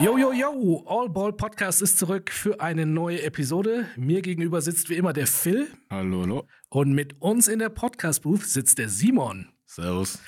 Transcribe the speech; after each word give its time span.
Yo, 0.00 0.18
yo, 0.18 0.32
yo, 0.32 0.84
All 0.86 1.08
Ball 1.08 1.32
Podcast 1.32 1.80
ist 1.80 1.98
zurück 1.98 2.30
für 2.30 2.60
eine 2.60 2.84
neue 2.84 3.22
Episode. 3.22 3.86
Mir 3.96 4.20
gegenüber 4.20 4.60
sitzt 4.60 4.90
wie 4.90 4.96
immer 4.96 5.14
der 5.14 5.26
Phil. 5.26 5.68
Hallo, 5.88 6.22
hallo. 6.22 6.48
und 6.68 6.92
mit 6.92 7.22
uns 7.22 7.48
in 7.48 7.60
der 7.60 7.70
Podcast-Booth 7.70 8.44
sitzt 8.44 8.76
der 8.78 8.90
Simon. 8.90 9.48
Servus. 9.64 10.18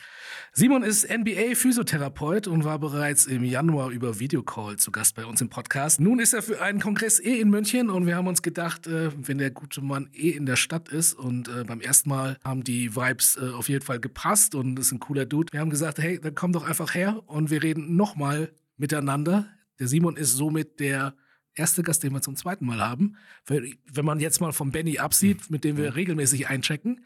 Simon 0.59 0.83
ist 0.83 1.07
NBA-Physiotherapeut 1.11 2.49
und 2.49 2.65
war 2.65 2.79
bereits 2.79 3.27
im 3.27 3.45
Januar 3.45 3.91
über 3.91 4.19
Videocall 4.19 4.79
zu 4.79 4.91
Gast 4.91 5.15
bei 5.15 5.27
uns 5.27 5.43
im 5.43 5.51
Podcast. 5.51 6.01
Nun 6.01 6.19
ist 6.19 6.33
er 6.33 6.41
für 6.41 6.63
einen 6.63 6.81
Kongress 6.81 7.21
eh 7.21 7.39
in 7.39 7.51
München 7.51 7.91
und 7.91 8.07
wir 8.07 8.17
haben 8.17 8.27
uns 8.27 8.41
gedacht, 8.41 8.87
äh, 8.87 9.11
wenn 9.15 9.37
der 9.37 9.51
gute 9.51 9.83
Mann 9.83 10.09
eh 10.15 10.31
in 10.31 10.47
der 10.47 10.57
Stadt 10.57 10.89
ist 10.89 11.13
und 11.13 11.49
äh, 11.49 11.65
beim 11.65 11.83
ersten 11.83 12.09
Mal 12.09 12.39
haben 12.43 12.65
die 12.65 12.97
Vibes 12.97 13.37
äh, 13.37 13.51
auf 13.51 13.69
jeden 13.69 13.85
Fall 13.85 14.01
gepasst 14.01 14.55
und 14.55 14.79
ist 14.79 14.93
ein 14.93 14.99
cooler 14.99 15.27
Dude. 15.27 15.53
Wir 15.53 15.61
haben 15.61 15.69
gesagt, 15.69 15.99
hey, 15.99 16.19
dann 16.19 16.35
komm 16.35 16.53
doch 16.53 16.67
einfach 16.67 16.95
her 16.95 17.23
und 17.27 17.51
wir 17.51 17.63
reden 17.63 17.95
nochmal 17.95 18.51
miteinander. 18.79 19.47
Der 19.79 19.89
Simon 19.89 20.17
ist 20.17 20.33
somit 20.33 20.81
der 20.81 21.15
erste 21.55 21.83
Gast, 21.83 22.03
den 22.03 22.15
wir 22.15 22.23
zum 22.23 22.35
zweiten 22.35 22.65
Mal 22.65 22.81
haben. 22.81 23.17
Wenn 23.45 24.05
man 24.07 24.21
jetzt 24.21 24.41
mal 24.41 24.55
vom 24.55 24.73
Benny 24.73 25.01
absieht, 25.01 25.51
mit 25.51 25.65
dem 25.65 25.77
wir 25.77 25.97
regelmäßig 25.97 26.49
einchecken. 26.49 27.05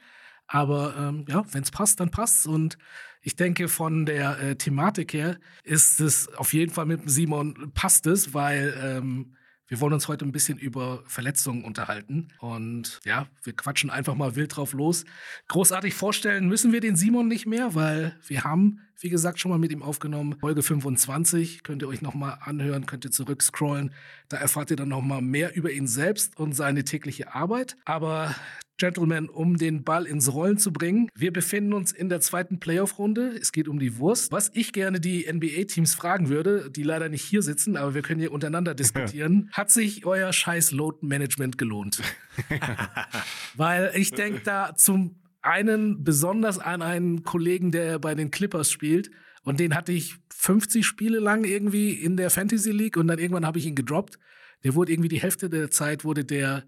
Aber 0.53 0.97
ähm, 0.99 1.25
ja, 1.29 1.45
wenn 1.53 1.63
es 1.63 1.71
passt, 1.71 2.01
dann 2.01 2.11
passt's. 2.11 2.45
Und 2.45 2.77
ich 3.23 3.37
denke, 3.37 3.69
von 3.69 4.05
der 4.05 4.41
äh, 4.41 4.57
Thematik 4.57 5.13
her 5.13 5.39
ist 5.63 6.01
es 6.01 6.27
auf 6.35 6.53
jeden 6.53 6.73
Fall 6.73 6.87
mit 6.87 7.09
Simon 7.09 7.71
passt 7.73 8.09
es, 8.09 8.35
weil 8.35 8.75
ähm, 8.83 9.37
wir 9.69 9.81
wollen 9.81 9.93
uns 9.93 10.09
heute 10.09 10.25
ein 10.25 10.33
bisschen 10.33 10.59
über 10.59 11.05
Verletzungen 11.07 11.63
unterhalten. 11.63 12.29
Und 12.41 12.99
ja, 13.05 13.29
wir 13.45 13.55
quatschen 13.55 13.91
einfach 13.91 14.17
mal 14.17 14.35
wild 14.35 14.57
drauf 14.57 14.73
los. 14.73 15.05
Großartig 15.47 15.95
vorstellen 15.95 16.49
müssen 16.49 16.73
wir 16.73 16.81
den 16.81 16.97
Simon 16.97 17.29
nicht 17.29 17.47
mehr, 17.47 17.77
weil 17.77 18.19
wir 18.27 18.43
haben, 18.43 18.81
wie 19.01 19.09
gesagt, 19.09 19.41
schon 19.41 19.51
mal 19.51 19.59
mit 19.59 19.73
ihm 19.73 19.83
aufgenommen. 19.83 20.37
Folge 20.39 20.63
25 20.63 21.63
könnt 21.63 21.83
ihr 21.83 21.89
euch 21.89 22.03
nochmal 22.03 22.39
anhören, 22.41 22.87
könnt 22.87 23.05
ihr 23.05 23.11
zurückscrollen. 23.11 23.93
Da 24.29 24.37
erfahrt 24.37 24.71
ihr 24.71 24.77
dann 24.77 24.89
nochmal 24.89 25.23
mehr 25.23 25.57
über 25.57 25.71
ihn 25.71 25.87
selbst 25.87 26.39
und 26.39 26.53
seine 26.55 26.85
tägliche 26.85 27.35
Arbeit. 27.35 27.77
Aber 27.85 28.35
Gentlemen, 28.81 29.29
um 29.29 29.59
den 29.59 29.85
Ball 29.85 30.07
ins 30.07 30.33
Rollen 30.33 30.57
zu 30.57 30.73
bringen. 30.73 31.11
Wir 31.15 31.33
befinden 31.35 31.75
uns 31.75 31.93
in 31.93 32.09
der 32.09 32.21
zweiten 32.21 32.61
Playoff-Runde. 32.61 33.37
Es 33.39 33.53
geht 33.53 33.69
um 33.69 33.79
die 33.79 33.99
Wurst. 33.99 34.33
Was 34.33 34.51
ich 34.55 34.73
gerne 34.73 35.01
die 35.01 35.31
NBA-Teams 35.31 35.95
fragen 35.95 36.31
würde, 36.31 36.71
die 36.71 36.83
leider 36.83 37.11
nicht 37.11 37.23
hier 37.23 37.43
sitzen, 37.43 37.77
aber 37.77 37.95
wir 37.95 38.01
können 38.01 38.21
hier 38.21 38.33
untereinander 38.33 38.75
diskutieren. 38.75 39.51
Hat 39.53 39.71
sich 39.71 40.07
euer 40.07 40.33
scheiß 40.33 40.71
Load-Management 40.73 41.59
gelohnt? 41.59 42.01
Weil 43.55 43.93
ich 43.95 44.13
denke 44.13 44.41
da 44.45 44.75
zum 44.75 45.20
einen 45.43 46.05
besonders 46.05 46.59
an 46.59 46.83
einen 46.83 47.23
Kollegen, 47.23 47.71
der 47.73 47.99
bei 47.99 48.15
den 48.15 48.31
Clippers 48.31 48.71
spielt. 48.71 49.11
Und 49.43 49.61
den 49.61 49.75
hatte 49.75 49.93
ich 49.93 50.17
50 50.35 50.87
Spiele 50.87 51.19
lang 51.19 51.45
irgendwie 51.45 51.93
in 51.93 52.17
der 52.17 52.31
Fantasy 52.31 52.73
League 52.73 52.97
und 52.97 53.07
dann 53.07 53.19
irgendwann 53.19 53.47
habe 53.47 53.59
ich 53.59 53.67
ihn 53.67 53.75
gedroppt. 53.75 54.19
Der 54.65 54.75
wurde 54.75 54.93
irgendwie 54.93 55.09
die 55.09 55.21
Hälfte 55.21 55.49
der 55.49 55.71
Zeit 55.71 56.05
wurde 56.05 56.25
der 56.25 56.65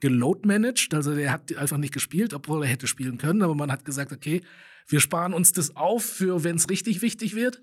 geload 0.00 0.46
managed, 0.46 0.92
also 0.92 1.14
der 1.14 1.32
hat 1.32 1.56
einfach 1.56 1.78
nicht 1.78 1.94
gespielt, 1.94 2.34
obwohl 2.34 2.62
er 2.62 2.68
hätte 2.68 2.86
spielen 2.86 3.18
können, 3.18 3.42
aber 3.42 3.54
man 3.54 3.72
hat 3.72 3.84
gesagt, 3.84 4.12
okay, 4.12 4.42
wir 4.86 5.00
sparen 5.00 5.32
uns 5.32 5.52
das 5.52 5.76
auf 5.76 6.04
für 6.04 6.44
wenn 6.44 6.56
es 6.56 6.68
richtig 6.68 7.00
wichtig 7.00 7.34
wird. 7.34 7.62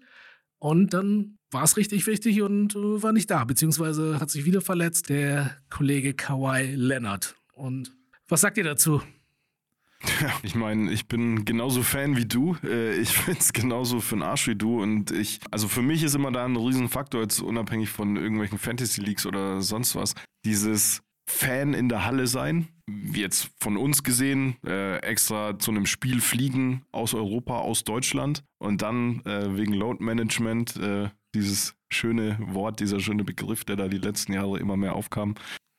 Und 0.57 0.94
dann 0.94 1.38
war 1.49 1.63
es 1.63 1.75
richtig 1.77 2.05
wichtig 2.07 2.41
und 2.41 2.75
äh, 2.75 3.03
war 3.03 3.13
nicht 3.13 3.29
da, 3.29 3.44
beziehungsweise 3.45 4.19
hat 4.19 4.29
sich 4.29 4.45
wieder 4.45 4.61
verletzt, 4.61 5.09
der 5.09 5.57
Kollege 5.69 6.13
Kawhi 6.13 6.75
Leonard. 6.75 7.35
Und 7.53 7.91
was 8.27 8.41
sagt 8.41 8.57
ihr 8.57 8.63
dazu? 8.63 9.02
Ich 10.44 10.55
meine, 10.55 10.91
ich 10.91 11.07
bin 11.07 11.45
genauso 11.45 11.83
Fan 11.83 12.17
wie 12.17 12.25
du. 12.25 12.56
Äh, 12.63 13.00
Ich 13.00 13.09
find's 13.17 13.53
genauso 13.53 14.00
für 14.00 14.16
den 14.16 14.23
Arsch 14.23 14.47
wie 14.47 14.56
du. 14.56 14.81
Und 14.81 15.12
ich, 15.12 15.39
also 15.51 15.67
für 15.67 15.81
mich 15.81 16.03
ist 16.03 16.16
immer 16.16 16.31
da 16.31 16.45
ein 16.45 16.56
Riesenfaktor, 16.56 17.22
jetzt 17.22 17.41
unabhängig 17.41 17.89
von 17.89 18.16
irgendwelchen 18.16 18.57
Fantasy 18.57 19.01
Leagues 19.01 19.25
oder 19.25 19.62
sonst 19.62 19.95
was, 19.95 20.13
dieses 20.45 21.01
Fan 21.29 21.73
in 21.73 21.88
der 21.89 22.06
Halle 22.06 22.28
sein. 22.28 22.67
Jetzt 23.13 23.51
von 23.59 23.78
uns 23.78 24.03
gesehen, 24.03 24.57
äh, 24.66 24.97
extra 24.97 25.57
zu 25.57 25.72
einem 25.72 25.85
Spiel 25.85 26.19
fliegen 26.19 26.83
aus 26.91 27.13
Europa, 27.13 27.59
aus 27.59 27.83
Deutschland 27.83 28.44
und 28.59 28.81
dann 28.81 29.22
äh, 29.25 29.56
wegen 29.56 29.73
Load 29.73 30.03
Management, 30.03 30.75
äh, 30.78 31.09
dieses 31.33 31.75
schöne 31.89 32.38
Wort, 32.41 32.81
dieser 32.81 33.00
schöne 33.00 33.23
Begriff, 33.23 33.63
der 33.63 33.78
da 33.78 33.88
die 33.88 33.97
letzten 33.97 34.33
Jahre 34.33 34.59
immer 34.59 34.75
mehr 34.75 34.95
aufkam, 34.95 35.35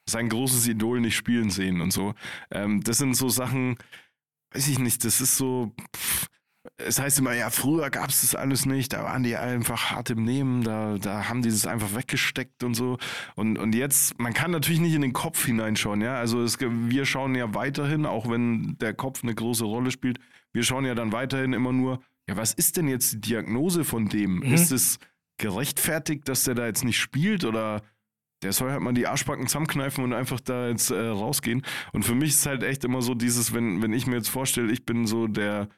sein 0.08 0.28
großes 0.30 0.66
Idol 0.68 1.00
nicht 1.00 1.16
spielen 1.16 1.50
sehen 1.50 1.80
und 1.80 1.92
so. 1.92 2.14
Ähm, 2.50 2.82
das 2.82 2.98
sind 2.98 3.14
so 3.14 3.28
Sachen, 3.28 3.76
weiß 4.54 4.68
ich 4.68 4.78
nicht, 4.78 5.04
das 5.04 5.20
ist 5.20 5.36
so. 5.36 5.72
Pff, 5.96 6.26
es 6.76 7.00
heißt 7.00 7.18
immer, 7.18 7.34
ja, 7.34 7.50
früher 7.50 7.90
gab 7.90 8.08
es 8.10 8.20
das 8.20 8.34
alles 8.34 8.66
nicht, 8.66 8.92
da 8.92 9.04
waren 9.04 9.22
die 9.22 9.36
einfach 9.36 9.90
hart 9.90 10.10
im 10.10 10.24
Nehmen, 10.24 10.62
da, 10.62 10.96
da 10.98 11.28
haben 11.28 11.42
die 11.42 11.50
das 11.50 11.66
einfach 11.66 11.94
weggesteckt 11.94 12.62
und 12.62 12.74
so. 12.74 12.98
Und, 13.34 13.58
und 13.58 13.74
jetzt, 13.74 14.18
man 14.20 14.32
kann 14.32 14.50
natürlich 14.52 14.80
nicht 14.80 14.94
in 14.94 15.02
den 15.02 15.12
Kopf 15.12 15.44
hineinschauen, 15.44 16.00
ja. 16.00 16.14
Also 16.14 16.42
es, 16.42 16.58
wir 16.60 17.04
schauen 17.04 17.34
ja 17.34 17.54
weiterhin, 17.54 18.06
auch 18.06 18.30
wenn 18.30 18.76
der 18.80 18.94
Kopf 18.94 19.22
eine 19.22 19.34
große 19.34 19.64
Rolle 19.64 19.90
spielt, 19.90 20.18
wir 20.52 20.62
schauen 20.62 20.84
ja 20.84 20.94
dann 20.94 21.12
weiterhin 21.12 21.52
immer 21.52 21.72
nur, 21.72 22.00
ja, 22.28 22.36
was 22.36 22.54
ist 22.54 22.76
denn 22.76 22.88
jetzt 22.88 23.12
die 23.12 23.20
Diagnose 23.20 23.84
von 23.84 24.08
dem? 24.08 24.42
Ist 24.42 24.70
es 24.70 24.98
gerechtfertigt, 25.38 26.28
dass 26.28 26.44
der 26.44 26.54
da 26.54 26.66
jetzt 26.66 26.84
nicht 26.84 26.98
spielt 26.98 27.44
oder 27.44 27.82
der 28.42 28.52
soll 28.52 28.70
halt 28.70 28.80
mal 28.80 28.92
die 28.92 29.06
Arschbacken 29.06 29.46
zusammenkneifen 29.46 30.02
und 30.04 30.12
einfach 30.12 30.40
da 30.40 30.68
jetzt 30.68 30.90
äh, 30.90 31.08
rausgehen. 31.08 31.62
Und 31.92 32.04
für 32.04 32.14
mich 32.14 32.30
ist 32.30 32.46
halt 32.46 32.62
echt 32.62 32.84
immer 32.84 33.02
so 33.02 33.14
dieses, 33.14 33.52
wenn, 33.52 33.82
wenn 33.82 33.92
ich 33.92 34.06
mir 34.06 34.16
jetzt 34.16 34.30
vorstelle, 34.30 34.72
ich 34.72 34.84
bin 34.84 35.06
so 35.06 35.28
der, 35.28 35.68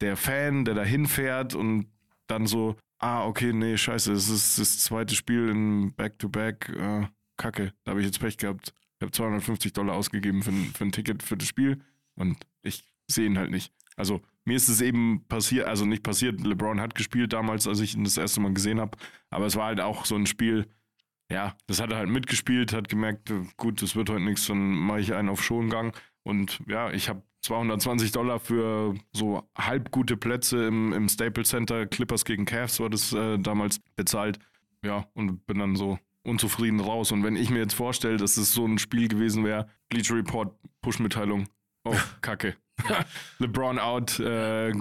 der 0.00 0.16
Fan, 0.16 0.64
der 0.64 0.74
da 0.74 0.82
hinfährt 0.82 1.54
und 1.54 1.86
dann 2.26 2.46
so, 2.46 2.76
ah, 2.98 3.26
okay, 3.26 3.52
nee, 3.52 3.76
scheiße, 3.76 4.12
es 4.12 4.28
ist 4.28 4.58
das 4.58 4.78
zweite 4.80 5.14
Spiel 5.14 5.48
in 5.48 5.94
Back-to-Back, 5.94 6.70
äh, 6.70 7.06
kacke, 7.36 7.72
da 7.84 7.90
habe 7.90 8.00
ich 8.00 8.06
jetzt 8.06 8.20
Pech 8.20 8.38
gehabt. 8.38 8.72
Ich 8.98 9.02
habe 9.02 9.12
250 9.12 9.72
Dollar 9.72 9.94
ausgegeben 9.94 10.42
für, 10.42 10.52
für 10.52 10.84
ein 10.84 10.92
Ticket 10.92 11.22
für 11.22 11.36
das 11.36 11.48
Spiel 11.48 11.82
und 12.14 12.38
ich 12.62 12.84
sehe 13.08 13.26
ihn 13.26 13.38
halt 13.38 13.50
nicht. 13.50 13.72
Also 13.96 14.22
mir 14.44 14.56
ist 14.56 14.68
es 14.68 14.80
eben 14.80 15.24
passiert, 15.28 15.66
also 15.66 15.84
nicht 15.84 16.02
passiert, 16.02 16.40
LeBron 16.40 16.80
hat 16.80 16.94
gespielt 16.94 17.32
damals, 17.32 17.66
als 17.66 17.80
ich 17.80 17.94
ihn 17.94 18.04
das 18.04 18.16
erste 18.16 18.40
Mal 18.40 18.54
gesehen 18.54 18.80
habe, 18.80 18.96
aber 19.30 19.46
es 19.46 19.56
war 19.56 19.66
halt 19.66 19.80
auch 19.80 20.04
so 20.04 20.14
ein 20.14 20.26
Spiel, 20.26 20.66
ja, 21.30 21.56
das 21.66 21.80
hat 21.80 21.90
er 21.90 21.98
halt 21.98 22.08
mitgespielt, 22.08 22.72
hat 22.72 22.88
gemerkt, 22.88 23.30
äh, 23.30 23.44
gut, 23.56 23.82
das 23.82 23.96
wird 23.96 24.10
heute 24.10 24.22
nichts, 24.22 24.46
dann 24.46 24.58
mache 24.58 25.00
ich 25.00 25.14
einen 25.14 25.28
auf 25.28 25.42
Schongang. 25.42 25.92
Und 26.22 26.60
ja, 26.66 26.90
ich 26.90 27.08
habe 27.08 27.22
220 27.42 28.12
Dollar 28.12 28.40
für 28.40 28.94
so 29.12 29.42
halb 29.56 29.90
gute 29.90 30.16
Plätze 30.16 30.66
im, 30.66 30.92
im 30.92 31.08
Staples 31.08 31.50
Center, 31.50 31.86
Clippers 31.86 32.24
gegen 32.24 32.46
Cavs 32.46 32.80
war 32.80 32.88
das 32.88 33.12
äh, 33.12 33.38
damals 33.38 33.80
bezahlt. 33.96 34.38
Ja, 34.82 35.06
und 35.14 35.46
bin 35.46 35.58
dann 35.58 35.76
so 35.76 35.98
unzufrieden 36.22 36.80
raus. 36.80 37.12
Und 37.12 37.22
wenn 37.22 37.36
ich 37.36 37.50
mir 37.50 37.60
jetzt 37.60 37.74
vorstelle, 37.74 38.16
dass 38.16 38.36
es 38.36 38.52
so 38.52 38.66
ein 38.66 38.78
Spiel 38.78 39.08
gewesen 39.08 39.44
wäre, 39.44 39.68
Bleacher 39.88 40.16
Report, 40.16 40.54
Push-Mitteilung, 40.80 41.46
oh, 41.84 41.96
kacke. 42.22 42.56
LeBron 43.38 43.78
out, 43.78 44.18
äh, 44.18 44.72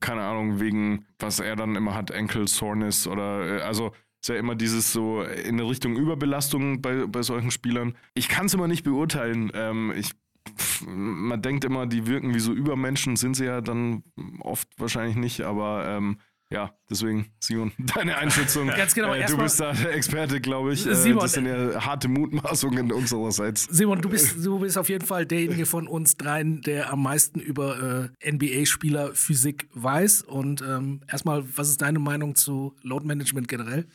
keine 0.00 0.22
Ahnung, 0.22 0.60
wegen, 0.60 1.06
was 1.18 1.40
er 1.40 1.56
dann 1.56 1.74
immer 1.74 1.94
hat, 1.94 2.12
Ankle 2.12 2.46
Soreness 2.46 3.06
oder, 3.06 3.58
äh, 3.58 3.62
also 3.62 3.92
ist 4.20 4.28
ja 4.28 4.36
immer 4.36 4.54
dieses 4.54 4.92
so 4.92 5.22
in 5.22 5.58
Richtung 5.60 5.96
Überbelastung 5.96 6.82
bei, 6.82 7.06
bei 7.06 7.22
solchen 7.22 7.50
Spielern. 7.50 7.94
Ich 8.14 8.28
kann 8.28 8.46
es 8.46 8.54
immer 8.54 8.68
nicht 8.68 8.84
beurteilen. 8.84 9.50
Ähm, 9.54 9.92
ich, 9.96 10.10
pff, 10.58 10.84
man 10.86 11.40
denkt 11.40 11.64
immer, 11.64 11.86
die 11.86 12.06
wirken 12.06 12.34
wie 12.34 12.40
so 12.40 12.52
Übermenschen, 12.52 13.16
sind 13.16 13.34
sie 13.34 13.46
ja 13.46 13.60
dann 13.60 14.02
oft 14.40 14.68
wahrscheinlich 14.78 15.16
nicht, 15.16 15.40
aber 15.40 15.86
ähm, 15.86 16.18
ja, 16.52 16.74
deswegen, 16.90 17.30
Simon, 17.38 17.70
deine 17.78 18.18
Einschätzung. 18.18 18.66
Ganz 18.66 18.92
genau, 18.92 19.14
Äh, 19.14 19.24
du 19.24 19.36
bist 19.36 19.60
da 19.60 19.72
der 19.72 19.94
Experte, 19.94 20.40
glaube 20.40 20.72
ich. 20.72 20.84
Äh, 20.84 20.96
Simon, 20.96 21.20
das 21.20 21.32
sind 21.32 21.46
ja 21.46 21.86
harte 21.86 22.08
Mutmaßungen 22.08 22.90
unsererseits. 22.92 23.68
Simon, 23.70 24.00
du 24.00 24.08
bist, 24.08 24.44
du 24.44 24.58
bist 24.58 24.76
auf 24.76 24.88
jeden 24.88 25.06
Fall 25.06 25.26
derjenige 25.26 25.64
von 25.64 25.86
uns 25.86 26.16
dreien, 26.16 26.60
der 26.62 26.92
am 26.92 27.04
meisten 27.04 27.38
über 27.38 28.10
äh, 28.20 28.32
NBA-Spieler 28.32 29.14
Physik 29.14 29.68
weiß. 29.74 30.22
Und 30.22 30.60
ähm, 30.62 31.02
erstmal, 31.06 31.44
was 31.56 31.68
ist 31.68 31.82
deine 31.82 32.00
Meinung 32.00 32.34
zu 32.34 32.74
Load 32.82 33.06
Management 33.06 33.46
generell? 33.46 33.86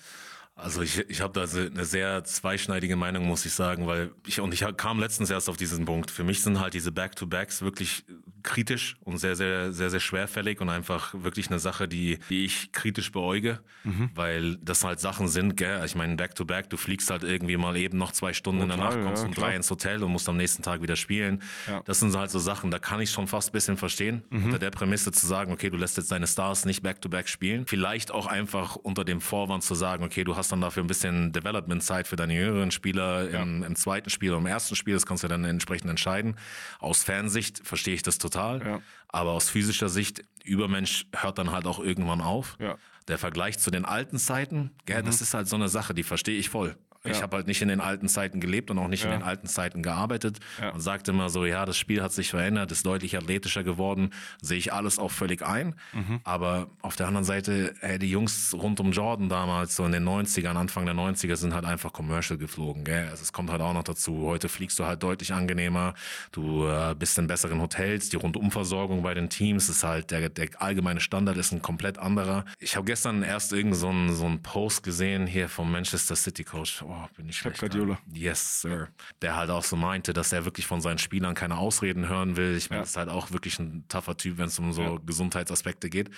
Also 0.58 0.82
ich, 0.82 1.00
ich 1.10 1.20
habe 1.20 1.34
da 1.34 1.42
eine 1.42 1.84
sehr 1.84 2.24
zweischneidige 2.24 2.96
Meinung, 2.96 3.26
muss 3.26 3.46
ich 3.46 3.52
sagen, 3.52 3.88
weil 3.88 4.12
ich 4.26 4.40
und 4.40 4.54
ich 4.54 4.64
kam 4.78 5.00
letztens 5.00 5.30
erst 5.30 5.50
auf 5.50 5.58
diesen 5.58 5.84
Punkt. 5.84 6.10
Für 6.12 6.24
mich 6.24 6.42
sind 6.44 6.62
halt 6.62 6.74
diese 6.74 6.94
Back-to-Backs 6.94 7.62
wirklich 7.62 8.06
kritisch 8.42 8.96
und 9.04 9.18
sehr, 9.18 9.36
sehr, 9.36 9.74
sehr, 9.74 9.90
sehr 9.90 10.00
schwerfällig 10.00 10.62
und 10.62 10.70
einfach 10.70 11.14
wirklich 11.18 11.48
eine 11.50 11.60
Sache, 11.60 11.88
die, 11.90 12.20
die 12.30 12.46
ich 12.46 12.72
kritisch 12.72 13.12
beäuge, 13.12 13.60
Mhm. 13.84 14.12
weil 14.16 14.56
das 14.58 14.84
halt 14.84 15.00
Sachen 15.00 15.28
sind, 15.28 15.58
gell? 15.58 15.84
Ich 15.86 15.96
meine, 15.96 16.16
back-to-back, 16.16 16.70
du 16.70 16.78
fliegst 16.78 17.10
halt 17.10 17.24
irgendwie 17.24 17.58
mal 17.58 17.76
eben 17.76 17.98
noch 17.98 18.12
zwei 18.14 18.32
Stunden 18.34 18.62
in 18.62 18.68
der 18.70 18.78
Total, 18.78 18.96
Nacht, 18.96 19.06
kommst 19.06 19.24
ja, 19.24 19.28
um 19.30 19.34
drei 19.36 19.56
ins 19.56 19.70
Hotel 19.70 20.02
und 20.04 20.12
musst 20.12 20.30
am 20.30 20.38
nächsten 20.38 20.64
Tag 20.64 20.82
wieder 20.82 20.96
spielen. 20.96 21.42
Ja. 21.68 21.80
Mhm. 21.80 21.84
Das 21.86 22.00
sind 22.00 22.16
halt 22.16 22.32
so 22.32 22.40
Sachen, 22.40 22.72
da 22.72 22.80
kann 22.80 23.02
ich 23.02 23.12
schon 23.12 23.28
fast 23.28 23.50
ein 23.50 23.52
bisschen 23.52 23.78
verstehen, 23.78 24.24
unter 24.32 24.58
der 24.60 24.72
Prämisse 24.72 25.12
zu 25.12 25.28
sagen, 25.28 25.52
okay, 25.52 25.70
du 25.70 25.78
lässt 25.78 25.98
jetzt 25.98 26.12
deine 26.12 26.28
Stars 26.28 26.66
nicht 26.66 26.82
back-to-back 26.82 27.28
spielen. 27.28 27.66
Vielleicht 27.68 28.12
auch 28.12 28.26
einfach 28.28 28.76
unter 28.78 29.04
dem 29.04 29.20
Vorwand 29.22 29.64
zu 29.64 29.76
sagen, 29.76 30.04
okay, 30.06 30.24
du 30.24 30.36
hast 30.38 30.45
dann 30.48 30.62
dafür 30.62 30.84
ein 30.84 30.88
bisschen 30.88 31.32
Development-Zeit 31.32 32.08
für 32.08 32.16
deine 32.16 32.34
jüngeren 32.34 32.72
Spieler 32.72 33.30
im, 33.30 33.64
im 33.64 33.76
zweiten 33.76 34.10
Spiel 34.10 34.32
oder 34.32 34.40
im 34.40 34.46
ersten 34.46 34.76
Spiel, 34.76 34.94
das 34.94 35.06
kannst 35.06 35.24
du 35.24 35.28
dann 35.28 35.44
entsprechend 35.46 35.90
entscheiden. 35.90 36.36
Aus 36.80 37.04
Fansicht 37.04 37.62
verstehe 37.66 37.94
ich 37.96 38.04
das 38.04 38.18
total, 38.18 38.66
Ja. 38.66 38.82
aber 39.08 39.32
aus 39.32 39.50
physischer 39.50 39.90
Sicht, 39.90 40.24
Übermensch 40.44 41.06
hört 41.16 41.38
dann 41.40 41.52
halt 41.52 41.66
auch 41.66 41.80
irgendwann 41.80 42.22
auf. 42.22 42.56
Ja. 42.60 42.78
Der 43.08 43.18
Vergleich 43.18 43.60
zu 43.60 43.72
den 43.72 43.86
alten 43.86 44.18
Zeiten, 44.18 44.72
gell, 44.86 45.04
das 45.04 45.22
ist 45.22 45.34
halt 45.34 45.48
so 45.48 45.56
eine 45.56 45.70
Sache, 45.70 45.94
die 45.94 46.04
verstehe 46.04 46.38
ich 46.38 46.50
voll. 46.50 46.76
Ich 47.06 47.18
Ja. 47.18 47.24
habe 47.24 47.38
halt 47.38 47.48
nicht 47.48 47.62
in 47.62 47.68
den 47.68 47.82
alten 47.82 48.08
Zeiten 48.08 48.40
gelebt 48.40 48.72
und 48.72 48.78
auch 48.80 48.88
nicht 48.88 49.04
Ja. 49.04 49.14
in 49.14 49.20
den 49.20 49.24
alten 49.28 49.48
Zeiten 49.48 49.84
gearbeitet. 49.84 50.40
Ja. 50.60 50.72
Man 50.72 50.82
sagt 50.82 51.08
immer 51.08 51.30
so, 51.30 51.46
ja, 51.46 51.66
das 51.66 51.78
Spiel 51.78 52.02
hat 52.02 52.12
sich 52.12 52.30
verändert, 52.30 52.72
ist 52.72 52.86
deutlich 52.86 53.18
athletischer 53.18 53.64
geworden, 53.64 54.10
sehe 54.42 54.58
ich 54.58 54.74
alles 54.74 55.00
auch 55.00 55.12
völlig 55.12 55.46
ein. 55.46 55.76
Mhm. 55.94 56.20
Aber 56.24 56.68
auf 56.82 56.96
der 56.96 57.08
anderen 57.08 57.26
Seite, 57.26 57.76
ey, 57.82 58.00
die 58.00 58.10
Jungs 58.10 58.54
rund 58.54 58.80
um 58.80 58.92
Jordan 58.92 59.30
damals, 59.30 59.76
so 59.76 59.86
in 59.86 59.92
den 59.92 60.04
90ern, 60.04 60.58
Anfang 60.58 60.86
der 60.86 60.96
90er, 60.96 61.36
sind 61.36 61.54
halt 61.54 61.66
einfach 61.66 61.94
Commercial 61.94 62.38
geflogen. 62.38 62.84
Gell? 62.84 63.08
Also 63.10 63.24
es 63.24 63.34
kommt 63.34 63.50
halt 63.52 63.62
auch 63.62 63.74
noch 63.74 63.84
dazu. 63.84 64.22
Heute 64.26 64.50
fliegst 64.50 64.80
du 64.80 64.86
halt 64.86 65.04
deutlich 65.04 65.34
angenehmer, 65.34 65.94
du 66.32 66.68
äh, 66.68 66.96
bist 66.98 67.18
in 67.18 67.28
besseren 67.28 67.62
Hotels, 67.62 68.10
die 68.10 68.18
Rundumversorgung 68.18 69.02
bei 69.04 69.14
den 69.14 69.30
Teams 69.30 69.70
ist 69.70 69.84
halt, 69.84 70.12
der, 70.12 70.30
der 70.30 70.50
allgemeine 70.62 71.00
Standard 71.00 71.38
ist 71.38 71.52
ein 71.52 71.62
komplett 71.62 71.98
anderer. 71.98 72.46
Ich 72.60 72.76
habe 72.76 72.86
gestern 72.86 73.24
erst 73.24 73.54
irgend 73.54 73.76
so 73.76 73.90
einen 73.90 74.14
so 74.14 74.26
einen 74.26 74.42
Post 74.42 74.84
gesehen 74.84 75.28
hier 75.28 75.50
vom 75.50 75.72
Manchester 75.72 76.16
City 76.16 76.44
Coach. 76.44 76.82
Oh, 76.84 76.95
bin 77.16 77.30
ich 77.30 77.38
schlecht. 77.38 77.60
Guardiola. 77.60 77.98
Yes, 78.14 78.62
Sir. 78.62 78.90
Der 79.22 79.36
halt 79.36 79.50
auch 79.50 79.64
so 79.64 79.76
meinte, 79.76 80.14
dass 80.14 80.32
er 80.34 80.46
wirklich 80.46 80.66
von 80.68 80.82
seinen 80.82 80.98
Spielern 80.98 81.36
keine 81.36 81.58
Ausreden 81.58 82.08
hören 82.08 82.38
will. 82.38 82.56
Ich 82.56 82.70
meine, 82.70 82.82
Ja. 82.82 82.84
ist 82.84 82.98
halt 82.98 83.10
auch 83.10 83.32
wirklich 83.32 83.60
ein 83.60 83.86
tougher 83.88 84.18
Typ, 84.18 84.38
wenn 84.38 84.48
es 84.48 84.60
um 84.60 84.74
so 84.74 84.82
Ja. 84.82 84.98
Gesundheitsaspekte 85.06 85.90
geht. 85.90 86.10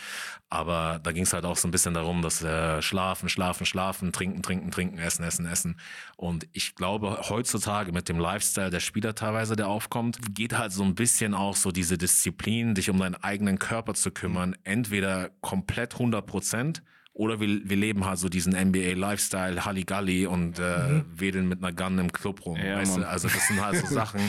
Aber 0.50 1.00
da 1.04 1.12
ging 1.12 1.24
es 1.24 1.34
halt 1.34 1.46
auch 1.46 1.58
so 1.58 1.68
ein 1.68 1.72
bisschen 1.72 1.94
darum, 1.94 2.22
dass 2.22 2.42
äh, 2.44 2.82
schlafen, 2.82 3.30
schlafen, 3.30 3.66
schlafen, 3.66 4.12
trinken, 4.12 4.42
trinken, 4.44 4.72
trinken, 4.72 4.98
essen, 4.98 5.24
essen, 5.24 5.46
essen. 5.46 5.80
Und 6.16 6.48
ich 6.54 6.76
glaube, 6.76 7.20
heutzutage 7.30 7.92
mit 7.92 8.10
dem 8.10 8.20
Lifestyle 8.20 8.70
der 8.70 8.80
Spieler 8.80 9.16
teilweise, 9.16 9.56
der 9.56 9.68
aufkommt, 9.68 10.20
geht 10.36 10.58
halt 10.58 10.72
so 10.72 10.84
ein 10.84 10.96
bisschen 10.96 11.34
auch 11.34 11.56
so 11.56 11.72
diese 11.72 11.98
Disziplin, 11.98 12.76
dich 12.76 12.90
um 12.90 13.00
deinen 13.00 13.16
eigenen 13.16 13.60
Körper 13.60 13.94
zu 13.94 14.12
kümmern, 14.12 14.56
entweder 14.64 15.30
komplett 15.42 15.94
100 15.94 16.26
Prozent 16.26 16.84
oder 17.18 17.40
wir, 17.40 17.62
wir 17.68 17.78
leben 17.78 18.06
halt 18.06 18.20
so 18.20 18.30
diesen 18.30 18.54
NBA-Lifestyle, 18.54 19.66
Halligalli 19.66 20.28
und 20.28 20.60
äh, 20.60 21.02
wedeln 21.16 21.50
mit 21.50 21.64
einer 21.64 21.74
Gun 21.74 21.98
im 21.98 22.12
Club 22.12 22.46
rum. 22.46 22.58
Ja, 22.58 22.78
weißt 22.78 22.98
du? 22.98 23.08
Also 23.08 23.28
das 23.28 23.48
sind 23.48 23.60
halt 23.60 23.78
so 23.78 23.88
Sachen, 23.94 24.22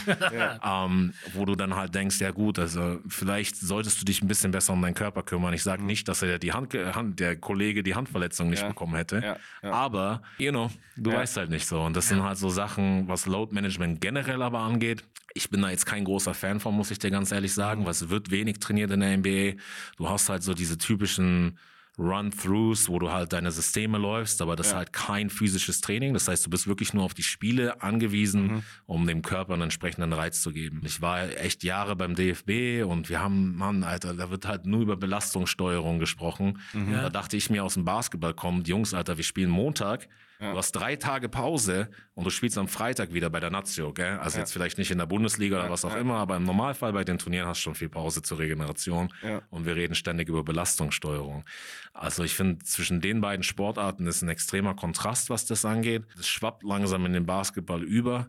ähm, 0.65 1.13
wo 1.35 1.45
du 1.45 1.55
dann 1.55 1.77
halt 1.77 1.95
denkst, 1.95 2.19
ja 2.21 2.31
gut, 2.31 2.59
also 2.59 2.99
vielleicht 3.07 3.57
solltest 3.57 4.01
du 4.01 4.05
dich 4.07 4.23
ein 4.23 4.29
bisschen 4.29 4.51
besser 4.53 4.73
um 4.73 4.81
deinen 4.83 4.95
Körper 4.95 5.23
kümmern. 5.23 5.53
Ich 5.55 5.63
sage 5.63 5.83
nicht, 5.85 6.09
dass 6.09 6.23
er 6.23 6.39
die 6.39 6.53
Hand, 6.53 6.73
der 6.73 7.37
Kollege 7.37 7.83
die 7.83 7.95
Handverletzung 7.95 8.49
nicht 8.51 8.63
Ja. 8.63 8.69
bekommen 8.69 8.95
hätte, 8.97 9.21
Ja, 9.23 9.37
ja. 9.63 9.71
aber, 9.73 10.23
you 10.39 10.51
know, 10.51 10.71
du 10.97 11.11
Ja. 11.11 11.19
weißt 11.19 11.37
halt 11.37 11.51
nicht 11.51 11.67
so. 11.67 11.81
Und 11.83 11.95
das 11.97 12.09
sind 12.09 12.23
halt 12.23 12.39
so 12.39 12.49
Sachen, 12.49 13.07
was 13.09 13.27
Load 13.27 13.55
Management 13.55 14.01
generell 14.01 14.41
aber 14.43 14.61
angeht. 14.61 15.05
Ich 15.35 15.51
bin 15.51 15.61
da 15.63 15.71
jetzt 15.71 15.85
kein 15.87 16.05
großer 16.05 16.33
Fan 16.35 16.59
von, 16.59 16.75
muss 16.75 16.91
ich 16.91 16.99
dir 16.99 17.11
ganz 17.11 17.33
ehrlich 17.33 17.53
sagen, 17.53 17.85
weil 17.85 17.91
es 17.93 18.09
wird 18.09 18.31
wenig 18.31 18.61
trainiert 18.61 18.91
in 18.91 19.01
der 19.01 19.17
NBA. 19.19 19.61
Du 19.99 20.09
hast 20.09 20.29
halt 20.31 20.43
so 20.43 20.55
diese 20.55 20.79
typischen 20.79 21.59
Run-Throughs, 21.99 22.89
wo 22.89 22.99
du 22.99 23.11
halt 23.11 23.33
deine 23.33 23.51
Systeme 23.51 23.99
läufst, 23.99 24.41
aber 24.41 24.55
das 24.55 24.69
ist 24.69 24.75
halt 24.75 24.93
kein 24.93 25.31
physisches 25.31 25.81
Training. 25.81 26.15
Das 26.15 26.29
heißt, 26.29 26.47
du 26.47 26.51
bist 26.51 26.69
wirklich 26.69 26.95
nur 26.95 27.03
auf 27.03 27.13
die 27.13 27.23
Spiele 27.23 27.83
angewiesen, 27.83 28.63
um 28.87 29.07
dem 29.07 29.23
Körper 29.23 29.55
einen 29.55 29.63
entsprechenden 29.63 30.13
Reiz 30.13 30.41
zu 30.41 30.53
geben. 30.53 30.81
Ich 30.85 31.01
war 31.03 31.29
echt 31.39 31.65
Jahre 31.65 31.97
beim 31.97 32.15
DFB 32.15 32.85
und 32.87 33.09
wir 33.09 33.21
haben, 33.21 33.57
Mann, 33.57 33.83
Alter, 33.83 34.15
da 34.15 34.31
wird 34.31 34.47
halt 34.47 34.65
nur 34.65 34.83
über 34.83 34.97
Belastungssteuerung 34.97 35.99
gesprochen. 35.99 36.61
Da 36.93 37.11
dachte 37.11 37.37
ich 37.37 37.51
mir 37.51 37.65
aus 37.65 37.75
dem 37.75 37.85
Basketball 37.85 38.35
kommt, 38.35 38.69
Jungs, 38.69 38.95
Alter, 38.95 39.17
wir 39.17 39.25
spielen 39.25 39.51
Montag. 39.51 40.09
Du 40.41 40.57
hast 40.57 40.73
drei 40.73 40.95
Tage 40.95 41.29
Pause 41.29 41.89
und 42.15 42.25
du 42.25 42.31
spielst 42.31 42.59
am 42.59 42.69
Freitag 42.69 43.13
wieder 43.13 43.29
bei 43.29 43.41
der 43.41 43.51
Nazio, 43.51 43.93
gell? 43.93 44.19
Also 44.19 44.39
jetzt 44.39 44.53
vielleicht 44.53 44.79
nicht 44.79 44.93
in 44.93 44.99
der 44.99 45.07
Bundesliga 45.07 45.59
oder 45.59 45.71
was 45.71 45.85
auch 45.85 45.97
immer, 45.97 46.15
aber 46.15 46.37
im 46.37 46.45
Normalfall 46.45 46.93
bei 46.93 47.03
den 47.03 47.19
Turnieren 47.19 47.49
hast 47.49 47.59
du 47.59 47.63
schon 47.63 47.75
viel 47.75 47.89
Pause 47.89 48.23
zur 48.23 48.39
Regeneration. 48.39 49.13
Ja. 49.23 49.43
Und 49.51 49.67
wir 49.67 49.75
reden 49.75 49.97
ständig 49.97 50.29
über 50.29 50.45
Belastungssteuerung. 50.45 51.45
Also 51.93 52.23
ich 52.23 52.35
finde, 52.35 52.65
zwischen 52.65 53.01
den 53.01 53.21
beiden 53.21 53.43
Sportarten 53.43 54.07
ist 54.07 54.23
ein 54.23 54.29
extremer 54.29 54.75
Kontrast, 54.75 55.29
was 55.29 55.45
das 55.47 55.65
angeht. 55.65 56.05
Es 56.19 56.29
schwappt 56.29 56.63
langsam 56.63 57.05
in 57.07 57.13
den 57.13 57.27
Basketball 57.27 57.83
über. 57.83 58.29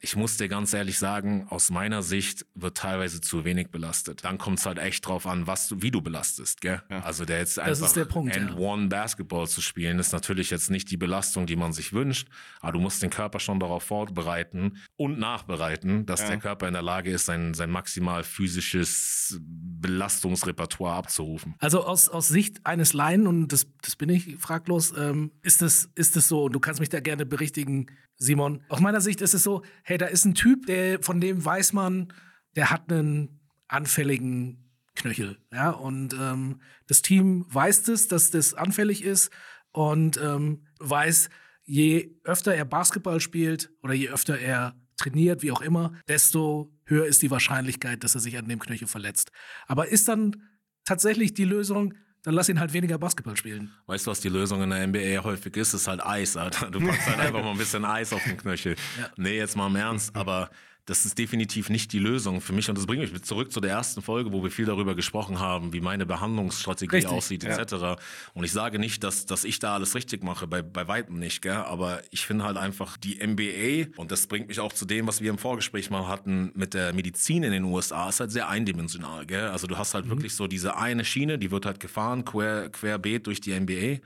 Ich, 0.00 0.14
muss 0.14 0.36
dir 0.36 0.48
ganz 0.48 0.72
ehrlich 0.72 0.98
sagen, 0.98 1.46
aus 1.50 1.70
meiner 1.70 2.02
Sicht 2.04 2.46
wird 2.54 2.76
teilweise 2.76 3.20
zu 3.20 3.44
wenig 3.44 3.70
belastet. 3.70 4.24
Dann 4.24 4.38
kommt 4.38 4.60
es 4.60 4.66
halt 4.66 4.78
echt 4.78 5.04
drauf 5.06 5.26
an, 5.26 5.48
was 5.48 5.66
du, 5.66 5.82
wie 5.82 5.90
du 5.90 6.00
belastest, 6.00 6.60
gell? 6.60 6.80
Also 6.88 7.24
der 7.24 7.38
jetzt 7.38 7.58
einfach 7.58 7.86
ist 7.86 7.96
der 7.96 8.04
Punkt, 8.04 8.36
ja. 8.36 8.42
and 8.42 8.56
one 8.56 8.86
Basketball 8.86 9.48
zu 9.48 9.60
spielen, 9.60 9.98
ist 9.98 10.12
natürlich 10.12 10.50
jetzt 10.50 10.70
nicht 10.70 10.90
die 10.92 10.96
Belastung, 10.96 11.07
die 11.46 11.56
man 11.56 11.72
sich 11.72 11.92
wünscht, 11.92 12.28
aber 12.60 12.72
du 12.72 12.80
musst 12.80 13.02
den 13.02 13.10
Körper 13.10 13.40
schon 13.40 13.60
darauf 13.60 13.82
vorbereiten 13.82 14.78
und 14.96 15.18
nachbereiten, 15.18 16.06
dass 16.06 16.26
der 16.26 16.38
Körper 16.38 16.68
in 16.68 16.74
der 16.74 16.82
Lage 16.82 17.10
ist, 17.10 17.26
sein, 17.26 17.54
sein 17.54 17.70
maximal 17.70 18.24
physisches 18.24 19.40
Belastungsrepertoire 19.40 20.94
abzurufen. 20.94 21.54
Also 21.58 21.84
aus, 21.84 22.08
aus 22.08 22.28
Sicht 22.28 22.64
eines 22.64 22.92
Laien, 22.92 23.26
und 23.26 23.48
das, 23.48 23.66
das 23.82 23.96
bin 23.96 24.08
ich 24.08 24.36
fraglos, 24.36 24.92
ähm, 24.96 25.32
ist 25.42 25.62
es 25.62 25.90
ist 25.94 26.16
es 26.16 26.28
so, 26.28 26.44
und 26.44 26.52
du 26.52 26.60
kannst 26.60 26.80
mich 26.80 26.88
da 26.88 27.00
gerne 27.00 27.26
berichtigen, 27.26 27.90
Simon. 28.16 28.62
Aus 28.68 28.80
meiner 28.80 29.00
Sicht 29.00 29.20
ist 29.20 29.34
es 29.34 29.42
so, 29.42 29.62
hey, 29.82 29.96
da 29.96 30.06
ist 30.06 30.24
ein 30.24 30.34
Typ, 30.34 30.66
der, 30.66 31.02
von 31.02 31.20
dem 31.20 31.44
weiß 31.44 31.72
man, 31.72 32.12
der 32.56 32.70
hat 32.70 32.90
einen 32.90 33.40
anfälligen 33.68 34.68
Knöchel. 34.98 35.38
Ja, 35.52 35.70
und 35.70 36.14
ähm, 36.14 36.60
das 36.86 37.02
Team 37.02 37.46
weiß 37.48 37.88
es, 37.88 38.08
dass 38.08 38.30
das 38.30 38.54
anfällig 38.54 39.04
ist 39.04 39.30
und 39.72 40.18
ähm, 40.18 40.64
weiß, 40.80 41.28
je 41.64 42.10
öfter 42.24 42.54
er 42.54 42.64
Basketball 42.64 43.20
spielt 43.20 43.70
oder 43.82 43.94
je 43.94 44.08
öfter 44.08 44.38
er 44.38 44.74
trainiert, 44.96 45.42
wie 45.42 45.52
auch 45.52 45.60
immer, 45.60 45.92
desto 46.08 46.72
höher 46.84 47.06
ist 47.06 47.22
die 47.22 47.30
Wahrscheinlichkeit, 47.30 48.02
dass 48.04 48.14
er 48.14 48.20
sich 48.20 48.36
an 48.36 48.48
dem 48.48 48.58
Knöchel 48.58 48.88
verletzt. 48.88 49.30
Aber 49.66 49.88
ist 49.88 50.08
dann 50.08 50.42
tatsächlich 50.84 51.34
die 51.34 51.44
Lösung, 51.44 51.94
dann 52.22 52.34
lass 52.34 52.48
ihn 52.48 52.58
halt 52.58 52.72
weniger 52.72 52.98
Basketball 52.98 53.36
spielen. 53.36 53.70
Weißt 53.86 54.06
du, 54.06 54.10
was 54.10 54.20
die 54.20 54.28
Lösung 54.28 54.62
in 54.62 54.70
der 54.70 54.86
NBA 54.86 55.22
häufig 55.22 55.56
ist? 55.56 55.72
Ist 55.72 55.86
halt 55.86 56.04
Eis, 56.04 56.36
Alter. 56.36 56.70
Du 56.70 56.80
packst 56.80 57.06
halt 57.06 57.20
einfach 57.26 57.42
mal 57.42 57.52
ein 57.52 57.58
bisschen 57.58 57.84
Eis 57.84 58.12
auf 58.12 58.24
den 58.24 58.36
Knöchel. 58.36 58.74
Nee, 59.16 59.36
jetzt 59.36 59.56
mal 59.56 59.68
im 59.68 59.76
Ernst, 59.76 60.16
aber 60.16 60.50
das 60.88 61.04
ist 61.04 61.18
definitiv 61.18 61.68
nicht 61.68 61.92
die 61.92 61.98
Lösung 61.98 62.40
für 62.40 62.54
mich. 62.54 62.70
Und 62.70 62.78
das 62.78 62.86
bringt 62.86 63.12
mich 63.12 63.22
zurück 63.22 63.52
zu 63.52 63.60
der 63.60 63.72
ersten 63.72 64.00
Folge, 64.00 64.32
wo 64.32 64.42
wir 64.42 64.50
viel 64.50 64.64
darüber 64.64 64.94
gesprochen 64.94 65.38
haben, 65.38 65.74
wie 65.74 65.82
meine 65.82 66.06
Behandlungsstrategie 66.06 66.96
Richtig, 66.96 67.12
aussieht, 67.12 67.44
etc. 67.44 68.00
Und 68.32 68.44
ich 68.44 68.52
sage 68.52 68.78
nicht, 68.78 69.04
dass, 69.04 69.26
dass 69.26 69.44
ich 69.44 69.58
da 69.58 69.74
alles 69.74 69.94
richtig 69.94 70.24
mache, 70.24 70.46
bei, 70.46 70.62
bei 70.62 70.88
weitem 70.88 71.18
nicht, 71.18 71.42
gell? 71.42 71.52
aber 71.52 72.00
ich 72.10 72.24
finde 72.24 72.44
halt 72.44 72.56
einfach 72.56 72.96
die 72.96 73.18
NBA, 73.24 73.98
und 74.00 74.10
das 74.10 74.26
bringt 74.26 74.48
mich 74.48 74.60
auch 74.60 74.72
zu 74.72 74.86
dem, 74.86 75.06
was 75.06 75.20
wir 75.20 75.28
im 75.28 75.36
Vorgespräch 75.36 75.90
mal 75.90 76.08
hatten 76.08 76.52
mit 76.54 76.72
der 76.72 76.94
Medizin 76.94 77.42
in 77.42 77.52
den 77.52 77.64
USA, 77.64 78.08
ist 78.08 78.20
halt 78.20 78.32
sehr 78.32 78.48
eindimensional. 78.48 79.26
Gell? 79.26 79.48
Also 79.48 79.66
du 79.66 79.76
hast 79.76 79.92
halt 79.92 80.08
wirklich 80.08 80.34
so 80.34 80.46
diese 80.46 80.78
eine 80.78 81.04
Schiene, 81.04 81.38
die 81.38 81.50
wird 81.50 81.66
halt 81.66 81.80
gefahren, 81.80 82.24
quer, 82.24 82.70
querbeet 82.70 83.26
durch 83.26 83.42
die 83.42 83.52
NBA. 83.58 83.98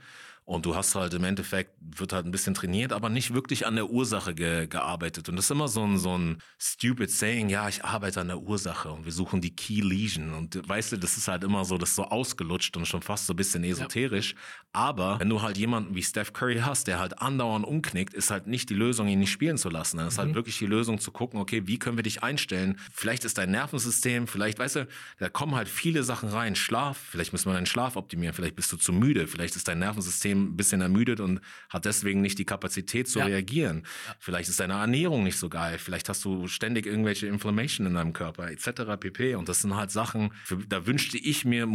Und 0.45 0.65
du 0.65 0.75
hast 0.75 0.93
halt 0.95 1.13
im 1.13 1.23
Endeffekt, 1.23 1.71
wird 1.79 2.11
halt 2.11 2.25
ein 2.25 2.31
bisschen 2.31 2.53
trainiert, 2.53 2.91
aber 2.91 3.09
nicht 3.09 3.33
wirklich 3.33 3.65
an 3.65 3.75
der 3.75 3.89
Ursache 3.89 4.35
ge 4.35 4.67
gearbeitet. 4.67 5.29
Und 5.29 5.37
das 5.37 5.45
ist 5.45 5.51
immer 5.51 5.69
so 5.69 5.83
ein, 5.85 5.97
so 5.97 6.17
ein 6.17 6.37
stupid 6.59 7.09
saying, 7.09 7.49
ja, 7.49 7.69
ich 7.69 7.85
arbeite 7.85 8.19
an 8.19 8.27
der 8.27 8.39
Ursache 8.39 8.91
und 8.91 9.05
wir 9.05 9.13
suchen 9.13 9.39
die 9.39 9.55
Key 9.55 9.79
Lesion. 9.79 10.33
Und 10.33 10.67
weißt 10.67 10.91
du, 10.91 10.97
das 10.97 11.15
ist 11.17 11.29
halt 11.29 11.43
immer 11.45 11.63
so, 11.63 11.77
das 11.77 11.89
ist 11.89 11.95
so 11.95 12.03
ausgelutscht 12.03 12.75
und 12.75 12.85
schon 12.85 13.01
fast 13.01 13.25
so 13.25 13.33
ein 13.33 13.37
bisschen 13.37 13.63
esoterisch. 13.63 14.35
Aber 14.73 15.19
wenn 15.19 15.29
du 15.29 15.41
halt 15.41 15.57
jemanden 15.57 15.95
wie 15.95 16.03
Steph 16.03 16.33
Curry 16.33 16.59
hast, 16.59 16.87
der 16.87 16.99
halt 16.99 17.21
andauernd 17.21 17.65
umknickt, 17.65 18.13
ist 18.13 18.29
halt 18.29 18.47
nicht 18.47 18.69
die 18.69 18.73
Lösung, 18.73 19.07
ihn 19.07 19.19
nicht 19.19 19.31
spielen 19.31 19.57
zu 19.57 19.69
lassen. 19.69 19.97
Das 19.97 20.13
ist 20.13 20.19
halt 20.19 20.33
wirklich 20.35 20.57
die 20.57 20.65
Lösung 20.65 20.99
zu 20.99 21.11
gucken, 21.11 21.39
okay, 21.39 21.67
wie 21.67 21.79
können 21.79 21.97
wir 21.97 22.03
dich 22.03 22.23
einstellen? 22.23 22.79
Vielleicht 22.91 23.23
ist 23.23 23.37
dein 23.37 23.51
Nervensystem, 23.51 24.27
vielleicht, 24.27 24.59
weißt 24.59 24.75
du, 24.77 24.87
da 25.19 25.29
kommen 25.29 25.55
halt 25.55 25.69
viele 25.69 26.03
Sachen 26.03 26.29
rein. 26.29 26.55
Schlaf, 26.55 26.97
vielleicht 26.97 27.31
müssen 27.31 27.49
wir 27.49 27.53
deinen 27.53 27.65
Schlaf 27.65 27.95
optimieren, 27.95 28.33
vielleicht 28.33 28.55
bist 28.55 28.71
du 28.71 28.77
zu 28.77 28.91
müde, 28.91 29.27
vielleicht 29.27 29.55
ist 29.55 29.67
dein 29.67 29.79
Nervensystem 29.79 30.32
ein 30.33 30.57
bisschen 30.57 30.81
ermüdet 30.81 31.19
und 31.19 31.39
hat 31.69 31.85
deswegen 31.85 32.21
nicht 32.21 32.37
die 32.39 32.45
Kapazität 32.45 33.07
zu 33.07 33.19
Ja. 33.19 33.25
reagieren. 33.25 33.83
Vielleicht 34.19 34.49
ist 34.49 34.59
deine 34.59 34.73
Ernährung 34.73 35.23
nicht 35.23 35.37
so 35.37 35.49
geil, 35.49 35.77
vielleicht 35.79 36.09
hast 36.09 36.25
du 36.25 36.47
ständig 36.47 36.85
irgendwelche 36.85 37.27
Inflammation 37.27 37.87
in 37.87 37.93
deinem 37.93 38.13
Körper, 38.13 38.51
etc. 38.51 38.97
pp. 38.99 39.35
Und 39.35 39.47
das 39.49 39.61
sind 39.61 39.75
halt 39.75 39.91
Sachen, 39.91 40.31
für, 40.43 40.57
da 40.57 40.85
wünschte 40.85 41.17
ich 41.17 41.45
mir 41.45 41.65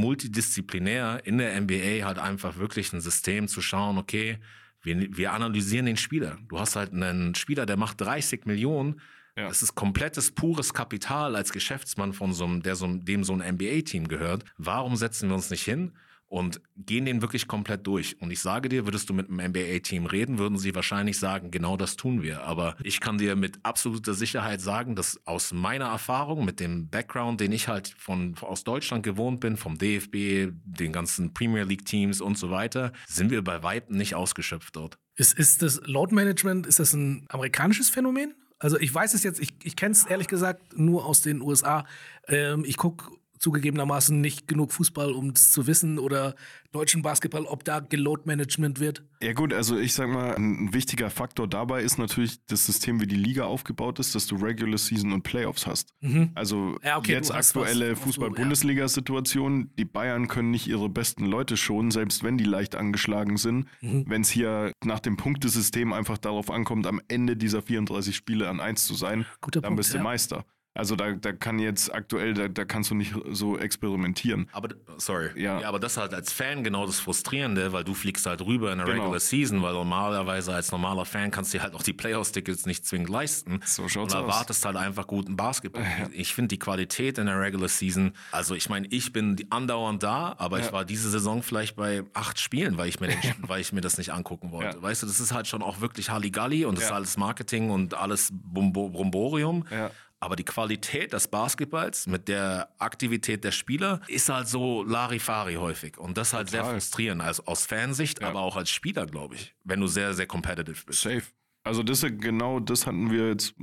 multidisziplinär 0.43 1.21
in 1.25 1.39
der 1.39 1.61
NBA 1.61 2.05
halt 2.07 2.19
einfach 2.19 2.57
wirklich 2.59 2.93
ein 2.93 3.01
System 3.01 3.49
zu 3.49 3.61
schauen, 3.61 3.99
okay, 3.99 4.39
Wir, 4.85 5.17
wir 5.17 5.33
analysieren 5.33 5.87
den 5.87 5.97
Spieler. 5.97 6.39
Du 6.49 6.61
hast 6.61 6.77
halt 6.77 6.93
einen 6.93 7.35
Spieler, 7.35 7.67
der 7.67 7.77
macht 7.77 8.01
30 8.01 8.47
Millionen. 8.47 9.01
Ja. 9.37 9.49
Das 9.49 9.61
ist 9.61 9.75
komplettes, 9.75 10.31
pures 10.31 10.73
Kapital 10.73 11.35
als 11.35 11.53
Geschäftsmann 11.53 12.13
von 12.13 12.33
so 12.33 12.45
einem, 12.45 12.63
der 12.63 12.77
so, 12.77 12.85
einem- 12.85 13.05
dem 13.05 13.25
so 13.25 13.33
ein 13.33 13.41
NBA-Team 13.41 14.07
gehört. 14.07 14.45
Warum 14.57 14.95
setzen 14.95 15.29
wir 15.29 15.35
uns 15.35 15.51
nicht 15.51 15.65
hin 15.65 15.93
und 16.29 16.61
gehen 16.77 17.05
den 17.07 17.23
wirklich 17.23 17.49
komplett 17.49 17.87
durch? 17.87 18.21
Und 18.21 18.31
ich 18.31 18.41
sage 18.41 18.69
dir, 18.69 18.87
würdest 18.87 19.09
du 19.09 19.15
mit 19.15 19.29
einem 19.29 19.51
NBA-Team 19.51 20.07
reden, 20.07 20.39
würden 20.39 20.59
sie 20.59 20.75
wahrscheinlich 20.75 21.19
sagen, 21.19 21.51
genau 21.51 21.77
das 21.77 21.97
tun 21.97 22.23
wir. 22.23 22.45
Aber 22.45 22.77
ich 22.83 23.01
kann 23.01 23.19
dir 23.19 23.37
mit 23.37 23.59
absoluter 23.63 24.15
Sicherheit 24.15 24.61
sagen, 24.61 24.95
dass 24.95 25.21
aus 25.27 25.53
meiner 25.53 25.87
Erfahrung, 25.87 26.45
mit 26.45 26.61
dem 26.61 26.89
Background, 26.89 27.41
den 27.41 27.53
ich 27.53 27.69
halt 27.69 27.95
von, 27.99 28.35
aus 28.41 28.65
Deutschland 28.65 29.03
gewohnt 29.03 29.41
bin, 29.41 29.57
vom 29.57 29.79
DFB, 29.79 30.53
den 30.65 30.93
ganzen 30.93 31.35
Premier 31.35 31.65
League-Teams 31.65 32.21
und 32.21 32.39
so 32.39 32.51
weiter, 32.51 32.93
sind 33.07 33.31
wir 33.31 33.43
bei 33.43 33.63
Weitem 33.63 33.97
nicht 33.97 34.15
ausgeschöpft 34.15 34.77
dort. 34.77 34.99
Ist, 35.17 35.37
ist 35.39 35.63
das 35.63 35.81
Load 35.85 36.15
Management, 36.15 36.67
ist 36.67 36.79
das 36.79 36.93
ein 36.93 37.27
amerikanisches 37.29 37.91
Phänomen? 37.91 38.35
Also 38.61 38.79
ich 38.79 38.93
weiß 38.93 39.15
es 39.15 39.23
jetzt, 39.23 39.41
ich, 39.41 39.55
ich 39.63 39.77
kenne 39.77 39.93
es 39.93 40.05
ehrlich 40.05 40.29
gesagt 40.29 40.77
nur 40.77 41.07
aus 41.07 41.23
den 41.23 41.41
USA. 41.41 41.87
Ähm, 42.27 42.65
ich 42.67 42.77
gucke 42.77 43.11
zugegebenermaßen 43.39 44.21
nicht 44.21 44.49
genug 44.49 44.73
Fußball, 44.73 45.13
um 45.13 45.31
es 45.31 45.51
zu 45.53 45.67
wissen 45.67 45.99
oder 45.99 46.35
deutschen 46.73 47.03
Basketball, 47.03 47.45
ob 47.45 47.65
da 47.65 47.81
geload 47.81 48.23
Management 48.27 48.81
wird. 48.81 49.03
Ja 49.23 49.33
gut, 49.33 49.53
also 49.53 49.79
ich 49.79 49.95
sag 49.95 50.09
mal, 50.09 50.37
ein 50.37 50.73
wichtiger 50.73 51.11
Faktor 51.11 51.49
dabei 51.49 51.83
ist 51.83 51.99
natürlich 51.99 52.45
das 52.47 52.67
System, 52.67 53.01
wie 53.01 53.07
die 53.07 53.17
Liga 53.17 53.45
aufgebaut 53.45 53.99
ist, 53.99 54.15
dass 54.15 54.27
du 54.27 54.37
Regular 54.37 54.79
Season 54.79 55.13
und 55.13 55.23
Playoffs 55.23 55.67
hast. 55.67 55.95
Also 56.35 56.79
Ja, 56.85 56.99
okay, 56.99 57.13
jetzt 57.13 57.31
aktuelle 57.31 57.87
so, 57.87 57.91
ja. 57.93 57.97
Fußball-Bundesliga-Situation, 57.97 59.71
die 59.79 59.85
Bayern 59.85 60.29
können 60.29 60.51
nicht 60.51 60.67
ihre 60.69 60.89
besten 60.89 61.25
Leute 61.27 61.57
schonen, 61.57 61.91
selbst 61.91 62.23
wenn 62.23 62.39
die 62.39 62.45
leicht 62.45 62.75
angeschlagen 62.75 63.37
sind. 63.37 63.67
Mhm. 63.81 64.05
Wenn 64.07 64.23
es 64.23 64.31
hier 64.31 64.73
nach 64.85 65.01
dem 65.01 65.17
Punktesystem 65.17 65.93
einfach 65.93 66.19
darauf 66.19 66.51
ankommt, 66.51 66.87
am 66.87 67.01
Ende 67.09 67.37
dieser 67.37 67.63
34 67.63 68.15
Spiele 68.15 68.49
an 68.49 68.61
1 68.61 68.85
zu 68.85 68.95
sein, 68.95 69.27
Guter 69.41 69.61
dann 69.61 69.71
Punkt, 69.71 69.79
bist 69.79 69.95
du 69.95 69.99
ja. 69.99 70.03
Meister. 70.03 70.45
Also 70.79 70.95
da, 70.97 71.13
da 71.13 71.33
kann 71.33 71.59
jetzt 71.59 71.93
aktuell, 71.93 72.35
da, 72.35 72.47
da 72.49 72.65
kannst 72.65 72.91
du 72.91 72.95
nicht 72.95 73.13
so 73.31 73.59
experimentieren. 73.59 74.49
Aber, 74.53 74.69
sorry. 74.97 75.31
Ja. 75.35 75.61
aber 75.67 75.79
das 75.81 75.93
ist 75.93 75.99
halt 75.99 76.15
als 76.15 76.33
Fan 76.33 76.63
genau 76.63 76.87
das 76.87 77.01
Frustrierende, 77.01 77.73
weil 77.73 77.83
du 77.85 77.95
fliegst 77.95 78.25
halt 78.27 78.41
rüber 78.43 78.71
in 78.73 78.79
der 78.79 78.87
Genau. 78.87 79.01
Regular 79.03 79.19
Season, 79.21 79.61
weil 79.63 79.73
normalerweise 79.73 80.55
als 80.55 80.71
normaler 80.71 81.05
Fan 81.05 81.31
kannst 81.33 81.53
du 81.53 81.59
dir 81.59 81.65
halt 81.65 81.75
auch 81.75 81.83
die 81.83 81.93
Playoffs-Tickets 81.93 82.65
nicht 82.67 82.87
zwingend 82.87 83.09
leisten. 83.09 83.61
So 83.65 83.89
schaut's 83.89 84.15
und 84.15 84.21
aus. 84.21 84.27
erwartest 84.29 84.65
halt 84.65 84.77
einfach 84.77 85.07
guten 85.09 85.37
Basketball. 85.37 85.85
Ich 86.13 86.33
finde 86.35 86.49
die 86.49 86.59
Qualität 86.61 87.19
in 87.19 87.27
der 87.27 87.41
Regular 87.41 87.69
Season, 87.69 88.13
also 88.31 88.55
ich 88.55 88.69
meine, 88.69 88.87
ich 88.91 89.13
bin 89.13 89.37
andauernd 89.51 90.03
da, 90.05 90.35
aber 90.39 90.61
ich 90.61 90.73
war 90.73 90.85
diese 90.85 91.11
Saison 91.11 91.43
vielleicht 91.43 91.75
bei 91.77 92.05
acht 92.15 92.39
Spielen, 92.39 92.77
weil 92.79 92.89
ich 92.89 93.01
mir, 93.01 93.09
den, 93.09 93.19
weil 93.49 93.61
ich 93.61 93.73
mir 93.73 93.81
das 93.81 93.99
nicht 93.99 94.13
angucken 94.13 94.53
wollte. 94.53 94.77
Ja. 94.77 94.83
Weißt 94.83 95.03
du, 95.03 95.07
das 95.09 95.19
ist 95.19 95.33
halt 95.35 95.49
schon 95.49 95.63
auch 95.63 95.81
wirklich 95.81 96.11
Halligalli 96.11 96.65
und 96.65 96.77
das 96.77 96.85
ist 96.85 96.91
Ja. 96.91 96.97
alles 96.97 97.17
Marketing 97.17 97.71
und 97.71 97.95
alles 97.95 98.31
Bromborium. 98.33 99.65
Ja. 99.71 99.91
Aber 100.21 100.35
die 100.35 100.45
Qualität 100.45 101.13
des 101.13 101.29
Basketballs 101.29 102.07
mit 102.09 102.27
der 102.29 102.69
Aktivität 102.79 103.45
der 103.45 103.53
Spieler 103.53 104.01
ist 104.09 104.29
halt 104.29 104.49
so 104.49 104.83
Larifari 104.83 105.55
häufig. 105.55 105.97
Und 105.97 106.19
das 106.19 106.33
halt 106.33 106.51
sehr 106.51 106.61
Total. 106.61 106.75
frustrierend 106.75 107.23
als, 107.23 107.47
aus 107.47 107.67
Fansicht, 107.67 108.23
aber 108.23 108.41
auch 108.41 108.57
als 108.57 108.71
Spieler, 108.71 109.07
glaube 109.07 109.37
ich. 109.37 109.55
Wenn 109.65 109.81
du 109.81 109.87
sehr, 109.87 110.15
sehr 110.15 110.27
competitive 110.27 110.85
bist. 110.87 111.03
Safe. 111.03 111.23
Also 111.63 111.83
das 111.83 112.03
ist 112.03 112.21
genau 112.21 112.61
das 112.61 112.87
hatten 112.87 113.11
wir 113.11 113.29
jetzt 113.29 113.55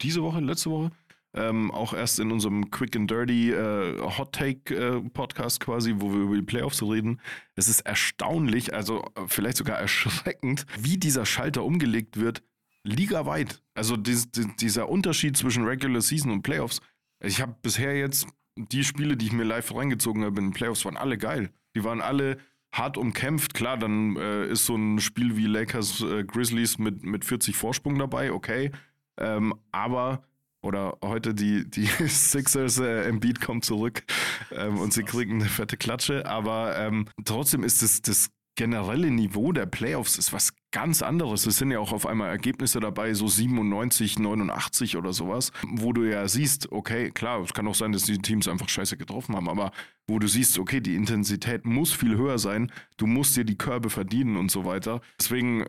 diese 0.00 0.22
Woche, 0.22 0.40
letzte 0.40 0.70
Woche. 0.70 0.90
Ähm, 1.34 1.70
auch 1.70 1.94
erst 1.94 2.20
in 2.20 2.30
unserem 2.30 2.70
Quick 2.70 2.94
and 2.94 3.10
Dirty 3.10 3.52
äh, 3.52 3.98
Hot 4.00 4.34
Take 4.34 4.74
äh, 4.74 5.00
Podcast 5.00 5.60
quasi, 5.60 5.94
wo 5.96 6.12
wir 6.12 6.20
über 6.20 6.34
die 6.34 6.42
Playoffs 6.42 6.82
reden. 6.82 7.20
Es 7.54 7.68
ist 7.68 7.80
erstaunlich, 7.80 8.74
also 8.74 9.02
äh, 9.14 9.22
vielleicht 9.28 9.56
sogar 9.56 9.78
erschreckend, 9.78 10.66
wie 10.78 10.98
dieser 10.98 11.24
Schalter 11.24 11.64
umgelegt 11.64 12.20
wird, 12.20 12.42
ligaweit. 12.84 13.62
Also 13.74 13.96
dies, 13.96 14.30
di- 14.30 14.50
dieser 14.60 14.88
Unterschied 14.88 15.36
zwischen 15.36 15.64
Regular 15.64 16.00
Season 16.00 16.30
und 16.30 16.42
Playoffs. 16.42 16.80
Ich 17.20 17.40
habe 17.40 17.54
bisher 17.62 17.96
jetzt 17.96 18.26
die 18.56 18.84
Spiele, 18.84 19.16
die 19.16 19.26
ich 19.26 19.32
mir 19.32 19.44
live 19.44 19.74
reingezogen 19.74 20.24
habe 20.24 20.38
in 20.40 20.48
den 20.48 20.52
Playoffs, 20.52 20.84
waren 20.84 20.96
alle 20.96 21.16
geil. 21.18 21.50
Die 21.74 21.84
waren 21.84 22.00
alle 22.00 22.38
hart 22.74 22.96
umkämpft. 22.96 23.54
Klar, 23.54 23.78
dann 23.78 24.16
äh, 24.16 24.46
ist 24.48 24.66
so 24.66 24.76
ein 24.76 24.98
Spiel 24.98 25.36
wie 25.36 25.46
Lakers 25.46 26.00
äh, 26.02 26.24
Grizzlies 26.24 26.78
mit, 26.78 27.02
mit 27.02 27.24
40 27.24 27.56
Vorsprung 27.56 27.98
dabei, 27.98 28.32
okay. 28.32 28.70
Ähm, 29.18 29.54
aber, 29.72 30.24
oder 30.62 30.98
heute 31.02 31.34
die, 31.34 31.68
die 31.68 31.86
Sixers, 32.08 32.78
äh, 32.78 33.04
Embiid 33.08 33.40
kommt 33.40 33.64
zurück 33.64 34.02
ähm, 34.50 34.78
und 34.78 34.92
sie 34.92 35.02
kriegen 35.02 35.40
eine 35.40 35.48
fette 35.48 35.76
Klatsche. 35.76 36.26
Aber 36.26 36.76
ähm, 36.78 37.06
trotzdem 37.24 37.62
ist 37.62 37.82
das, 37.82 38.02
das 38.02 38.30
generelle 38.56 39.10
Niveau 39.10 39.52
der 39.52 39.66
Playoffs 39.66 40.18
ist 40.18 40.32
was 40.32 40.52
ganz 40.72 41.02
anderes. 41.02 41.46
Es 41.46 41.58
sind 41.58 41.70
ja 41.70 41.78
auch 41.78 41.92
auf 41.92 42.06
einmal 42.06 42.30
Ergebnisse 42.30 42.80
dabei, 42.80 43.14
so 43.14 43.28
97, 43.28 44.18
89 44.18 44.96
oder 44.96 45.12
sowas, 45.12 45.52
wo 45.68 45.92
du 45.92 46.04
ja 46.04 46.26
siehst, 46.26 46.72
okay, 46.72 47.10
klar, 47.10 47.40
es 47.42 47.52
kann 47.52 47.68
auch 47.68 47.74
sein, 47.74 47.92
dass 47.92 48.04
die 48.04 48.18
Teams 48.18 48.48
einfach 48.48 48.68
scheiße 48.68 48.96
getroffen 48.96 49.36
haben, 49.36 49.48
aber 49.48 49.70
wo 50.08 50.18
du 50.18 50.26
siehst, 50.26 50.58
okay, 50.58 50.80
die 50.80 50.96
Intensität 50.96 51.64
muss 51.64 51.92
viel 51.92 52.16
höher 52.16 52.38
sein, 52.38 52.72
du 52.96 53.06
musst 53.06 53.36
dir 53.36 53.44
die 53.44 53.58
Körbe 53.58 53.90
verdienen 53.90 54.36
und 54.36 54.50
so 54.50 54.64
weiter. 54.64 55.00
Deswegen 55.20 55.62
äh, 55.62 55.66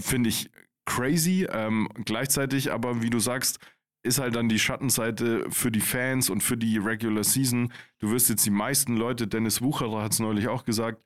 finde 0.00 0.28
ich 0.28 0.50
crazy, 0.84 1.46
ähm, 1.50 1.88
gleichzeitig 2.04 2.72
aber, 2.72 3.02
wie 3.02 3.10
du 3.10 3.20
sagst, 3.20 3.60
ist 4.04 4.18
halt 4.18 4.34
dann 4.34 4.48
die 4.48 4.58
Schattenseite 4.58 5.46
für 5.50 5.70
die 5.70 5.80
Fans 5.80 6.28
und 6.28 6.42
für 6.42 6.56
die 6.56 6.76
Regular 6.76 7.22
Season. 7.22 7.72
Du 8.00 8.10
wirst 8.10 8.28
jetzt 8.28 8.44
die 8.44 8.50
meisten 8.50 8.96
Leute, 8.96 9.28
Dennis 9.28 9.62
Wucherer 9.62 10.02
hat 10.02 10.12
es 10.12 10.18
neulich 10.18 10.48
auch 10.48 10.64
gesagt, 10.64 11.00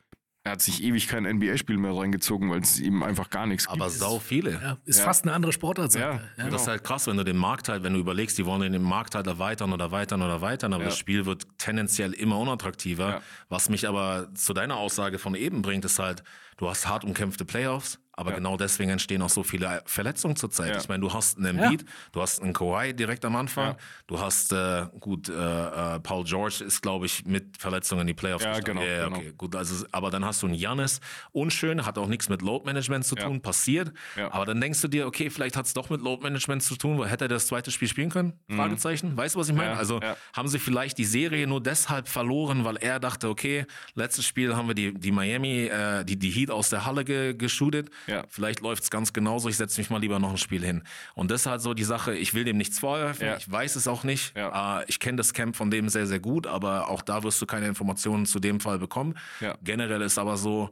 er 0.47 0.53
hat 0.53 0.62
sich 0.62 0.83
ewig 0.83 1.09
kein 1.09 1.25
NBA-Spiel 1.25 1.76
mehr 1.76 1.93
reingezogen, 1.97 2.50
weil 2.50 2.61
es 2.61 2.79
ihm 2.79 3.03
einfach 3.03 3.31
gar 3.31 3.47
nichts 3.47 3.67
Aber 3.67 3.87
gibt. 3.87 3.99
sau 3.99 4.21
viele. 4.21 4.53
Ja, 4.53 4.76
ist 4.85 4.99
Ja. 5.00 5.05
fast 5.05 5.25
eine 5.25 5.33
andere 5.33 5.53
Sportart. 5.53 5.93
Ja, 5.95 6.00
er. 6.00 6.21
ja. 6.38 6.50
Das 6.50 6.62
ist 6.62 6.69
halt 6.69 6.85
krass, 6.85 7.07
wenn 7.09 7.17
du 7.17 7.25
den 7.25 7.37
Markt 7.37 7.69
halt, 7.69 7.83
wenn 7.83 7.95
du 7.95 7.99
überlegst, 7.99 8.38
die 8.38 8.47
wollen 8.47 8.73
den 8.73 8.83
Markt 8.83 9.17
halt 9.17 9.26
erweitern 9.26 9.73
oder 9.73 9.87
erweitern 9.87 10.23
oder 10.23 10.35
erweitern, 10.35 10.73
aber 10.73 10.85
Ja. 10.85 10.88
das 10.91 10.99
Spiel 10.99 11.26
wird 11.26 11.47
tendenziell 11.59 12.12
immer 12.12 12.38
unattraktiver. 12.38 13.09
Ja. 13.09 13.23
Was 13.49 13.69
mich 13.69 13.88
aber 13.88 14.33
zu 14.35 14.55
deiner 14.55 14.76
Aussage 14.76 15.19
von 15.19 15.35
eben 15.35 15.62
bringt, 15.62 15.85
ist 15.85 15.99
halt, 15.99 16.23
du 16.59 16.69
hast 16.71 16.87
hart 16.87 17.05
umkämpfte 17.05 17.45
Playoffs, 17.45 17.99
aber 18.17 18.31
Ja. 18.31 18.37
genau 18.37 18.57
deswegen 18.57 18.91
entstehen 18.91 19.23
auch 19.23 19.29
so 19.31 19.43
viele 19.43 19.83
Verletzungen 19.87 20.37
zurzeit. 20.37 20.71
Ja. 20.75 20.81
Ich 20.81 20.89
meine, 20.89 21.01
du 21.03 21.13
hast 21.13 21.37
einen 21.39 21.59
Embiid, 21.59 21.85
du 22.13 22.21
hast 22.23 22.43
einen 22.43 22.53
Kawhi 22.53 22.95
direkt 22.95 23.25
am 23.25 23.37
Anfang, 23.37 23.73
Ja. 23.73 23.77
du 24.07 24.19
hast, 24.21 24.53
äh, 24.53 24.87
gut, 25.01 25.29
äh, 25.29 25.33
äh, 25.33 26.01
Paul 26.01 26.25
George 26.25 26.65
ist, 26.67 26.81
glaube 26.83 27.07
ich, 27.07 27.25
mit 27.27 27.57
Verletzungen 27.59 28.01
in 28.03 28.07
die 28.09 28.15
Playoffs 28.15 28.45
Ja, 28.45 28.51
gestartet. 28.51 28.75
genau, 28.75 28.87
Ja, 28.87 28.97
ja, 28.99 29.05
genau. 29.05 29.17
okay, 29.19 29.33
gut, 29.37 29.55
also, 29.55 29.85
aber 29.93 30.11
dann 30.11 30.25
hast 30.25 30.43
du 30.43 30.47
einen 30.47 30.55
Janis, 30.57 31.01
unschön, 31.33 31.85
hat 31.85 31.99
auch 31.99 32.09
nichts 32.09 32.29
mit 32.29 32.43
Load 32.43 32.65
Management 32.65 33.05
zu 33.05 33.17
Ja. 33.17 33.25
tun, 33.25 33.41
passiert, 33.41 33.93
Ja. 34.17 34.33
aber 34.33 34.47
dann 34.47 34.61
denkst 34.61 34.81
du 34.81 34.89
dir, 34.89 35.07
okay, 35.07 35.31
vielleicht 35.31 35.57
hat 35.57 35.67
es 35.67 35.75
doch 35.75 35.91
mit 35.91 36.01
Load 36.01 36.23
Management 36.23 36.63
zu 36.63 36.77
tun, 36.77 36.99
weil 36.99 37.09
hätte 37.09 37.27
er 37.27 37.29
das 37.29 37.47
zweite 37.47 37.71
Spiel 37.71 37.89
spielen 37.89 38.11
können? 38.11 38.33
Fragezeichen. 38.49 39.17
Weißt 39.17 39.35
du, 39.35 39.39
was 39.41 39.49
ich 39.49 39.55
meine? 39.55 39.71
Mhm. 39.71 39.75
Ja, 39.75 39.79
also 39.79 40.01
ja. 40.01 40.17
haben 40.35 40.49
sie 40.49 40.59
vielleicht 40.59 40.99
die 40.99 41.05
Serie 41.05 41.47
nur 41.47 41.63
deshalb 41.63 42.09
verloren, 42.09 42.65
weil 42.65 42.77
er 42.77 42.99
dachte, 43.01 43.29
okay, 43.29 43.67
letztes 43.95 44.25
Spiel 44.27 44.57
haben 44.57 44.69
wir 44.69 44.75
die, 44.75 44.95
die 44.95 45.13
Miami, 45.13 45.65
äh, 45.67 46.05
die, 46.05 46.17
die 46.19 46.31
Heat 46.31 46.51
aus 46.51 46.71
der 46.71 46.87
Halle 46.87 47.05
ge 47.05 47.35
geshootet. 47.35 47.91
Ja. 48.07 48.25
Vielleicht 48.29 48.61
läuft 48.61 48.83
es 48.85 48.91
ganz 48.91 49.13
genauso, 49.13 49.49
ich 49.49 49.57
setze 49.57 49.81
mich 49.81 49.91
mal 49.91 50.01
lieber 50.01 50.19
noch 50.19 50.31
ein 50.31 50.37
Spiel 50.39 50.65
hin. 50.65 50.83
Und 51.15 51.31
das 51.31 51.43
ist 51.43 51.47
halt 51.47 51.61
so 51.61 51.75
die 51.75 51.85
Sache, 51.85 52.15
ich 52.15 52.35
will 52.35 52.45
dem 52.45 52.57
nichts 52.57 52.79
vorwerfen, 52.79 53.27
Ja. 53.27 53.37
ich 53.37 53.51
weiß 53.51 53.77
es 53.77 53.89
auch 53.89 54.05
nicht. 54.05 54.37
Ja. 54.37 54.81
Äh, 54.81 54.85
ich 54.89 55.01
kenne 55.01 55.17
das 55.17 55.33
Camp 55.33 55.57
von 55.57 55.71
dem 55.71 55.89
sehr, 55.89 56.07
sehr 56.07 56.21
gut, 56.21 56.47
aber 56.47 56.89
auch 56.89 57.03
da 57.03 57.23
wirst 57.23 57.41
du 57.43 57.47
keine 57.47 57.67
Informationen 57.67 58.27
zu 58.27 58.39
dem 58.41 58.61
Fall 58.61 58.79
bekommen. 58.79 59.15
Ja. 59.41 59.57
Generell 59.63 60.03
ist 60.03 60.19
aber 60.19 60.37
so, 60.37 60.71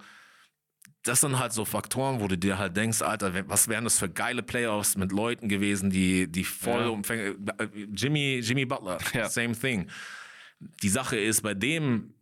das 1.02 1.20
sind 1.20 1.38
halt 1.38 1.52
so 1.52 1.64
Faktoren, 1.66 2.20
wo 2.20 2.28
du 2.28 2.38
dir 2.38 2.56
halt 2.58 2.76
denkst, 2.76 3.02
Alter, 3.02 3.46
was 3.48 3.68
wären 3.68 3.84
das 3.84 3.98
für 3.98 4.08
geile 4.08 4.42
Playoffs 4.42 4.96
mit 4.96 5.12
Leuten 5.12 5.48
gewesen, 5.50 5.90
die, 5.90 6.30
die 6.30 6.44
voll 6.44 6.82
Ja. 6.82 6.88
umfänglich. 6.88 7.36
Jimmy, 7.94 8.38
Jimmy 8.42 8.64
Butler, 8.64 8.98
Ja. 9.12 9.28
same 9.28 9.52
thing. 9.54 9.88
Die 10.82 10.88
Sache 10.88 11.18
ist, 11.18 11.42
bei 11.42 11.52
dem 11.52 12.13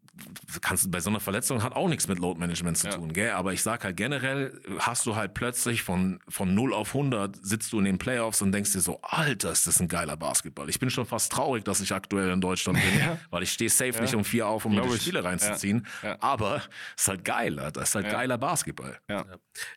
kannst 0.61 0.85
du 0.85 0.90
bei 0.90 1.00
so 1.00 1.09
einer 1.09 1.21
Verletzung 1.21 1.62
hat 1.62 1.75
auch 1.75 1.88
nichts 1.88 2.07
mit 2.07 2.19
Load 2.19 2.38
Management 2.38 2.76
zu 2.76 2.87
Ja. 2.88 2.95
tun, 2.95 3.12
gell? 3.14 3.31
Aber 3.31 3.54
ich 3.54 3.62
sag 3.62 3.83
halt 3.83 3.97
generell, 3.97 4.61
hast 4.78 5.07
du 5.07 5.16
halt 5.16 5.33
plötzlich 5.33 5.83
von, 5.83 6.21
von 6.28 6.54
0 6.54 6.75
auf 6.75 6.88
100 6.95 7.35
sitzt 7.45 7.73
du 7.73 7.78
in 7.78 7.87
den 7.87 7.97
Playoffs 7.99 8.42
und 8.42 8.52
denkst 8.52 8.73
dir 8.73 8.81
so, 8.81 9.00
Alter, 9.02 9.50
ist 9.52 9.66
das 9.66 9.81
ein 9.81 9.88
geiler 9.88 10.19
Basketball. 10.19 10.69
Ich 10.69 10.78
bin 10.78 10.90
schon 10.90 11.07
fast 11.07 11.33
traurig, 11.33 11.64
dass 11.64 11.81
ich 11.81 11.92
aktuell 11.92 12.31
in 12.31 12.42
Deutschland 12.42 12.78
bin, 12.78 13.00
weil 13.31 13.42
ich 13.42 13.52
stehe 13.52 13.71
safe 13.71 14.02
nicht 14.02 14.14
um 14.14 14.23
vier 14.25 14.47
auf, 14.47 14.66
um 14.66 14.73
mir 14.73 14.81
Glaub 14.83 14.90
die 14.90 14.97
ich. 14.97 15.02
Spiele 15.02 15.25
reinzuziehen. 15.25 15.87
Ja. 16.02 16.11
Ja. 16.11 16.16
Aber 16.21 16.57
es 16.95 17.02
ist 17.04 17.09
halt 17.09 17.25
geil, 17.25 17.59
Alter. 17.59 17.81
Es 17.81 17.88
ist 17.88 17.95
halt 17.95 18.11
geiler 18.11 18.37
Basketball. 18.37 18.99
Ja. 19.09 19.25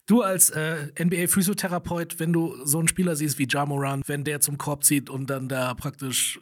Du 0.06 0.22
als 0.22 0.50
äh, 0.50 0.88
NBA-Physiotherapeut, 1.02 2.20
wenn 2.20 2.34
du 2.34 2.56
so 2.66 2.80
einen 2.80 2.88
Spieler 2.90 3.16
siehst 3.16 3.40
wie 3.40 3.48
Ja 3.50 3.66
Moran, 3.66 4.02
wenn 4.06 4.24
der 4.26 4.42
zum 4.42 4.58
Korb 4.58 4.84
zieht 4.84 5.10
und 5.10 5.30
dann 5.30 5.48
da 5.48 5.74
praktisch 5.76 6.40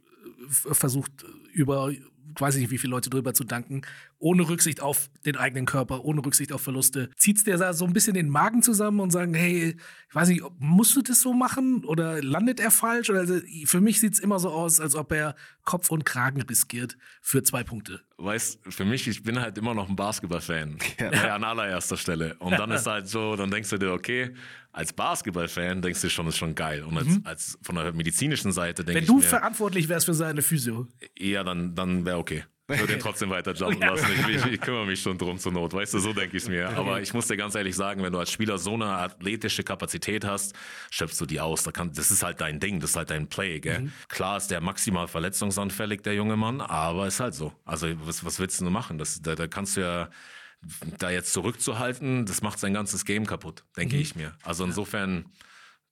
äh, 0.69 0.73
versucht, 0.73 1.11
über 1.53 1.91
weiß 2.39 2.55
ich 2.55 2.61
nicht, 2.61 2.71
wie 2.71 2.77
viele 2.77 2.91
Leute 2.91 3.09
drüber 3.09 3.33
zu 3.33 3.43
danken, 3.43 3.81
ohne 4.19 4.47
Rücksicht 4.47 4.81
auf 4.81 5.09
den 5.25 5.35
eigenen 5.35 5.65
Körper, 5.65 6.03
ohne 6.03 6.25
Rücksicht 6.25 6.51
auf 6.53 6.61
Verluste. 6.61 7.09
Zieht's 7.17 7.43
der 7.43 7.73
so 7.73 7.85
ein 7.85 7.93
bisschen 7.93 8.13
den 8.13 8.29
Magen 8.29 8.61
zusammen 8.61 8.99
und 8.99 9.11
sagen, 9.11 9.33
hey, 9.33 9.75
ich 10.09 10.15
weiß 10.15 10.29
nicht, 10.29 10.43
musst 10.59 10.95
du 10.95 11.01
das 11.01 11.21
so 11.21 11.33
machen 11.33 11.83
oder 11.85 12.21
landet 12.21 12.59
er 12.59 12.71
falsch? 12.71 13.09
Oder 13.09 13.21
also, 13.21 13.39
für 13.65 13.81
mich 13.81 13.99
sieht's 13.99 14.19
immer 14.19 14.39
so 14.39 14.49
aus, 14.49 14.79
als 14.79 14.95
ob 14.95 15.11
er 15.11 15.35
Kopf 15.63 15.89
und 15.89 16.05
Kragen 16.05 16.41
riskiert 16.41 16.97
für 17.21 17.43
zwei 17.43 17.63
Punkte. 17.63 18.01
Weißt, 18.17 18.59
für 18.69 18.85
mich, 18.85 19.07
ich 19.07 19.23
bin 19.23 19.41
halt 19.41 19.57
immer 19.57 19.73
noch 19.73 19.89
ein 19.89 19.95
Basketballfan. 19.95 20.77
Ja. 20.99 21.35
An 21.35 21.43
allererster 21.43 21.97
Stelle. 21.97 22.35
Und 22.39 22.51
dann 22.57 22.71
ist 22.71 22.85
halt 22.87 23.07
so, 23.07 23.35
dann 23.35 23.49
denkst 23.51 23.69
du 23.69 23.77
dir, 23.77 23.91
okay, 23.91 24.33
als 24.71 24.93
Basketballfan 24.93 25.81
denkst 25.81 26.01
du 26.01 26.09
schon, 26.09 26.27
ist 26.27 26.37
schon 26.37 26.55
geil. 26.55 26.83
Und 26.83 26.97
als, 26.97 27.19
als 27.25 27.59
von 27.61 27.75
der 27.75 27.91
medizinischen 27.93 28.51
Seite 28.51 28.83
denke 28.83 28.97
Wenn 28.97 29.03
ich 29.03 29.07
du 29.07 29.17
mir, 29.17 29.23
verantwortlich 29.23 29.89
wärst 29.89 30.05
für 30.05 30.13
seine 30.13 30.41
Physio. 30.41 30.87
eher 31.15 31.43
dann, 31.43 31.75
dann 31.75 32.05
wäre 32.05 32.17
okay. 32.17 32.43
Ich 32.71 32.79
würde 32.79 32.93
ihn 32.93 32.99
trotzdem 32.99 33.29
weiter 33.29 33.53
jumpen 33.53 33.81
lassen. 33.81 34.07
Ich, 34.13 34.27
ich, 34.35 34.45
ich 34.45 34.61
kümmere 34.61 34.85
mich 34.85 35.01
schon 35.01 35.17
drum 35.17 35.37
zur 35.37 35.51
Not. 35.51 35.73
Weißt 35.73 35.93
du, 35.93 35.99
so 35.99 36.13
denke 36.13 36.37
ich 36.37 36.43
es 36.43 36.49
mir. 36.49 36.69
Aber 36.69 37.01
ich 37.01 37.13
muss 37.13 37.27
dir 37.27 37.35
ganz 37.35 37.55
ehrlich 37.55 37.75
sagen, 37.75 38.03
wenn 38.03 38.13
du 38.13 38.19
als 38.19 38.31
Spieler 38.31 38.57
so 38.57 38.73
eine 38.73 38.85
athletische 38.85 39.63
Kapazität 39.63 40.25
hast, 40.25 40.55
schöpfst 40.89 41.19
du 41.19 41.25
die 41.25 41.39
aus. 41.39 41.63
Das 41.63 42.11
ist 42.11 42.23
halt 42.23 42.39
dein 42.39 42.59
Ding, 42.59 42.79
das 42.79 42.91
ist 42.91 42.95
halt 42.95 43.09
dein 43.09 43.27
Play. 43.27 43.59
Gell? 43.59 43.91
Klar 44.07 44.37
ist 44.37 44.47
der 44.47 44.61
maximal 44.61 45.07
verletzungsanfällig, 45.07 46.01
der 46.01 46.15
junge 46.15 46.37
Mann, 46.37 46.61
aber 46.61 47.07
ist 47.07 47.19
halt 47.19 47.33
so. 47.33 47.53
Also 47.65 47.87
was, 48.05 48.23
was 48.23 48.39
willst 48.39 48.59
du 48.59 48.63
nur 48.63 48.73
machen? 48.73 48.97
Das, 48.97 49.21
da, 49.21 49.35
da 49.35 49.47
kannst 49.47 49.75
du 49.75 49.81
ja 49.81 50.09
da 50.97 51.09
jetzt 51.09 51.33
zurückzuhalten, 51.33 52.25
das 52.25 52.41
macht 52.41 52.59
sein 52.59 52.73
ganzes 52.73 53.05
Game 53.05 53.25
kaputt, 53.25 53.63
denke 53.75 53.97
ich 53.97 54.15
mir. 54.15 54.33
Also 54.43 54.63
insofern, 54.63 55.25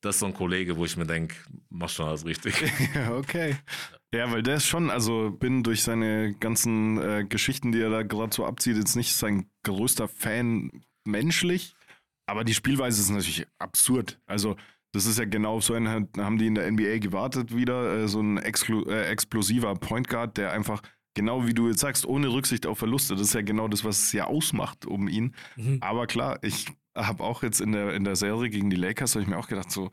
das 0.02 0.16
ist 0.16 0.20
so 0.20 0.26
ein 0.26 0.34
Kollege, 0.34 0.78
wo 0.78 0.86
ich 0.86 0.98
mir 0.98 1.06
denke, 1.06 1.36
mach 1.70 1.90
schon 1.90 2.08
alles 2.08 2.26
richtig. 2.26 2.56
Ja, 2.96 3.16
okay. 3.16 3.56
Ja, 4.14 4.32
weil 4.32 4.44
der 4.44 4.56
ist 4.56 4.68
schon, 4.68 4.90
also 4.90 5.32
bin 5.32 5.64
durch 5.64 5.84
seine 5.84 6.34
ganzen 6.34 6.98
äh, 6.98 7.26
Geschichten, 7.28 7.72
die 7.72 7.80
er 7.80 7.90
da 7.90 8.04
gerade 8.04 8.34
so 8.34 8.46
abzieht, 8.46 8.76
jetzt 8.76 8.96
nicht 8.96 9.16
sein 9.16 9.50
größter 9.64 10.08
Fan 10.10 10.84
menschlich, 11.06 11.74
aber 12.26 12.44
die 12.44 12.54
Spielweise 12.54 13.02
ist 13.02 13.10
natürlich 13.10 13.48
absurd. 13.58 14.20
Also 14.26 14.58
das 14.92 15.06
ist 15.06 15.18
ja 15.18 15.26
genau 15.26 15.62
so 15.62 15.74
ein, 15.74 15.88
haben 15.88 16.38
die 16.38 16.48
in 16.48 16.56
der 16.56 16.70
NBA 16.70 16.98
gewartet 16.98 17.56
wieder, 17.56 18.04
äh, 18.04 18.08
so 18.08 18.20
ein 18.22 18.38
exklu 18.38 18.84
äh, 18.90 19.06
explosiver 19.06 19.74
Point 19.76 20.10
Guard, 20.10 20.38
der 20.38 20.52
einfach 20.52 20.82
genau 21.14 21.48
wie 21.48 21.54
du 21.54 21.68
jetzt 21.70 21.80
sagst, 21.80 22.06
ohne 22.06 22.28
Rücksicht 22.32 22.66
auf 22.66 22.80
Verluste, 22.80 23.16
das 23.16 23.28
ist 23.28 23.34
ja 23.34 23.42
genau 23.42 23.68
das, 23.68 23.86
was 23.86 24.04
es 24.04 24.12
ja 24.12 24.26
ausmacht 24.26 24.86
um 24.86 25.08
ihn. 25.08 25.36
Aber 25.82 26.08
klar, 26.08 26.40
ich 26.42 26.68
habe 26.96 27.24
auch 27.24 27.44
jetzt 27.44 27.62
in 27.62 27.72
der, 27.72 27.94
in 27.94 28.04
der 28.04 28.16
Serie 28.16 28.50
gegen 28.50 28.70
die 28.70 28.76
Lakers, 28.76 29.16
habe 29.16 29.24
ich 29.24 29.30
mir 29.30 29.38
auch 29.38 29.48
gedacht, 29.48 29.72
so, 29.72 29.92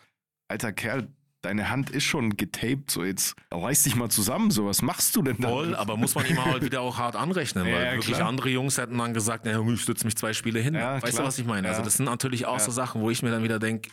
alter 0.48 0.72
Kerl, 0.72 1.08
deine 1.40 1.70
Hand 1.70 1.90
ist 1.90 2.02
schon 2.02 2.36
getaped, 2.36 2.90
so 2.90 3.04
jetzt 3.04 3.36
reiß 3.52 3.84
dich 3.84 3.94
mal 3.94 4.08
zusammen, 4.10 4.50
so 4.50 4.66
was 4.66 4.82
machst 4.82 5.14
du 5.14 5.22
denn 5.22 5.36
da? 5.38 5.48
Voll, 5.48 5.76
aber 5.76 5.96
muss 5.96 6.16
man 6.16 6.26
ihm 6.26 6.44
halt 6.44 6.64
wieder 6.64 6.80
auch 6.80 6.98
hart 6.98 7.14
anrechnen, 7.14 7.64
weil 7.72 7.84
Ja, 7.84 7.92
wirklich 7.92 8.16
klar. 8.16 8.28
andere 8.28 8.48
Jungs 8.50 8.76
hätten 8.76 8.98
dann 8.98 9.14
gesagt, 9.14 9.44
naja, 9.44 9.60
ich 9.72 9.80
stütze 9.80 10.04
mich 10.04 10.16
zwei 10.16 10.32
Spiele 10.32 10.58
hin. 10.58 10.74
Ja, 10.74 10.94
weißt 10.94 11.04
klar. 11.04 11.22
du, 11.22 11.28
was 11.28 11.38
ich 11.38 11.46
meine? 11.46 11.68
Also 11.68 11.80
Ja. 11.80 11.84
das 11.84 11.94
sind 11.98 12.06
natürlich 12.06 12.46
auch 12.46 12.58
so 12.58 12.72
Sachen, 12.72 13.00
wo 13.02 13.10
ich 13.10 13.22
mir 13.22 13.30
dann 13.30 13.44
wieder 13.44 13.60
denke, 13.60 13.90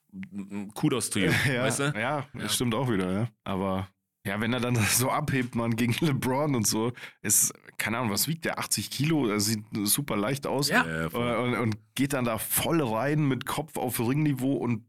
Kudos 0.74 1.12
to 1.12 1.20
you, 1.20 1.32
ja, 1.48 1.64
weißt 1.64 1.80
du? 1.80 1.94
ja, 1.96 2.26
das 2.34 2.56
stimmt 2.56 2.74
auch 2.74 2.90
wieder, 2.90 3.12
ja. 3.12 3.28
Aber 3.44 3.90
ja, 4.26 4.42
wenn 4.42 4.52
er 4.52 4.60
dann 4.60 4.76
so 4.90 5.12
abhebt, 5.12 5.54
man, 5.54 5.76
gegen 5.76 5.94
LeBron 6.04 6.56
und 6.56 6.66
so, 6.66 6.94
ist, 7.22 7.54
keine 7.78 7.98
Ahnung, 7.98 8.12
was 8.12 8.28
wiegt 8.28 8.46
der? 8.46 8.60
80 8.60 8.90
Kilo, 8.90 9.28
er 9.28 9.40
sieht 9.40 9.64
super 9.84 10.16
leicht 10.16 10.48
aus. 10.48 10.70
Ja. 10.70 11.10
Voll. 11.10 11.36
und, 11.36 11.56
und, 11.56 11.78
geht 11.96 12.12
dann 12.12 12.26
da 12.26 12.38
voll 12.38 12.82
rein 12.82 13.26
mit 13.26 13.46
Kopf 13.46 13.78
auf 13.78 14.02
Ringniveau 14.02 14.54
und, 14.56 14.84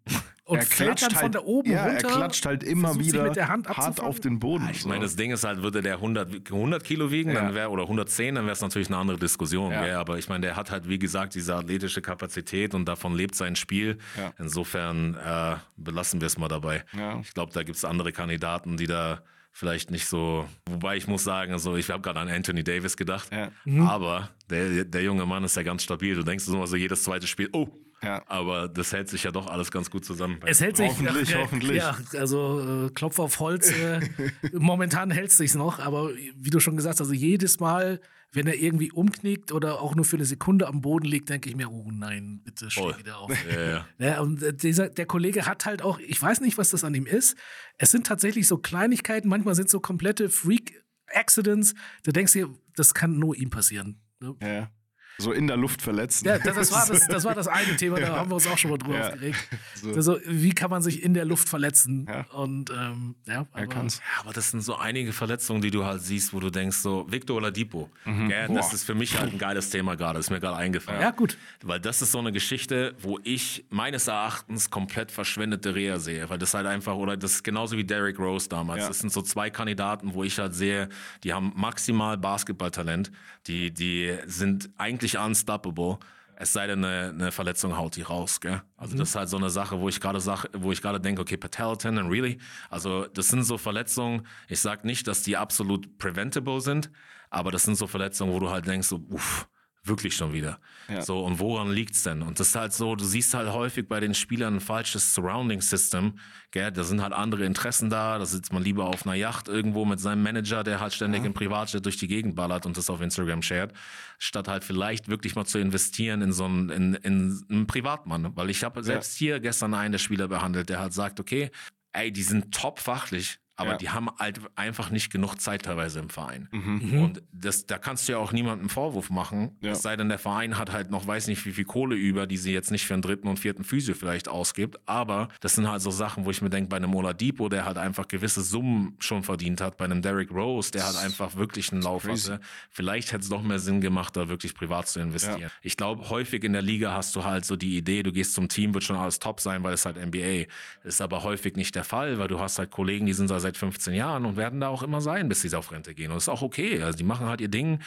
Und 0.44 0.56
er 0.58 0.62
fällt 0.62 0.98
klatscht 0.98 1.02
dann 1.04 1.10
von 1.12 1.22
halt, 1.22 1.34
da 1.36 1.40
oben 1.40 1.70
ja, 1.70 1.84
runter, 1.84 2.08
er 2.08 2.14
klatscht 2.16 2.46
halt 2.46 2.64
immer 2.64 2.98
wieder 2.98 3.22
mit 3.22 3.36
der 3.36 3.46
Hand 3.46 3.68
hart 3.68 4.00
auf 4.00 4.18
den 4.18 4.40
Boden. 4.40 4.68
Ich 4.72 4.84
meine, 4.86 5.02
das 5.02 5.14
Ding 5.14 5.30
ist 5.30 5.44
halt, 5.44 5.62
würde 5.62 5.82
der 5.82 5.94
100, 5.94 6.50
100 6.50 6.82
Kilo 6.82 7.12
wiegen, 7.12 7.30
Ja. 7.30 7.42
dann 7.42 7.54
wäre 7.54 7.70
oder 7.70 7.84
110, 7.84 8.34
dann 8.34 8.44
wäre 8.44 8.54
es 8.54 8.60
natürlich 8.60 8.88
eine 8.88 8.96
andere 8.96 9.18
Diskussion. 9.18 9.70
Ja. 9.70 9.84
Gell? 9.84 9.94
Aber 9.94 10.18
ich 10.18 10.28
meine, 10.28 10.40
der 10.46 10.56
hat 10.56 10.72
halt, 10.72 10.88
wie 10.88 10.98
gesagt, 10.98 11.36
diese 11.36 11.54
athletische 11.54 12.02
Kapazität 12.02 12.74
und 12.74 12.86
davon 12.86 13.14
lebt 13.14 13.36
sein 13.36 13.54
Spiel. 13.54 13.98
Ja. 14.16 14.32
Insofern 14.38 15.14
äh, 15.14 15.56
belassen 15.76 16.20
wir 16.20 16.26
es 16.26 16.38
mal 16.38 16.48
dabei. 16.48 16.84
Ja. 16.92 17.20
Ich 17.20 17.34
glaube, 17.34 17.52
da 17.52 17.62
gibt 17.62 17.76
es 17.76 17.84
andere 17.84 18.10
Kandidaten, 18.12 18.76
die 18.76 18.88
da 18.88 19.22
vielleicht 19.56 19.90
nicht 19.90 20.06
so. 20.06 20.46
Wobei 20.66 20.96
ich 20.96 21.08
muss 21.08 21.24
sagen, 21.24 21.52
also 21.52 21.76
ich 21.76 21.88
habe 21.88 22.02
gerade 22.02 22.20
an 22.20 22.28
Anthony 22.28 22.62
Davis 22.62 22.96
gedacht. 22.96 23.30
Ja. 23.32 23.50
Aber 23.88 24.30
der, 24.50 24.84
der 24.84 25.02
junge 25.02 25.24
Mann 25.24 25.44
ist 25.44 25.56
ja 25.56 25.62
ganz 25.62 25.82
stabil. 25.82 26.14
Du 26.14 26.22
denkst 26.22 26.46
immer 26.48 26.66
so 26.66 26.76
jedes 26.76 27.02
zweite 27.02 27.26
Spiel, 27.26 27.48
oh. 27.52 27.68
Ja. 28.02 28.22
Aber 28.26 28.68
das 28.68 28.92
hält 28.92 29.08
sich 29.08 29.24
ja 29.24 29.30
doch 29.30 29.46
alles 29.46 29.70
ganz 29.70 29.90
gut 29.90 30.04
zusammen. 30.04 30.38
Es 30.44 30.60
hält 30.60 30.76
sich. 30.76 30.90
Hoffentlich, 30.90 31.30
ja, 31.30 31.38
hoffentlich. 31.38 31.78
Ja, 31.78 31.96
also 32.12 32.86
äh, 32.86 32.90
Klopf 32.90 33.18
auf 33.18 33.40
Holz. 33.40 33.70
Äh, 33.72 34.00
momentan 34.52 35.10
hält 35.10 35.30
es 35.30 35.38
sich 35.38 35.54
noch, 35.54 35.78
aber 35.78 36.10
wie 36.36 36.50
du 36.50 36.60
schon 36.60 36.76
gesagt 36.76 36.96
hast, 36.96 37.00
also 37.00 37.14
jedes 37.14 37.58
Mal, 37.58 38.00
wenn 38.32 38.46
er 38.46 38.54
irgendwie 38.56 38.92
umknickt 38.92 39.52
oder 39.52 39.80
auch 39.80 39.94
nur 39.94 40.04
für 40.04 40.16
eine 40.16 40.24
Sekunde 40.26 40.66
am 40.66 40.80
Boden 40.82 41.06
liegt, 41.06 41.28
denke 41.30 41.48
ich 41.48 41.56
mir, 41.56 41.70
oh 41.70 41.90
nein, 41.90 42.40
bitte 42.44 42.70
steh 42.70 42.80
Voll. 42.82 42.98
wieder 42.98 43.18
auf. 43.18 43.32
Ja, 43.50 43.60
ja. 43.60 43.86
Ja, 43.98 44.20
und 44.20 44.42
äh, 44.42 44.52
dieser, 44.54 44.88
der 44.90 45.06
Kollege 45.06 45.46
hat 45.46 45.64
halt 45.66 45.82
auch, 45.82 45.98
ich 46.00 46.20
weiß 46.20 46.40
nicht, 46.40 46.58
was 46.58 46.70
das 46.70 46.84
an 46.84 46.94
ihm 46.94 47.06
ist. 47.06 47.36
Es 47.78 47.90
sind 47.90 48.06
tatsächlich 48.06 48.46
so 48.46 48.58
Kleinigkeiten, 48.58 49.28
manchmal 49.28 49.54
sind 49.54 49.70
so 49.70 49.80
komplette 49.80 50.28
Freak-Accidents. 50.28 51.74
Da 52.04 52.12
denkst 52.12 52.32
du 52.34 52.38
dir, 52.46 52.54
das 52.74 52.94
kann 52.94 53.18
nur 53.18 53.36
ihm 53.36 53.50
passieren. 53.50 54.00
ne? 54.20 54.34
Ja. 54.42 54.70
So 55.18 55.32
in 55.32 55.46
der 55.46 55.56
Luft 55.56 55.80
verletzen. 55.80 56.26
Ja, 56.26 56.38
das, 56.38 56.54
das, 56.56 56.72
war 56.72 56.86
das, 56.88 57.06
das 57.08 57.24
war 57.24 57.34
das 57.34 57.48
eine 57.48 57.76
Thema, 57.76 57.98
da 57.98 58.16
haben 58.16 58.30
wir 58.30 58.34
uns 58.34 58.46
auch 58.46 58.58
schon 58.58 58.70
mal 58.70 58.76
drüber 58.78 58.98
Ja. 58.98 59.06
aufgeregt. 59.08 59.48
So. 59.74 59.92
Also, 59.94 60.18
wie 60.26 60.50
kann 60.50 60.68
man 60.70 60.82
sich 60.82 61.02
in 61.02 61.14
der 61.14 61.24
Luft 61.24 61.48
verletzen? 61.48 62.06
Ja. 62.08 62.26
Und 62.34 62.70
ähm, 62.70 63.14
ja, 63.26 63.46
Er 63.54 63.62
aber-. 63.64 63.84
Ja, 63.86 63.88
aber 64.20 64.32
das 64.34 64.50
sind 64.50 64.60
so 64.62 64.76
einige 64.76 65.12
Verletzungen, 65.12 65.62
die 65.62 65.70
du 65.70 65.84
halt 65.84 66.02
siehst, 66.02 66.32
wo 66.34 66.40
du 66.40 66.50
denkst, 66.50 66.76
so 66.78 67.06
Victor 67.10 67.36
Oladipo, 67.36 67.90
Mhm. 68.04 68.28
gell, 68.28 68.48
das 68.54 68.72
ist 68.74 68.84
für 68.84 68.94
mich 68.94 69.18
halt 69.18 69.32
ein 69.32 69.38
geiles 69.38 69.70
Thema 69.70 69.96
gerade, 69.96 70.18
ist 70.18 70.30
mir 70.30 70.38
gerade 70.40 70.56
eingefallen. 70.56 71.00
Ja, 71.00 71.10
gut. 71.12 71.38
Weil 71.62 71.80
das 71.80 72.02
ist 72.02 72.12
so 72.12 72.18
eine 72.18 72.30
Geschichte, 72.32 72.94
wo 73.00 73.18
ich 73.24 73.64
meines 73.70 74.08
Erachtens 74.08 74.68
komplett 74.70 75.10
verschwendete 75.10 75.74
Reha 75.74 75.98
sehe, 75.98 76.28
weil 76.28 76.38
das 76.38 76.52
halt 76.54 76.66
einfach, 76.66 76.94
oder 76.94 77.16
das 77.16 77.32
ist 77.32 77.42
genauso 77.44 77.76
wie 77.78 77.84
Derrick 77.84 78.18
Rose 78.18 78.48
damals. 78.48 78.82
Ja. 78.82 78.88
Das 78.88 78.98
sind 78.98 79.12
so 79.12 79.22
zwei 79.22 79.48
Kandidaten, 79.50 80.12
wo 80.14 80.24
ich 80.24 80.38
halt 80.38 80.54
sehe, 80.54 80.88
die 81.24 81.32
haben 81.32 81.52
maximal 81.56 82.18
Basketballtalent, 82.18 83.10
die, 83.46 83.70
die 83.72 84.14
sind 84.26 84.68
eigentlich 84.76 85.05
unstoppable. 85.14 85.98
Es 86.38 86.52
sei 86.52 86.66
denn, 86.66 86.84
eine, 86.84 87.10
eine 87.10 87.32
Verletzung 87.32 87.78
haut 87.78 87.96
die 87.96 88.02
raus, 88.02 88.40
gell? 88.40 88.62
Also 88.76 88.96
das 88.96 89.10
ist 89.10 89.14
halt 89.14 89.28
so 89.30 89.38
eine 89.38 89.48
Sache, 89.48 89.80
wo 89.80 89.88
ich 89.88 90.00
gerade 90.00 90.20
sag, 90.20 90.46
wo 90.52 90.70
ich 90.70 90.82
gerade 90.82 91.00
denke, 91.00 91.22
okay, 91.22 91.38
Patella 91.38 91.76
tendon, 91.76 92.08
really? 92.08 92.38
Also 92.68 93.06
das 93.06 93.28
sind 93.28 93.44
so 93.44 93.56
Verletzungen. 93.56 94.26
Ich 94.48 94.60
sag 94.60 94.84
nicht, 94.84 95.06
dass 95.08 95.22
die 95.22 95.36
absolut 95.36 95.96
preventable 95.96 96.60
sind, 96.60 96.90
aber 97.30 97.50
das 97.52 97.62
sind 97.62 97.76
so 97.76 97.86
Verletzungen, 97.86 98.34
wo 98.34 98.40
du 98.40 98.50
halt 98.50 98.66
denkst, 98.66 98.88
so, 98.88 98.96
uff, 99.08 99.48
wirklich 99.86 100.14
schon 100.14 100.32
wieder. 100.32 100.58
Ja. 100.88 101.02
So, 101.02 101.24
und 101.24 101.38
woran 101.38 101.70
liegt's 101.70 102.02
denn? 102.02 102.22
Und 102.22 102.40
das 102.40 102.48
ist 102.48 102.54
halt 102.54 102.72
so, 102.72 102.94
du 102.94 103.04
siehst 103.04 103.34
halt 103.34 103.52
häufig 103.52 103.88
bei 103.88 104.00
den 104.00 104.14
Spielern 104.14 104.56
ein 104.56 104.60
falsches 104.60 105.14
Surrounding 105.14 105.60
System. 105.60 106.18
Gell? 106.50 106.72
Da 106.72 106.84
sind 106.84 107.02
halt 107.02 107.12
andere 107.12 107.44
Interessen 107.44 107.90
da. 107.90 108.18
Da 108.18 108.26
sitzt 108.26 108.52
man 108.52 108.62
lieber 108.62 108.86
auf 108.86 109.06
einer 109.06 109.14
Yacht 109.14 109.48
irgendwo 109.48 109.84
mit 109.84 110.00
seinem 110.00 110.22
Manager, 110.22 110.64
der 110.64 110.80
halt 110.80 110.92
ständig 110.92 111.24
im 111.24 111.34
Privatjet 111.34 111.84
durch 111.84 111.96
die 111.96 112.08
Gegend 112.08 112.34
ballert 112.34 112.66
und 112.66 112.76
das 112.76 112.90
auf 112.90 113.00
Instagram 113.00 113.42
shared, 113.42 113.72
statt 114.18 114.48
halt 114.48 114.64
vielleicht 114.64 115.08
wirklich 115.08 115.34
mal 115.34 115.44
zu 115.44 115.58
investieren 115.58 116.22
in 116.22 116.32
so 116.32 116.44
einen, 116.44 116.70
in, 116.70 116.94
in 116.94 117.44
einen 117.50 117.66
Privatmann. 117.66 118.36
Weil 118.36 118.50
ich 118.50 118.64
habe 118.64 118.82
selbst 118.82 119.16
hier 119.16 119.40
gestern 119.40 119.74
einen 119.74 119.92
der 119.92 119.98
Spieler 119.98 120.28
behandelt, 120.28 120.68
der 120.68 120.80
halt 120.80 120.92
sagt, 120.92 121.20
okay, 121.20 121.50
ey, 121.92 122.12
die 122.12 122.22
sind 122.22 122.54
top 122.54 122.78
fachlich, 122.78 123.38
aber 123.56 123.72
Ja. 123.72 123.76
die 123.78 123.90
haben 123.90 124.08
halt 124.18 124.40
einfach 124.54 124.90
nicht 124.90 125.10
genug 125.10 125.36
Zeit 125.40 125.62
teilweise 125.64 125.98
im 125.98 126.08
Verein. 126.10 126.48
Mhm. 126.52 127.02
Und 127.02 127.22
das, 127.32 127.66
da 127.66 127.78
kannst 127.78 128.06
du 128.08 128.12
ja 128.12 128.18
auch 128.18 128.32
niemandem 128.32 128.60
einen 128.60 128.68
Vorwurf 128.68 129.10
machen. 129.10 129.56
Ja. 129.60 129.72
Es 129.72 129.82
sei 129.82 129.96
denn, 129.96 130.08
der 130.08 130.18
Verein 130.18 130.58
hat 130.58 130.72
halt 130.72 130.90
noch 130.90 131.06
weiß 131.06 131.26
nicht 131.28 131.44
wie 131.46 131.52
viel 131.52 131.64
Kohle 131.64 131.96
über, 131.96 132.26
die 132.26 132.36
sie 132.36 132.52
jetzt 132.52 132.70
nicht 132.70 132.86
für 132.86 132.92
einen 132.94 133.02
dritten 133.02 133.28
und 133.28 133.38
vierten 133.38 133.64
Physio 133.64 133.94
vielleicht 133.94 134.28
ausgibt. 134.28 134.78
Aber 134.86 135.28
das 135.40 135.54
sind 135.54 135.68
halt 135.68 135.80
so 135.82 135.90
Sachen, 135.90 136.24
wo 136.26 136.30
ich 136.30 136.42
mir 136.42 136.50
denke, 136.50 136.68
bei 136.68 136.76
einem 136.76 136.94
Oladipo, 136.94 137.48
der 137.48 137.64
halt 137.64 137.78
einfach 137.78 138.08
gewisse 138.08 138.42
Summen 138.42 138.94
schon 138.98 139.22
verdient 139.22 139.60
hat, 139.60 139.76
bei 139.78 139.84
einem 139.86 140.02
Derrick 140.02 140.30
Rose, 140.30 140.70
der 140.70 140.84
halt 140.86 140.96
einfach 140.96 141.36
wirklich 141.36 141.72
einen 141.72 141.82
Lauf 141.82 142.02
Crazy. 142.04 142.30
hatte. 142.32 142.40
Vielleicht 142.70 143.12
hätte 143.12 143.22
es 143.22 143.28
doch 143.30 143.42
mehr 143.42 143.58
Sinn 143.58 143.80
gemacht, 143.80 144.16
da 144.16 144.28
wirklich 144.28 144.54
privat 144.54 144.88
zu 144.88 145.00
investieren. 145.00 145.40
Ja. 145.40 145.48
Ich 145.62 145.76
glaube, 145.76 146.10
häufig 146.10 146.44
in 146.44 146.52
der 146.52 146.62
Liga 146.62 146.92
hast 146.92 147.16
du 147.16 147.24
halt 147.24 147.44
so 147.44 147.56
die 147.56 147.76
Idee, 147.76 148.02
du 148.02 148.12
gehst 148.12 148.34
zum 148.34 148.48
Team, 148.48 148.74
wird 148.74 148.84
schon 148.84 148.96
alles 148.96 149.18
top 149.18 149.40
sein, 149.40 149.62
weil 149.62 149.72
es 149.74 149.86
halt 149.86 149.96
NBA 149.96 150.46
ist 150.84 151.00
aber 151.00 151.22
häufig 151.22 151.56
nicht 151.56 151.74
der 151.74 151.84
Fall, 151.84 152.18
weil 152.18 152.28
du 152.28 152.38
hast 152.38 152.58
halt 152.58 152.70
Kollegen, 152.70 153.06
die 153.06 153.12
sind 153.12 153.30
da 153.30 153.40
seit 153.46 153.56
15 153.56 153.94
Jahren 153.94 154.24
und 154.24 154.36
werden 154.36 154.60
da 154.60 154.68
auch 154.68 154.82
immer 154.82 155.00
sein, 155.00 155.28
bis 155.28 155.40
sie 155.40 155.54
auf 155.54 155.70
Rente 155.70 155.94
gehen. 155.94 156.10
Und 156.10 156.16
das 156.16 156.24
ist 156.24 156.28
auch 156.28 156.42
okay. 156.42 156.82
Also 156.82 156.98
die 156.98 157.04
machen 157.04 157.26
halt 157.26 157.40
ihr 157.40 157.48
Ding. 157.48 157.80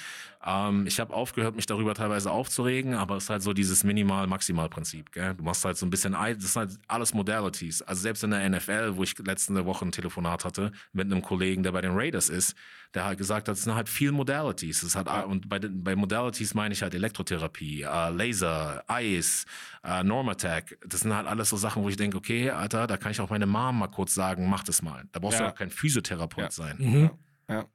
Ähm, 0.45 0.87
ich 0.87 0.99
habe 0.99 1.13
aufgehört, 1.13 1.55
mich 1.55 1.65
darüber 1.65 1.93
teilweise 1.93 2.31
aufzuregen, 2.31 2.93
aber 2.93 3.17
es 3.17 3.25
ist 3.25 3.29
halt 3.29 3.43
so 3.43 3.53
dieses 3.53 3.83
Minimal-Maximal-Prinzip. 3.83 5.11
Du 5.11 5.43
machst 5.43 5.65
halt 5.65 5.77
so 5.77 5.85
ein 5.85 5.89
bisschen, 5.89 6.13
das 6.13 6.53
sind 6.53 6.55
halt 6.55 6.71
alles 6.87 7.13
Modalities. 7.13 7.81
Also 7.81 8.01
selbst 8.01 8.23
in 8.23 8.31
der 8.31 8.49
NFL, 8.49 8.95
wo 8.95 9.03
ich 9.03 9.17
letzte 9.19 9.65
Woche 9.65 9.85
ein 9.85 9.91
Telefonat 9.91 10.45
hatte 10.45 10.71
mit 10.93 11.11
einem 11.11 11.21
Kollegen, 11.21 11.63
der 11.63 11.73
bei 11.73 11.81
den 11.81 11.91
Raiders 11.91 12.29
ist, 12.29 12.55
der 12.93 13.05
halt 13.05 13.17
gesagt 13.17 13.47
hat, 13.47 13.55
es 13.55 13.63
sind 13.63 13.75
halt 13.75 13.87
viel 13.87 14.11
Modalities. 14.11 14.81
Es 14.83 14.95
hat, 14.95 15.07
und 15.25 15.47
bei, 15.47 15.59
bei 15.59 15.95
Modalities 15.95 16.53
meine 16.53 16.73
ich 16.73 16.81
halt 16.81 16.93
Elektrotherapie, 16.95 17.83
äh, 17.83 18.09
Laser, 18.09 18.83
Eis, 18.87 19.45
äh, 19.83 20.03
Normatec. 20.03 20.79
Das 20.87 21.01
sind 21.01 21.13
halt 21.13 21.27
alles 21.27 21.49
so 21.49 21.57
Sachen, 21.57 21.83
wo 21.83 21.89
ich 21.89 21.97
denke, 21.97 22.17
okay, 22.17 22.49
Alter, 22.49 22.87
da 22.87 22.97
kann 22.97 23.11
ich 23.11 23.21
auch 23.21 23.29
meine 23.29 23.45
Mom 23.45 23.79
mal 23.79 23.87
kurz 23.87 24.13
sagen, 24.15 24.49
mach 24.49 24.63
das 24.63 24.81
mal. 24.81 25.03
Da 25.11 25.19
brauchst 25.19 25.39
Ja. 25.39 25.45
du 25.47 25.51
auch 25.51 25.55
kein 25.57 25.69
Physiotherapeut 25.69 26.45
Ja. 26.45 26.51
sein. 26.51 26.75
Mhm. 26.79 27.11
Ja. 27.47 27.65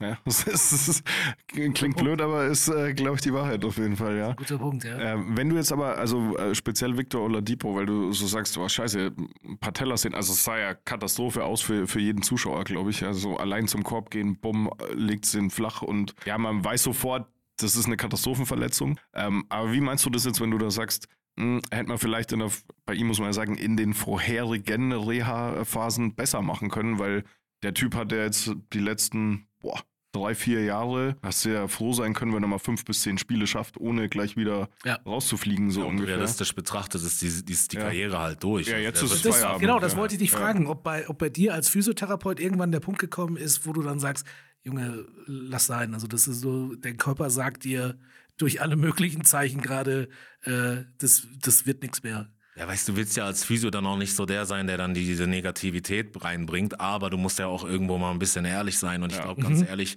Ja, 0.00 0.18
das 0.24 0.44
ist, 0.44 0.72
das 0.72 0.88
ist, 0.88 1.04
klingt 1.46 1.96
blöd, 1.96 2.20
aber 2.20 2.46
ist, 2.46 2.68
äh, 2.68 2.94
glaube 2.94 3.16
ich, 3.16 3.20
die 3.20 3.34
Wahrheit 3.34 3.64
auf 3.64 3.76
jeden 3.76 3.96
Fall, 3.96 4.16
ja. 4.16 4.32
Guter 4.32 4.58
Punkt, 4.58 4.84
ja. 4.84 4.98
Äh, 4.98 5.18
wenn 5.36 5.48
du 5.48 5.56
jetzt 5.56 5.72
aber, 5.72 5.98
also 5.98 6.36
äh, 6.38 6.54
speziell 6.54 6.96
Victor 6.96 7.22
Oladipo, 7.22 7.74
weil 7.74 7.86
du 7.86 8.12
so 8.12 8.26
sagst, 8.26 8.56
oh 8.56 8.68
scheiße, 8.68 9.12
Patella 9.60 9.96
sind, 9.96 10.14
also 10.14 10.32
es 10.32 10.42
sah 10.42 10.58
ja 10.58 10.74
Katastrophe 10.74 11.44
aus 11.44 11.60
für, 11.60 11.86
für 11.86 12.00
jeden 12.00 12.22
Zuschauer, 12.22 12.64
glaube 12.64 12.90
ich. 12.90 13.04
Also 13.04 13.36
allein 13.36 13.68
zum 13.68 13.82
Korb 13.82 14.10
gehen, 14.10 14.38
bumm, 14.40 14.70
legt 14.94 15.32
den 15.34 15.50
flach 15.50 15.82
und 15.82 16.14
ja, 16.24 16.38
man 16.38 16.64
weiß 16.64 16.82
sofort, 16.82 17.28
das 17.58 17.76
ist 17.76 17.86
eine 17.86 17.96
Katastrophenverletzung. 17.96 18.98
Ähm, 19.14 19.44
aber 19.50 19.72
wie 19.72 19.80
meinst 19.80 20.06
du 20.06 20.10
das 20.10 20.24
jetzt, 20.24 20.40
wenn 20.40 20.50
du 20.50 20.58
da 20.58 20.70
sagst, 20.70 21.08
hm, 21.38 21.60
hätte 21.70 21.88
man 21.88 21.98
vielleicht 21.98 22.32
in 22.32 22.40
der, 22.40 22.50
bei 22.86 22.94
ihm 22.94 23.06
muss 23.06 23.18
man 23.18 23.28
ja 23.28 23.32
sagen, 23.32 23.56
in 23.56 23.76
den 23.76 23.94
vorherigen 23.94 24.92
Reha-Phasen 24.92 26.14
besser 26.14 26.42
machen 26.42 26.70
können, 26.70 26.98
weil 26.98 27.24
der 27.62 27.74
Typ 27.74 27.94
hat 27.94 28.12
ja 28.12 28.18
jetzt 28.18 28.52
die 28.72 28.78
letzten, 28.78 29.46
boah, 29.60 29.80
drei, 30.12 30.34
vier 30.34 30.64
Jahre, 30.64 31.16
hast 31.22 31.44
du 31.44 31.50
ja 31.50 31.68
froh 31.68 31.92
sein 31.92 32.14
können, 32.14 32.34
wenn 32.34 32.42
er 32.42 32.48
mal 32.48 32.58
fünf 32.58 32.84
bis 32.84 33.02
zehn 33.02 33.16
Spiele 33.18 33.46
schafft, 33.46 33.78
ohne 33.78 34.08
gleich 34.08 34.36
wieder 34.36 34.68
Ja. 34.84 34.94
rauszufliegen, 35.06 35.70
so 35.70 35.82
Und 35.82 35.88
ungefähr. 35.96 36.16
realistisch 36.16 36.54
betrachtet 36.54 37.02
ist 37.02 37.22
die, 37.22 37.44
die, 37.44 37.52
ist 37.52 37.72
die 37.72 37.76
Ja. 37.76 37.82
Karriere 37.84 38.18
halt 38.18 38.42
durch. 38.42 38.66
Ja, 38.68 38.74
Also 38.74 38.84
jetzt 38.86 39.02
der 39.02 39.10
ist 39.12 39.24
Das, 39.24 39.36
Feierabend, 39.36 39.60
genau, 39.60 39.78
das 39.78 39.92
ja. 39.92 39.98
wollte 39.98 40.14
ich 40.14 40.18
dich 40.20 40.32
Ja. 40.32 40.38
fragen, 40.38 40.66
ob 40.66 40.82
bei, 40.82 41.08
ob 41.08 41.18
bei 41.18 41.28
dir 41.28 41.54
als 41.54 41.68
Physiotherapeut 41.68 42.40
irgendwann 42.40 42.72
der 42.72 42.80
Punkt 42.80 43.00
gekommen 43.00 43.36
ist, 43.36 43.66
wo 43.66 43.72
du 43.72 43.82
dann 43.82 44.00
sagst, 44.00 44.26
Junge, 44.62 45.06
lass 45.26 45.66
sein. 45.66 45.94
Also 45.94 46.06
das 46.06 46.28
ist 46.28 46.40
so, 46.40 46.74
dein 46.74 46.96
Körper 46.98 47.30
sagt 47.30 47.64
dir 47.64 47.98
durch 48.36 48.60
alle 48.60 48.76
möglichen 48.76 49.24
Zeichen 49.24 49.60
gerade, 49.62 50.08
äh, 50.42 50.84
das, 50.98 51.26
das 51.40 51.66
wird 51.66 51.82
nichts 51.82 52.02
mehr. 52.02 52.30
Ja, 52.60 52.68
weißt 52.68 52.88
du, 52.88 52.96
willst 52.96 53.16
ja 53.16 53.24
als 53.24 53.42
Physio 53.42 53.70
dann 53.70 53.86
auch 53.86 53.96
nicht 53.96 54.14
so 54.14 54.26
der 54.26 54.44
sein, 54.44 54.66
der 54.66 54.76
dann 54.76 54.92
diese 54.92 55.26
Negativität 55.26 56.12
reinbringt, 56.22 56.78
aber 56.78 57.08
du 57.08 57.16
musst 57.16 57.38
ja 57.38 57.46
auch 57.46 57.64
irgendwo 57.64 57.96
mal 57.96 58.10
ein 58.10 58.18
bisschen 58.18 58.44
ehrlich 58.44 58.78
sein 58.78 59.02
und 59.02 59.10
ich 59.12 59.20
glaube 59.22 59.40
Mhm. 59.40 59.44
ganz 59.46 59.62
ehrlich, 59.66 59.96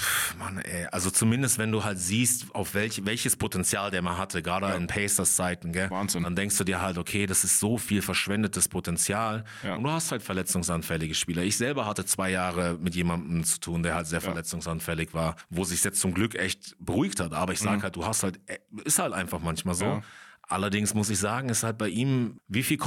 pff, 0.00 0.34
Mann, 0.38 0.58
ey, 0.60 0.86
also 0.92 1.10
zumindest 1.10 1.58
wenn 1.58 1.70
du 1.70 1.84
halt 1.84 1.98
siehst, 1.98 2.54
auf 2.54 2.72
welch, 2.72 3.04
welches 3.04 3.36
Potenzial 3.36 3.90
der 3.90 4.00
mal 4.00 4.16
hatte, 4.16 4.40
gerade 4.42 4.74
in 4.78 4.86
Pacers 4.86 5.36
Zeiten, 5.36 5.72
gell, 5.72 5.90
Wahnsinn. 5.90 6.22
dann 6.22 6.36
denkst 6.36 6.56
du 6.56 6.64
dir 6.64 6.80
halt, 6.80 6.96
okay, 6.96 7.26
das 7.26 7.44
ist 7.44 7.60
so 7.60 7.76
viel 7.76 8.00
verschwendetes 8.00 8.68
Potenzial 8.68 9.44
Ja. 9.62 9.74
und 9.74 9.82
du 9.84 9.90
hast 9.90 10.10
halt 10.10 10.22
verletzungsanfällige 10.22 11.14
Spieler. 11.14 11.42
Ich 11.42 11.58
selber 11.58 11.84
hatte 11.84 12.06
zwei 12.06 12.30
Jahre 12.30 12.78
mit 12.80 12.94
jemandem 12.94 13.44
zu 13.44 13.60
tun, 13.60 13.82
der 13.82 13.94
halt 13.94 14.06
sehr 14.06 14.22
verletzungsanfällig 14.22 15.12
war, 15.12 15.36
wo 15.50 15.64
sich 15.64 15.84
jetzt 15.84 16.00
zum 16.00 16.14
Glück 16.14 16.34
echt 16.34 16.76
beruhigt 16.80 17.20
hat, 17.20 17.34
aber 17.34 17.52
ich 17.52 17.58
sag 17.60 17.82
halt, 17.82 17.94
du 17.96 18.06
hast 18.06 18.22
halt, 18.22 18.40
äh, 18.46 18.56
ist 18.84 18.98
halt 19.00 19.12
einfach 19.12 19.40
manchmal 19.40 19.74
so. 19.74 20.02
Allerdings 20.48 20.94
muss 20.94 21.10
ich 21.10 21.18
sagen, 21.18 21.50
ist 21.50 21.62
halt 21.62 21.76
bei 21.76 21.88
ihm, 21.88 22.40
wie 22.48 22.62
viel 22.62 22.78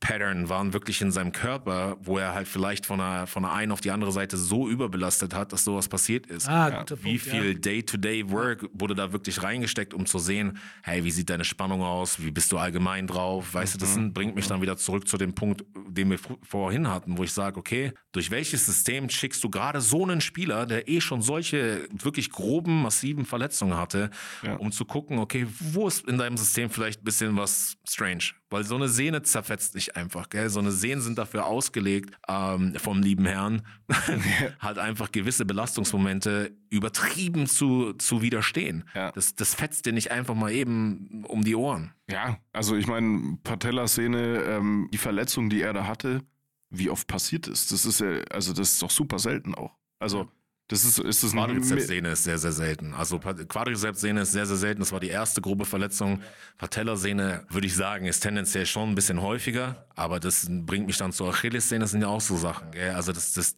Kompensationspattern 0.00 0.48
waren 0.48 0.72
wirklich 0.72 1.00
in 1.00 1.10
seinem 1.10 1.32
Körper, 1.32 1.96
wo 2.00 2.18
er 2.18 2.34
halt 2.34 2.48
vielleicht 2.48 2.86
von 2.86 2.98
der, 2.98 3.26
von 3.26 3.42
der 3.42 3.52
einen 3.52 3.72
auf 3.72 3.80
die 3.80 3.90
andere 3.90 4.12
Seite 4.12 4.36
so 4.36 4.68
überbelastet 4.68 5.34
hat, 5.34 5.52
dass 5.52 5.64
sowas 5.64 5.88
passiert 5.88 6.26
ist. 6.26 6.48
Ah, 6.48 6.84
Wie 7.02 7.18
Punkt, 7.18 7.26
ja. 7.26 7.32
viel 7.32 7.54
Day-to-Day-Work 7.56 8.68
wurde 8.72 8.94
da 8.94 9.12
wirklich 9.12 9.42
reingesteckt, 9.42 9.94
um 9.94 10.06
zu 10.06 10.18
sehen, 10.18 10.58
hey, 10.82 11.04
wie 11.04 11.10
sieht 11.10 11.30
deine 11.30 11.44
Spannung 11.44 11.82
aus? 11.82 12.22
Wie 12.22 12.30
bist 12.30 12.52
du 12.52 12.58
allgemein 12.58 13.06
drauf? 13.06 13.54
Weißt 13.54 13.74
du, 13.74 13.78
das 13.78 13.96
Mhm. 13.96 14.12
bringt 14.12 14.34
mich 14.34 14.46
dann 14.46 14.62
wieder 14.62 14.76
zurück 14.76 15.08
zu 15.08 15.16
dem 15.16 15.34
Punkt, 15.34 15.64
den 15.88 16.10
wir 16.10 16.18
vorhin 16.42 16.88
hatten, 16.88 17.18
wo 17.18 17.24
ich 17.24 17.32
sage, 17.32 17.58
okay, 17.58 17.92
durch 18.12 18.30
welches 18.30 18.66
System 18.66 19.08
schickst 19.08 19.42
du 19.44 19.50
gerade 19.50 19.80
so 19.80 20.02
einen 20.04 20.20
Spieler, 20.20 20.66
der 20.66 20.88
eh 20.88 21.00
schon 21.00 21.22
solche 21.22 21.88
wirklich 21.92 22.30
groben, 22.30 22.82
massiven 22.82 23.24
Verletzungen 23.24 23.76
hatte, 23.76 24.10
Ja. 24.42 24.56
um 24.56 24.72
zu 24.72 24.84
gucken, 24.84 25.18
okay, 25.18 25.46
wo 25.72 25.88
ist 25.88 26.06
in 26.08 26.18
deinem 26.18 26.36
System 26.36 26.70
vielleicht 26.70 27.00
ein 27.02 27.04
bisschen 27.04 27.36
was 27.36 27.76
strange? 27.88 28.24
Weil 28.50 28.64
so 28.64 28.76
eine 28.76 28.88
Sehne 28.88 29.22
zerfetzt 29.22 29.74
nicht 29.74 29.96
einfach, 29.96 30.30
gell? 30.30 30.48
So 30.48 30.60
eine 30.60 30.72
Sehnen 30.72 31.02
sind 31.02 31.18
dafür 31.18 31.46
ausgelegt, 31.46 32.14
ähm, 32.28 32.74
vom 32.76 33.02
lieben 33.02 33.26
Herrn, 33.26 33.62
halt 34.60 34.78
einfach 34.78 35.12
gewisse 35.12 35.44
Belastungsmomente 35.44 36.56
übertrieben 36.70 37.46
zu, 37.46 37.92
zu 37.94 38.22
widerstehen. 38.22 38.84
Ja. 38.94 39.12
Das, 39.12 39.34
das 39.34 39.54
fetzt 39.54 39.86
dir 39.86 39.92
nicht 39.92 40.10
einfach 40.10 40.34
mal 40.34 40.50
eben 40.52 41.24
um 41.26 41.44
die 41.44 41.54
Ohren. 41.54 41.92
Ja, 42.10 42.38
also 42.52 42.76
ich 42.76 42.86
meine, 42.86 43.38
Patella-Szene, 43.44 44.42
ähm, 44.44 44.88
die 44.92 44.98
Verletzung, 44.98 45.50
die 45.50 45.60
er 45.60 45.72
da 45.72 45.86
hatte, 45.86 46.22
wie 46.70 46.90
oft 46.90 47.06
passiert 47.06 47.46
ist, 47.48 47.72
das 47.72 47.84
ist 47.84 48.00
ja, 48.00 48.20
also 48.30 48.52
das 48.52 48.72
ist 48.72 48.82
doch 48.82 48.90
super 48.90 49.18
selten 49.18 49.54
auch. 49.54 49.74
Also, 49.98 50.30
das 50.68 50.84
ist, 50.84 50.98
ist 50.98 51.24
das 51.24 51.32
Quadrizepssehne 51.32 52.10
ist 52.10 52.24
sehr, 52.24 52.36
sehr 52.36 52.52
selten. 52.52 52.92
Also 52.92 53.18
Quadrizepssehne 53.18 54.20
ist 54.20 54.32
sehr, 54.32 54.44
sehr 54.44 54.56
selten. 54.56 54.80
Das 54.80 54.92
war 54.92 55.00
die 55.00 55.08
erste 55.08 55.40
grobe 55.40 55.64
Verletzung. 55.64 56.20
Patellasehne, 56.58 57.46
würde 57.48 57.66
ich 57.66 57.74
sagen, 57.74 58.04
ist 58.04 58.20
tendenziell 58.20 58.66
schon 58.66 58.90
ein 58.90 58.94
bisschen 58.94 59.22
häufiger. 59.22 59.86
Aber 59.96 60.20
das 60.20 60.46
bringt 60.50 60.86
mich 60.86 60.98
dann 60.98 61.12
zur 61.12 61.30
Achillessehne. 61.30 61.80
Das 61.80 61.92
sind 61.92 62.02
ja 62.02 62.08
auch 62.08 62.20
so 62.20 62.36
Sachen. 62.36 62.70
Gell? 62.72 62.90
Also 62.90 63.12
das, 63.12 63.32
das, 63.32 63.56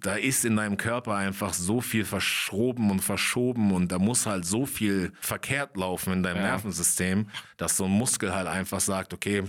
da 0.00 0.16
ist 0.16 0.44
in 0.44 0.54
deinem 0.54 0.76
Körper 0.76 1.14
einfach 1.16 1.54
so 1.54 1.80
viel 1.80 2.04
verschoben 2.04 2.90
und 2.90 3.00
verschoben. 3.00 3.72
Und 3.72 3.90
da 3.90 3.98
muss 3.98 4.26
halt 4.26 4.44
so 4.44 4.66
viel 4.66 5.12
verkehrt 5.22 5.78
laufen 5.78 6.12
in 6.12 6.22
deinem 6.22 6.36
Ja. 6.42 6.42
Nervensystem, 6.42 7.28
dass 7.56 7.78
so 7.78 7.86
ein 7.86 7.90
Muskel 7.90 8.34
halt 8.34 8.46
einfach 8.46 8.80
sagt, 8.80 9.14
okay, 9.14 9.44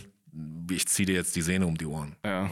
ich 0.72 0.88
ziehe 0.88 1.08
dir 1.08 1.16
jetzt 1.16 1.36
die 1.36 1.42
Sehne 1.42 1.68
um 1.68 1.78
die 1.78 1.86
Ohren. 1.86 2.16
Ja, 2.26 2.50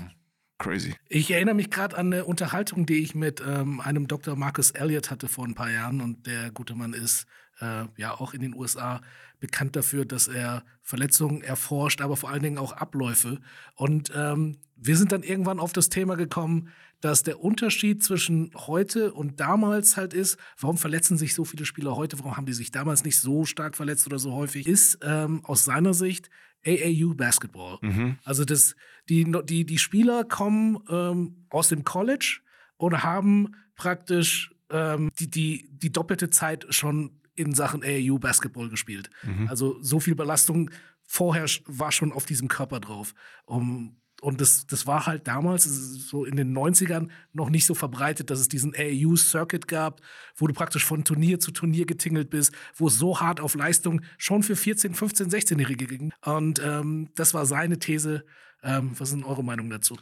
crazy. 0.60 0.96
Ich 1.08 1.32
erinnere 1.32 1.56
mich 1.56 1.72
gerade 1.72 1.98
an 1.98 2.14
eine 2.14 2.26
Unterhaltung, 2.26 2.86
die 2.86 3.02
ich 3.02 3.16
mit 3.16 3.42
ähm, 3.46 3.80
einem 3.80 4.08
Dr. 4.08 4.36
Marcus 4.36 4.72
Elliott 4.72 5.10
hatte 5.10 5.28
vor 5.28 5.46
ein 5.46 5.56
paar 5.56 5.72
Jahren. 5.72 6.02
Und 6.02 6.28
der 6.28 6.52
gute 6.52 6.76
Mann 6.76 6.94
ist 6.94 7.26
äh, 7.62 7.86
ja 7.98 8.20
auch 8.20 8.34
in 8.34 8.42
den 8.42 8.54
USA 8.54 9.02
bekannt 9.40 9.76
dafür, 9.76 10.06
dass 10.06 10.28
er 10.28 10.64
Verletzungen 10.82 11.42
erforscht, 11.42 12.02
aber 12.02 12.18
vor 12.18 12.30
allen 12.30 12.44
Dingen 12.44 12.58
auch 12.58 12.74
Abläufe. 12.74 13.40
Und 13.76 14.12
ähm, 14.14 14.58
wir 14.76 14.98
sind 14.98 15.12
dann 15.12 15.24
irgendwann 15.24 15.60
auf 15.60 15.74
das 15.74 15.90
Thema 15.90 16.16
gekommen, 16.16 16.70
dass 17.02 17.24
der 17.24 17.42
Unterschied 17.42 18.04
zwischen 18.04 18.52
heute 18.56 19.14
und 19.14 19.40
damals 19.40 19.96
halt 19.96 20.14
ist, 20.14 20.38
warum 20.60 20.78
verletzen 20.78 21.18
sich 21.18 21.34
so 21.34 21.46
viele 21.46 21.66
Spieler 21.66 21.96
heute, 21.96 22.20
warum 22.20 22.36
haben 22.36 22.46
die 22.46 22.54
sich 22.54 22.72
damals 22.72 23.06
nicht 23.06 23.20
so 23.20 23.46
stark 23.46 23.78
verletzt 23.78 24.06
oder 24.06 24.20
so 24.20 24.34
häufig, 24.34 24.68
ist 24.68 25.00
ähm, 25.02 25.44
aus 25.46 25.64
seiner 25.64 25.94
Sicht 25.94 26.30
AAU 26.66 27.14
Basketball. 27.16 27.80
Also 28.24 28.46
das, 28.46 28.76
die, 29.08 29.32
die, 29.46 29.66
die 29.66 29.78
Spieler 29.78 30.24
kommen 30.24 30.78
ähm, 30.90 31.46
aus 31.50 31.70
dem 31.70 31.84
College 31.84 32.40
und 32.78 33.04
haben 33.04 33.56
praktisch 33.76 34.54
ähm, 34.70 35.10
die, 35.20 35.30
die, 35.30 35.70
die 35.72 35.92
doppelte 35.92 36.30
Zeit 36.30 36.66
schon 36.70 37.12
in 37.36 37.54
Sachen 37.54 37.84
AAU 37.84 38.20
Basketball 38.20 38.70
gespielt. 38.70 39.10
Also 39.48 39.82
so 39.82 40.00
viel 40.00 40.16
Belastung 40.16 40.70
vorher 41.04 41.46
war 41.66 41.92
schon 41.92 42.12
auf 42.12 42.26
diesem 42.26 42.50
Körper 42.50 42.80
drauf. 42.80 43.14
Um, 43.46 43.99
und 44.22 44.42
das, 44.42 44.68
das 44.68 44.86
war 44.86 45.06
halt 45.06 45.28
damals, 45.28 45.64
so 45.64 46.26
in 46.26 46.36
den 46.36 46.56
90ern, 46.56 47.10
noch 47.34 47.50
nicht 47.50 47.66
so 47.66 47.74
verbreitet, 47.74 48.30
dass 48.30 48.40
es 48.40 48.50
diesen 48.50 48.74
AAU-Circuit 48.76 49.68
gab, 49.68 50.02
wo 50.36 50.48
du 50.48 50.54
praktisch 50.54 50.84
von 50.84 51.04
Turnier 51.04 51.40
zu 51.40 51.52
Turnier 51.52 51.86
getingelt 51.86 52.30
bist, 52.30 52.54
wo 52.76 52.88
es 52.88 52.98
so 52.98 53.20
hart 53.20 53.40
auf 53.40 53.56
Leistung 53.56 54.02
schon 54.18 54.44
für 54.44 54.56
14, 54.56 54.94
15, 54.94 55.30
16-Jährige 55.30 55.86
ging. 55.86 56.14
Und 56.26 56.62
ähm, 56.64 57.10
das 57.16 57.34
war 57.34 57.46
seine 57.46 57.80
These. 57.80 58.26
Ähm, 58.64 58.92
was 58.98 59.10
ist 59.10 59.16
denn 59.16 59.24
eure 59.24 59.44
Meinung 59.44 59.70
dazu? 59.70 59.98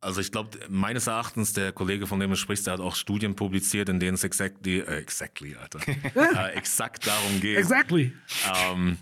Also 0.00 0.20
ich 0.20 0.30
glaube, 0.30 0.58
meines 0.68 1.08
Erachtens, 1.08 1.52
der 1.52 1.72
Kollege, 1.72 2.06
von 2.06 2.20
dem 2.20 2.30
du 2.30 2.36
sprichst, 2.36 2.66
der 2.66 2.74
hat 2.74 2.80
auch 2.80 2.94
Studien 2.94 3.34
publiziert, 3.34 3.88
in 3.88 3.98
denen 3.98 4.14
es 4.14 4.24
exactly, 4.24 4.78
äh, 4.78 4.98
exactly, 4.98 5.56
Alter, 5.56 5.80
äh, 6.14 6.54
exakt 6.56 7.06
darum 7.06 7.40
geht. 7.40 7.58
Exactly. 7.58 8.12
Ähm, 8.54 8.98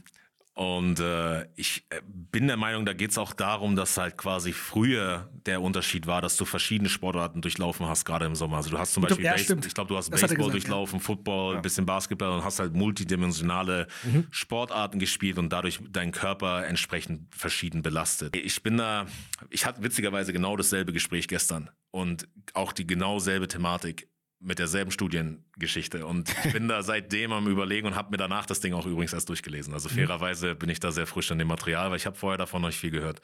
und 0.59 1.01
äh, 1.01 1.47
ich 1.55 1.85
äh, 1.91 2.01
bin 2.07 2.47
der 2.47 2.57
Meinung, 2.57 2.87
da 2.87 2.95
geht 2.95 3.11
es 3.11 3.19
auch 3.19 3.35
darum, 3.35 3.77
dass 3.77 3.99
halt 3.99 4.17
quasi 4.17 4.55
früher 4.55 5.29
der 5.45 5.61
Unterschied 5.61 6.07
war, 6.07 6.23
dass 6.23 6.39
du 6.39 6.47
verschiedene 6.47 6.89
Sportarten 6.89 7.43
durchlaufen 7.43 7.85
hast, 7.87 8.07
gerade 8.07 8.25
im 8.25 8.35
Sommer. 8.35 8.57
Also 8.57 8.71
du 8.71 8.79
hast 8.79 8.95
zum 8.95 9.03
Ich 9.03 9.09
glaub, 9.09 9.19
Beispiel, 9.19 9.25
ja, 9.27 9.33
Base- 9.59 9.69
ich 9.69 9.75
glaube, 9.75 9.89
du 9.89 9.97
hast 9.99 10.11
Das 10.11 10.19
Baseball 10.23 10.37
gesagt, 10.39 10.55
durchlaufen, 10.55 10.99
Football, 11.01 11.57
ein 11.57 11.63
bisschen 11.63 11.85
Basketball 11.85 12.31
und 12.31 12.43
hast 12.43 12.59
halt 12.59 12.73
multidimensionale 12.75 13.87
Mhm. 14.05 14.27
Sportarten 14.31 14.99
gespielt 14.99 15.37
und 15.39 15.51
dadurch 15.51 15.79
deinen 15.91 16.13
Körper 16.13 16.67
entsprechend 16.67 17.35
verschieden 17.35 17.83
belastet. 17.83 18.35
Ich 18.35 18.63
bin 18.63 18.79
da, 18.79 19.05
ich 19.51 19.67
hatte 19.67 19.83
witzigerweise 19.83 20.33
genau 20.33 20.57
dasselbe 20.57 20.93
Gespräch 20.95 21.29
gestern 21.29 21.69
und 21.91 22.29
auch 22.55 22.73
die 22.73 22.87
genau 22.87 23.19
selbe 23.19 23.47
Thematik 23.47 24.09
mit 24.39 24.59
derselben 24.59 24.91
Studiengeschichte. 24.91 26.07
Und 26.07 26.33
ich 26.45 26.53
bin 26.53 26.69
da 26.69 26.83
seitdem 26.85 27.33
am 27.33 27.47
Überlegen 27.49 27.87
und 27.87 27.95
habe 27.97 28.11
mir 28.11 28.17
danach 28.19 28.47
das 28.47 28.61
Ding 28.61 28.75
auch 28.75 28.87
übrigens 28.87 29.13
erst 29.13 29.29
durchgelesen. 29.29 29.73
Also 29.73 29.89
fairerweise 29.89 30.55
bin 30.55 30.69
ich 30.69 30.79
da 30.81 30.93
sehr 30.93 31.07
frisch 31.07 31.31
an 31.33 31.39
dem 31.39 31.49
Material, 31.49 31.91
weil 31.91 31.97
ich 31.97 32.07
habe 32.07 32.17
vorher 32.17 32.39
davon 32.39 32.61
noch 32.63 32.69
nicht 32.69 32.79
viel 32.79 32.91
gehört. 32.91 33.21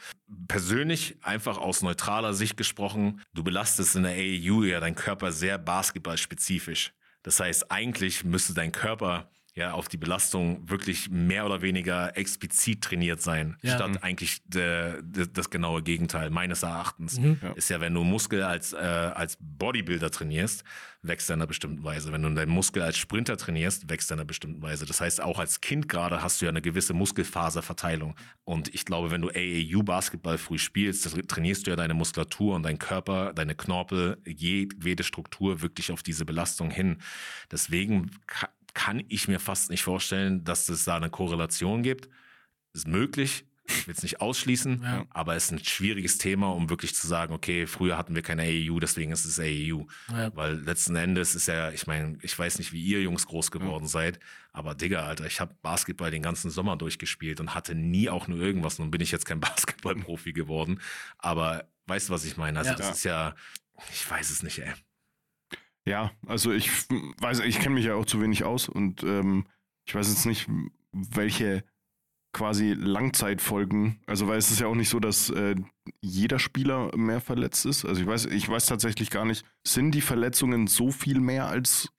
Persönlich, 0.48 1.16
einfach 1.22 1.59
aus 1.59 1.83
neutraler 1.83 2.35
Sicht 2.35 2.57
gesprochen, 2.57 3.20
du 3.35 3.44
belastest 3.44 3.96
in 3.96 4.05
der 4.05 4.12
AAU 4.12 4.64
ja 4.64 4.81
deinen 4.81 4.94
Körper 4.94 5.33
sehr 5.33 5.59
basketballspezifisch. 5.59 6.92
Das 7.22 7.38
heißt, 7.40 7.70
eigentlich 7.70 8.25
müsste 8.25 8.55
dein 8.55 8.72
Körper 8.72 9.31
ja, 9.55 9.72
auf 9.72 9.88
die 9.88 9.98
Belastung 9.98 10.68
wirklich 10.70 11.11
mehr 11.11 11.44
oder 11.44 11.61
weniger 11.61 12.16
explizit 12.16 12.83
trainiert 12.83 13.20
sein, 13.20 13.59
Ja. 13.61 13.75
statt 13.77 14.03
eigentlich 14.03 14.40
de, 14.46 15.03
de, 15.03 15.27
das 15.31 15.51
genaue 15.51 15.83
Gegenteil, 15.83 16.31
meines 16.31 16.62
Erachtens. 16.62 17.20
Ist 17.55 17.68
ja, 17.68 17.79
wenn 17.81 17.92
du 17.92 18.03
Muskel 18.03 18.42
als, 18.42 18.72
äh, 18.72 18.77
als 18.79 19.37
Bodybuilder 19.40 20.11
trainierst, 20.11 20.64
wächst 21.03 21.29
er 21.31 21.35
in 21.35 21.41
einer 21.41 21.49
bestimmten 21.49 21.83
Weise. 21.83 22.12
Wenn 22.12 22.23
du 22.23 22.31
deinen 22.31 22.51
Muskel 22.51 22.83
als 22.83 22.97
Sprinter 22.97 23.37
trainierst, 23.37 23.91
wächst 23.91 24.11
er 24.11 24.15
in 24.15 24.21
einer 24.21 24.27
bestimmten 24.27 24.62
Weise. 24.62 24.87
Das 24.87 25.01
heißt, 25.01 25.21
auch 25.21 25.38
als 25.38 25.61
Kind 25.61 25.88
gerade 25.88 26.23
hast 26.23 26.41
du 26.41 26.45
ja 26.45 26.51
eine 26.51 26.62
gewisse 26.62 26.95
Muskelfaserverteilung. 26.95 28.15
Und 28.45 28.73
ich 28.75 28.85
glaube, 28.85 29.11
wenn 29.11 29.23
du 29.23 29.29
AAU-Basketball 29.29 30.38
früh 30.38 30.59
spielst, 30.59 31.09
trainierst 31.29 31.67
du 31.67 31.71
ja 31.71 31.77
deine 31.77 31.95
Muskulatur 31.95 32.55
und 32.55 32.62
deinen 32.62 32.79
Körper, 32.79 33.33
deine 33.35 33.55
Knorpel, 33.57 34.19
jedwede 34.25 35.03
Struktur 35.03 35.61
wirklich 35.61 35.91
auf 35.91 36.03
diese 36.05 36.25
Belastung 36.25 36.71
hin. 36.71 36.99
Deswegen 37.51 38.11
ka- 38.27 38.51
kann 38.75 39.03
ich 39.09 39.29
mir 39.29 39.41
fast 39.41 39.71
nicht 39.71 39.83
vorstellen, 39.83 40.45
dass 40.45 40.69
es 40.69 40.85
da 40.85 40.97
eine 40.97 41.11
Korrelation 41.11 41.83
gibt. 41.83 42.09
Ist 42.75 42.87
möglich, 42.87 43.45
ich 43.64 43.87
will 43.87 43.94
es 43.94 44.03
nicht 44.03 44.20
ausschließen, 44.20 44.83
Ja. 44.83 45.07
aber 45.11 45.37
es 45.37 45.44
ist 45.44 45.53
ein 45.53 45.64
schwieriges 45.64 46.18
Thema, 46.18 46.48
um 46.53 46.68
wirklich 46.68 46.94
zu 46.94 47.07
sagen, 47.07 47.33
okay, 47.33 47.66
früher 47.66 47.96
hatten 47.96 48.14
wir 48.14 48.22
keine 48.22 48.42
AAU, 48.42 48.81
deswegen 48.81 49.12
ist 49.12 49.25
es 49.25 49.38
AAU. 49.38 49.87
Ja. 50.11 50.35
Weil 50.35 50.57
letzten 50.57 50.96
Endes 50.96 51.35
ist 51.35 51.46
ja, 51.46 51.70
ich 51.70 51.87
meine, 51.87 52.18
ich 52.22 52.37
weiß 52.38 52.59
nicht, 52.59 52.72
wie 52.72 52.83
ihr 52.83 53.01
Jungs 53.03 53.27
groß 53.27 53.51
geworden 53.53 53.87
seid, 53.87 54.18
aber 54.53 54.75
Digga, 54.75 55.05
Alter, 55.07 55.27
ich 55.27 55.40
habe 55.40 55.55
Basketball 55.62 56.11
den 56.11 56.22
ganzen 56.22 56.51
Sommer 56.51 56.77
durchgespielt 56.77 57.38
und 57.40 57.55
hatte 57.55 57.75
nie 57.75 58.09
auch 58.11 58.27
nur 58.29 58.38
irgendwas. 58.38 58.79
Nun 58.79 58.90
bin 58.90 59.01
ich 59.01 59.12
jetzt 59.12 59.27
kein 59.27 59.40
Basketballprofi 59.40 60.33
geworden, 60.33 60.81
aber 61.18 61.68
weißt 61.87 62.09
du, 62.09 62.12
was 62.12 62.25
ich 62.25 62.37
meine? 62.37 62.59
Also 62.59 62.70
Ja. 62.72 62.77
das 62.77 62.90
ist 62.98 63.05
ja, 63.05 63.35
ich 63.92 64.11
weiß 64.11 64.31
es 64.31 64.42
nicht, 64.42 64.59
ey. 64.59 64.72
Ja, 65.85 66.12
also 66.27 66.53
ich 66.53 66.70
weiß, 67.18 67.40
ich 67.40 67.59
kenne 67.59 67.75
mich 67.77 67.87
ja 67.87 67.94
auch 67.94 68.07
zu 68.07 68.20
wenig 68.20 68.44
aus 68.44 68.68
und 68.68 69.03
ähm, 69.03 69.46
ich 69.85 69.94
weiß 69.94 70.09
jetzt 70.09 70.27
nicht, 70.27 70.48
welche 70.92 71.64
quasi 72.33 72.73
Langzeitfolgen, 72.73 74.01
also 74.07 74.27
weil 74.27 74.38
es 74.38 74.51
ist 74.51 74.61
ja 74.61 74.66
auch 74.66 74.75
nicht 74.75 74.88
so, 74.88 75.01
dass 75.01 75.29
äh, 75.31 75.55
jeder 76.01 76.38
Spieler 76.38 76.97
mehr 76.97 77.21
verletzt 77.21 77.66
ist. 77.66 77.85
Also 77.85 78.01
ich 78.01 78.07
weiß, 78.07 78.27
ich 78.27 78.49
weiß 78.49 78.66
tatsächlich 78.66 79.11
gar 79.11 79.25
nicht, 79.25 79.45
sind 79.66 79.92
die 79.92 80.01
Verletzungen 80.01 80.66
so 80.66 80.90
viel 80.90 81.21
mehr 81.21 81.47
als 81.47 81.90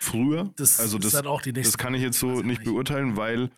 früher? 0.00 0.52
Das 0.56 0.78
also 0.80 0.98
ist 0.98 1.06
das, 1.06 1.12
dann 1.12 1.26
auch 1.26 1.42
die 1.42 1.52
nächste 1.52 1.72
das 1.72 1.78
kann 1.78 1.94
ich 1.94 2.02
jetzt 2.02 2.18
so 2.18 2.28
nicht 2.28 2.44
nicht. 2.44 2.64
beurteilen, 2.64 3.16
weil 3.16 3.50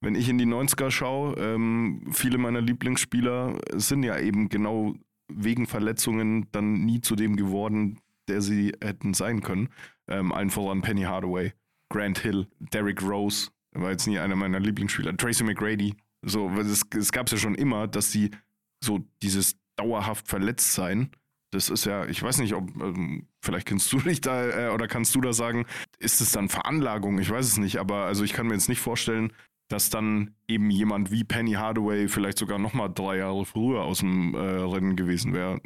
wenn 0.00 0.14
ich 0.14 0.28
in 0.28 0.38
die 0.38 0.46
90er 0.46 0.90
schaue, 0.90 1.34
ähm, 1.34 2.08
viele 2.10 2.38
meiner 2.38 2.62
Lieblingsspieler 2.62 3.58
sind 3.74 4.02
ja 4.02 4.18
eben 4.18 4.48
genau 4.48 4.94
wegen 5.28 5.66
Verletzungen 5.66 6.48
dann 6.52 6.84
nie 6.84 7.02
zu 7.02 7.16
dem 7.16 7.36
geworden, 7.36 8.00
der 8.28 8.40
sie 8.40 8.72
hätten 8.80 9.12
sein 9.12 9.42
können. 9.42 9.68
Ähm, 10.08 10.32
allen 10.32 10.50
voran 10.50 10.80
Penny 10.80 11.02
Hardaway, 11.02 11.52
Grant 11.90 12.18
Hill, 12.18 12.48
Derrick 12.58 13.02
Rose, 13.02 13.50
war 13.72 13.90
jetzt 13.90 14.06
nie 14.06 14.18
einer 14.18 14.36
meiner 14.36 14.60
Lieblingsspieler, 14.60 15.16
Tracy 15.16 15.44
McGrady. 15.44 15.94
So, 16.22 16.50
es, 16.50 16.84
es 16.96 17.12
gab 17.12 17.26
es 17.26 17.32
ja 17.32 17.38
schon 17.38 17.54
immer, 17.54 17.86
dass 17.88 18.12
sie 18.12 18.30
so 18.82 19.00
dieses 19.22 19.56
dauerhaft 19.76 20.28
verletzt 20.28 20.74
sein, 20.74 21.10
das 21.50 21.68
ist 21.68 21.84
ja, 21.84 22.06
ich 22.06 22.22
weiß 22.22 22.38
nicht, 22.38 22.54
ob, 22.54 22.68
ähm, 22.80 23.26
vielleicht 23.42 23.66
kennst 23.66 23.92
du 23.92 23.98
dich 24.00 24.20
da 24.20 24.68
äh, 24.68 24.70
oder 24.70 24.86
kannst 24.86 25.14
du 25.14 25.20
da 25.20 25.32
sagen, 25.32 25.66
ist 25.98 26.20
es 26.20 26.32
dann 26.32 26.48
Veranlagung? 26.48 27.18
Ich 27.18 27.30
weiß 27.30 27.46
es 27.46 27.58
nicht, 27.58 27.78
aber 27.78 28.04
also 28.04 28.24
ich 28.24 28.32
kann 28.32 28.46
mir 28.46 28.54
jetzt 28.54 28.68
nicht 28.68 28.80
vorstellen, 28.80 29.32
dass 29.68 29.88
dann 29.88 30.34
eben 30.48 30.70
jemand 30.70 31.12
wie 31.12 31.22
Penny 31.22 31.52
Hardaway 31.52 32.08
vielleicht 32.08 32.38
sogar 32.38 32.58
nochmal 32.58 32.90
drei 32.92 33.18
Jahre 33.18 33.44
früher 33.44 33.82
aus 33.82 34.00
dem 34.00 34.34
äh, 34.34 34.38
Rennen 34.38 34.96
gewesen 34.96 35.32
wäre, 35.32 35.60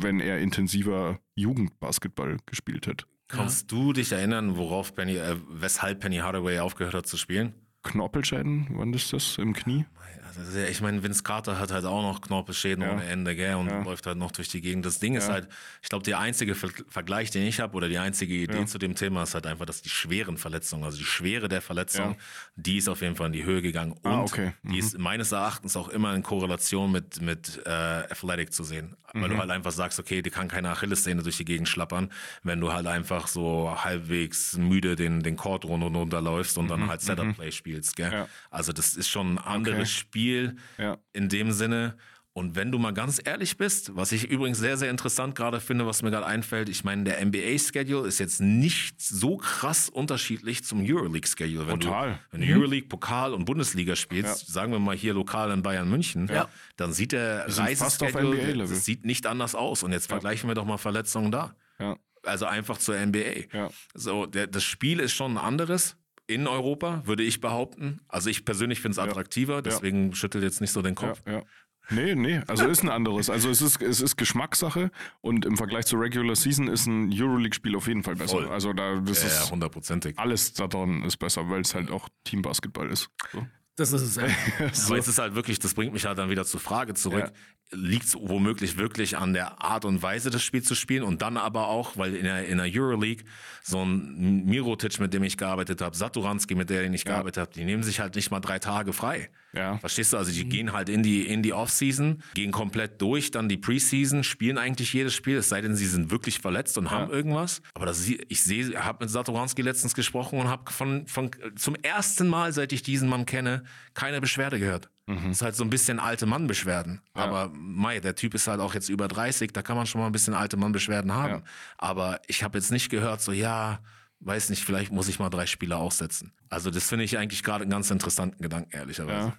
wenn 0.00 0.20
er 0.20 0.38
intensiver 0.38 1.18
Jugendbasketball 1.34 2.38
gespielt 2.46 2.86
hätte. 2.86 3.04
Kannst 3.32 3.72
du 3.72 3.92
dich 3.94 4.12
erinnern, 4.12 4.56
worauf 4.56 4.94
Penny, 4.94 5.16
äh, 5.16 5.36
weshalb 5.48 6.00
Penny 6.00 6.18
Hardaway 6.18 6.58
aufgehört 6.58 6.94
hat 6.94 7.06
zu 7.06 7.16
spielen? 7.16 7.54
Knorpelschäden, 7.82 8.68
wann 8.74 8.92
ist 8.92 9.12
das? 9.12 9.38
Im 9.38 9.54
Knie? 9.54 9.86
Also, 10.34 10.58
ich 10.60 10.80
meine, 10.80 11.02
Vince 11.02 11.22
Carter 11.22 11.58
hat 11.58 11.70
halt 11.72 11.84
auch 11.84 12.00
noch 12.00 12.22
Knorpelschäden 12.22 12.82
Ja. 12.82 12.92
ohne 12.92 13.04
Ende, 13.04 13.36
gell, 13.36 13.54
und 13.56 13.68
Ja. 13.68 13.82
läuft 13.82 14.06
halt 14.06 14.16
noch 14.16 14.30
durch 14.30 14.48
die 14.48 14.62
Gegend. 14.62 14.86
Das 14.86 14.98
Ding 14.98 15.14
ist 15.14 15.26
Ja. 15.28 15.34
halt, 15.34 15.48
ich 15.82 15.90
glaube, 15.90 16.04
der 16.04 16.18
einzige 16.20 16.54
Ver 16.54 16.70
Vergleich, 16.88 17.30
den 17.30 17.42
ich 17.46 17.60
habe, 17.60 17.76
oder 17.76 17.86
die 17.88 17.98
einzige 17.98 18.32
Idee 18.34 18.64
zu 18.64 18.78
dem 18.78 18.94
Thema 18.94 19.24
ist 19.24 19.34
halt 19.34 19.46
einfach, 19.46 19.66
dass 19.66 19.82
die 19.82 19.90
schweren 19.90 20.38
Verletzungen, 20.38 20.84
also 20.84 20.96
die 20.96 21.04
Schwere 21.04 21.48
der 21.48 21.60
Verletzung, 21.60 22.16
die 22.56 22.78
ist 22.78 22.88
auf 22.88 23.02
jeden 23.02 23.14
Fall 23.14 23.26
in 23.26 23.32
die 23.34 23.44
Höhe 23.44 23.60
gegangen. 23.60 23.92
Und 23.92 24.06
Ah, 24.10 24.22
okay. 24.22 24.52
die 24.62 24.78
ist 24.78 24.98
meines 24.98 25.32
Erachtens 25.32 25.76
auch 25.76 25.88
immer 25.90 26.14
in 26.14 26.22
Korrelation 26.22 26.90
mit, 26.90 27.20
mit 27.20 27.60
äh, 27.66 27.68
Athletic 27.68 28.54
zu 28.54 28.64
sehen. 28.64 28.96
Weil 29.12 29.28
Mhm. 29.28 29.32
du 29.34 29.38
halt 29.38 29.50
einfach 29.50 29.72
sagst, 29.72 29.98
okay, 30.00 30.22
die 30.22 30.30
kann 30.30 30.48
keine 30.48 30.70
Achillessehne 30.70 31.22
durch 31.22 31.36
die 31.36 31.44
Gegend 31.44 31.68
schlappern, 31.68 32.10
wenn 32.42 32.58
du 32.60 32.72
halt 32.72 32.86
einfach 32.86 33.26
so 33.28 33.76
halbwegs 33.84 34.56
müde 34.56 34.96
den, 34.96 35.22
den 35.22 35.36
Court 35.36 35.66
und 35.66 35.82
runterläufst 35.82 36.56
und 36.56 36.68
dann 36.68 36.88
halt 36.88 37.02
Setup-Play 37.02 37.52
spielst, 37.52 37.96
gell? 37.96 38.08
Mhm. 38.08 38.14
Ja. 38.14 38.28
Also 38.50 38.72
das 38.72 38.94
ist 38.94 39.08
schon 39.08 39.34
ein 39.34 39.38
anderes 39.38 39.80
Okay. 39.80 39.86
Spiel 39.92 40.56
Ja. 40.78 40.98
in 41.12 41.28
dem 41.28 41.52
Sinne. 41.52 41.96
Und 42.34 42.56
wenn 42.56 42.72
du 42.72 42.78
mal 42.78 42.92
ganz 42.94 43.20
ehrlich 43.22 43.58
bist, 43.58 43.94
was 43.94 44.10
ich 44.10 44.24
übrigens 44.30 44.56
sehr, 44.58 44.78
sehr 44.78 44.88
interessant 44.88 45.34
gerade 45.34 45.60
finde, 45.60 45.84
was 45.86 46.00
mir 46.00 46.10
gerade 46.10 46.24
einfällt, 46.24 46.70
ich 46.70 46.82
meine, 46.82 47.04
der 47.04 47.20
NBA-Schedule 47.22 48.08
ist 48.08 48.18
jetzt 48.20 48.40
nicht 48.40 48.98
so 49.02 49.36
krass 49.36 49.90
unterschiedlich 49.90 50.64
zum 50.64 50.80
Euroleague-Schedule. 50.82 51.66
Wenn 51.66 51.80
Total. 51.80 52.12
Du, 52.12 52.18
wenn 52.30 52.40
du 52.40 52.54
Euroleague, 52.54 52.88
Pokal 52.88 53.34
und 53.34 53.44
Bundesliga 53.44 53.96
spielst, 53.96 54.48
Ja. 54.48 54.52
sagen 54.54 54.72
wir 54.72 54.78
mal 54.78 54.96
hier 54.96 55.12
lokal 55.12 55.50
in 55.50 55.62
Bayern 55.62 55.90
München, 55.90 56.26
Ja. 56.32 56.48
dann 56.76 56.94
sieht 56.94 57.12
der 57.12 57.46
Reiseschedule, 57.54 58.56
das 58.66 58.82
sieht 58.86 59.04
nicht 59.04 59.26
anders 59.26 59.54
aus. 59.54 59.82
Und 59.82 59.92
jetzt 59.92 60.06
vergleichen 60.08 60.48
wir 60.48 60.54
doch 60.54 60.64
mal 60.64 60.78
Verletzungen 60.78 61.30
da. 61.32 61.54
Ja. 61.78 61.96
Also 62.24 62.46
einfach 62.46 62.78
zur 62.78 62.96
NBA. 62.96 63.48
Ja. 63.52 63.68
So, 63.94 64.24
der, 64.24 64.46
das 64.46 64.64
Spiel 64.64 65.00
ist 65.00 65.12
schon 65.12 65.32
ein 65.32 65.38
anderes 65.38 65.96
in 66.32 66.46
Europa, 66.46 67.02
würde 67.06 67.22
ich 67.22 67.40
behaupten. 67.40 68.00
Also 68.08 68.30
ich 68.30 68.44
persönlich 68.44 68.80
finde 68.80 68.92
es 68.92 68.98
attraktiver, 68.98 69.62
deswegen 69.62 70.14
schüttelt 70.14 70.44
jetzt 70.44 70.60
nicht 70.60 70.72
so 70.72 70.82
den 70.82 70.94
Ja, 70.94 71.08
Kopf. 71.08 71.22
ja. 71.26 71.42
Nee, 71.90 72.14
nee, 72.14 72.40
also 72.46 72.66
ist 72.68 72.82
ein 72.84 72.88
anderes. 72.88 73.28
Also 73.28 73.50
es 73.50 73.60
ist, 73.60 73.82
es 73.82 74.00
ist 74.00 74.16
Geschmackssache 74.16 74.90
und 75.20 75.44
im 75.44 75.56
Vergleich 75.56 75.84
zur 75.86 76.00
Regular 76.00 76.36
Season 76.36 76.68
ist 76.68 76.86
ein 76.86 77.10
Euroleague-Spiel 77.12 77.74
auf 77.74 77.88
jeden 77.88 78.04
Fall 78.04 78.14
besser. 78.14 78.36
Voll. 78.36 78.48
Also 78.48 78.72
da 78.72 79.00
das 79.00 79.22
Ja, 79.22 79.28
ja, 79.28 79.34
ist 79.42 79.50
hundertprozentig. 79.50 80.16
alles 80.18 80.52
daran 80.54 81.02
ist 81.02 81.16
besser, 81.16 81.50
weil 81.50 81.62
es 81.62 81.74
halt 81.74 81.90
auch 81.90 82.08
Teambasketball 82.24 82.88
ist. 82.88 83.10
So. 83.32 83.44
Das 83.76 83.92
ist 83.92 84.02
es. 84.02 84.16
Ja. 84.16 84.22
Aber 84.86 84.98
es 84.98 85.08
ist 85.08 85.18
halt 85.18 85.34
wirklich, 85.34 85.58
das 85.58 85.74
bringt 85.74 85.92
mich 85.92 86.06
halt 86.06 86.18
dann 86.18 86.30
wieder 86.30 86.44
zur 86.44 86.60
Frage 86.60 86.94
zurück. 86.94 87.32
Liegt 87.72 88.04
es 88.04 88.14
womöglich 88.14 88.76
wirklich 88.76 89.16
an 89.16 89.32
der 89.32 89.62
Art 89.62 89.84
und 89.84 90.02
Weise, 90.02 90.30
das 90.30 90.42
Spiel 90.42 90.62
zu 90.62 90.74
spielen 90.74 91.02
und 91.02 91.22
dann 91.22 91.36
aber 91.36 91.68
auch, 91.68 91.96
weil 91.96 92.14
in 92.14 92.24
der, 92.24 92.46
in 92.46 92.58
der 92.58 92.66
Euroleague 92.70 93.24
so 93.62 93.82
ein 93.82 94.44
Mirotic, 94.44 95.00
mit 95.00 95.14
dem 95.14 95.22
ich 95.22 95.36
gearbeitet 95.36 95.80
habe, 95.80 95.96
Saturanski, 95.96 96.54
mit 96.54 96.70
dem 96.70 96.92
ich 96.92 97.04
gearbeitet 97.04 97.40
habe, 97.40 97.52
die 97.52 97.64
nehmen 97.64 97.82
sich 97.82 98.00
halt 98.00 98.14
nicht 98.14 98.30
mal 98.30 98.40
drei 98.40 98.58
Tage 98.58 98.92
frei. 98.92 99.30
Ja. 99.52 99.78
Verstehst 99.78 100.12
du? 100.12 100.16
Also 100.16 100.32
die 100.32 100.48
gehen 100.48 100.72
halt 100.72 100.88
in 100.88 101.02
die, 101.02 101.26
in 101.26 101.42
die 101.42 101.52
Offseason, 101.52 102.22
gehen 102.34 102.52
komplett 102.52 103.00
durch, 103.00 103.30
dann 103.30 103.48
die 103.48 103.58
Preseason, 103.58 104.24
spielen 104.24 104.58
eigentlich 104.58 104.92
jedes 104.92 105.14
Spiel, 105.14 105.36
es 105.36 105.48
sei 105.48 105.60
denn, 105.60 105.76
sie 105.76 105.86
sind 105.86 106.10
wirklich 106.10 106.40
verletzt 106.40 106.78
und 106.78 106.90
haben 106.90 107.10
irgendwas. 107.10 107.62
Aber 107.74 107.86
das, 107.86 108.06
ich 108.06 108.42
sehe, 108.42 108.84
habe 108.84 109.04
mit 109.04 109.10
Satoranski 109.10 109.62
letztens 109.62 109.94
gesprochen 109.94 110.38
und 110.40 110.48
habe 110.48 110.70
von, 110.72 111.06
von 111.06 111.30
zum 111.56 111.74
ersten 111.76 112.28
Mal, 112.28 112.52
seit 112.52 112.72
ich 112.72 112.82
diesen 112.82 113.08
Mann 113.08 113.26
kenne, 113.26 113.64
keine 113.94 114.20
Beschwerde 114.20 114.58
gehört. 114.58 114.88
Das 115.06 115.24
ist 115.24 115.42
halt 115.42 115.56
so 115.56 115.64
ein 115.64 115.70
bisschen 115.70 115.98
alte 115.98 116.26
Mann-Beschwerden. 116.26 117.00
Aber 117.12 117.50
Mai, 117.54 118.00
der 118.00 118.14
Typ 118.14 118.34
ist 118.34 118.46
halt 118.46 118.60
auch 118.60 118.74
jetzt 118.74 118.88
über 118.88 119.08
30, 119.08 119.52
da 119.52 119.62
kann 119.62 119.76
man 119.76 119.86
schon 119.86 120.00
mal 120.00 120.06
ein 120.06 120.12
bisschen 120.12 120.34
alte 120.34 120.56
Mann-Beschwerden 120.56 121.12
haben. 121.12 121.32
Ja. 121.34 121.42
Aber 121.76 122.20
ich 122.28 122.42
habe 122.42 122.58
jetzt 122.58 122.70
nicht 122.70 122.88
gehört, 122.88 123.20
so 123.20 123.32
ja, 123.32 123.80
weiß 124.20 124.50
nicht, 124.50 124.64
vielleicht 124.64 124.92
muss 124.92 125.08
ich 125.08 125.18
mal 125.18 125.30
drei 125.30 125.46
Spiele 125.46 125.76
aussetzen. 125.76 126.32
Also 126.48 126.70
das 126.70 126.88
finde 126.88 127.04
ich 127.04 127.18
eigentlich 127.18 127.42
gerade 127.42 127.62
einen 127.62 127.70
ganz 127.70 127.90
interessanten 127.90 128.42
Gedanken, 128.42 128.70
ehrlicherweise. 128.76 129.28
Ja. 129.28 129.38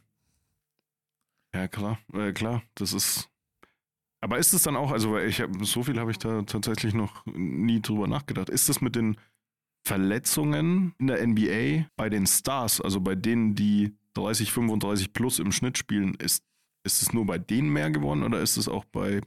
Ja, 1.56 1.68
klar, 1.68 2.00
äh, 2.14 2.34
klar, 2.34 2.64
das 2.76 2.94
ist. 2.94 3.30
Aber 4.22 4.38
ist 4.40 4.54
es 4.54 4.64
dann 4.64 4.76
auch, 4.76 4.92
also 4.92 5.20
ich 5.20 5.40
hab, 5.42 5.50
so 5.64 5.84
viel 5.84 6.00
habe 6.00 6.12
ich 6.12 6.18
da 6.18 6.42
tatsächlich 6.44 6.94
noch 6.94 7.26
nie 7.26 7.82
drüber 7.82 8.08
nachgedacht. 8.08 8.50
Ist 8.50 8.70
es 8.70 8.82
mit 8.82 8.96
den 8.96 9.18
Verletzungen 9.86 10.96
in 10.98 11.08
der 11.08 11.28
NBA 11.28 11.90
bei 11.96 12.10
den 12.10 12.26
Stars, 12.26 12.82
also 12.82 13.02
bei 13.02 13.16
denen, 13.16 13.54
die 13.54 13.96
30, 14.16 14.52
35 14.52 15.14
plus 15.14 15.40
im 15.40 15.52
Schnitt 15.52 15.78
spielen, 15.78 16.14
ist, 16.16 16.44
ist 16.84 17.02
es 17.02 17.14
nur 17.14 17.26
bei 17.26 17.38
denen 17.38 17.70
mehr 17.70 17.92
geworden 17.92 18.24
oder 18.24 18.40
ist 18.40 18.58
es 18.58 18.68
auch 18.68 18.86
bei, 18.86 19.22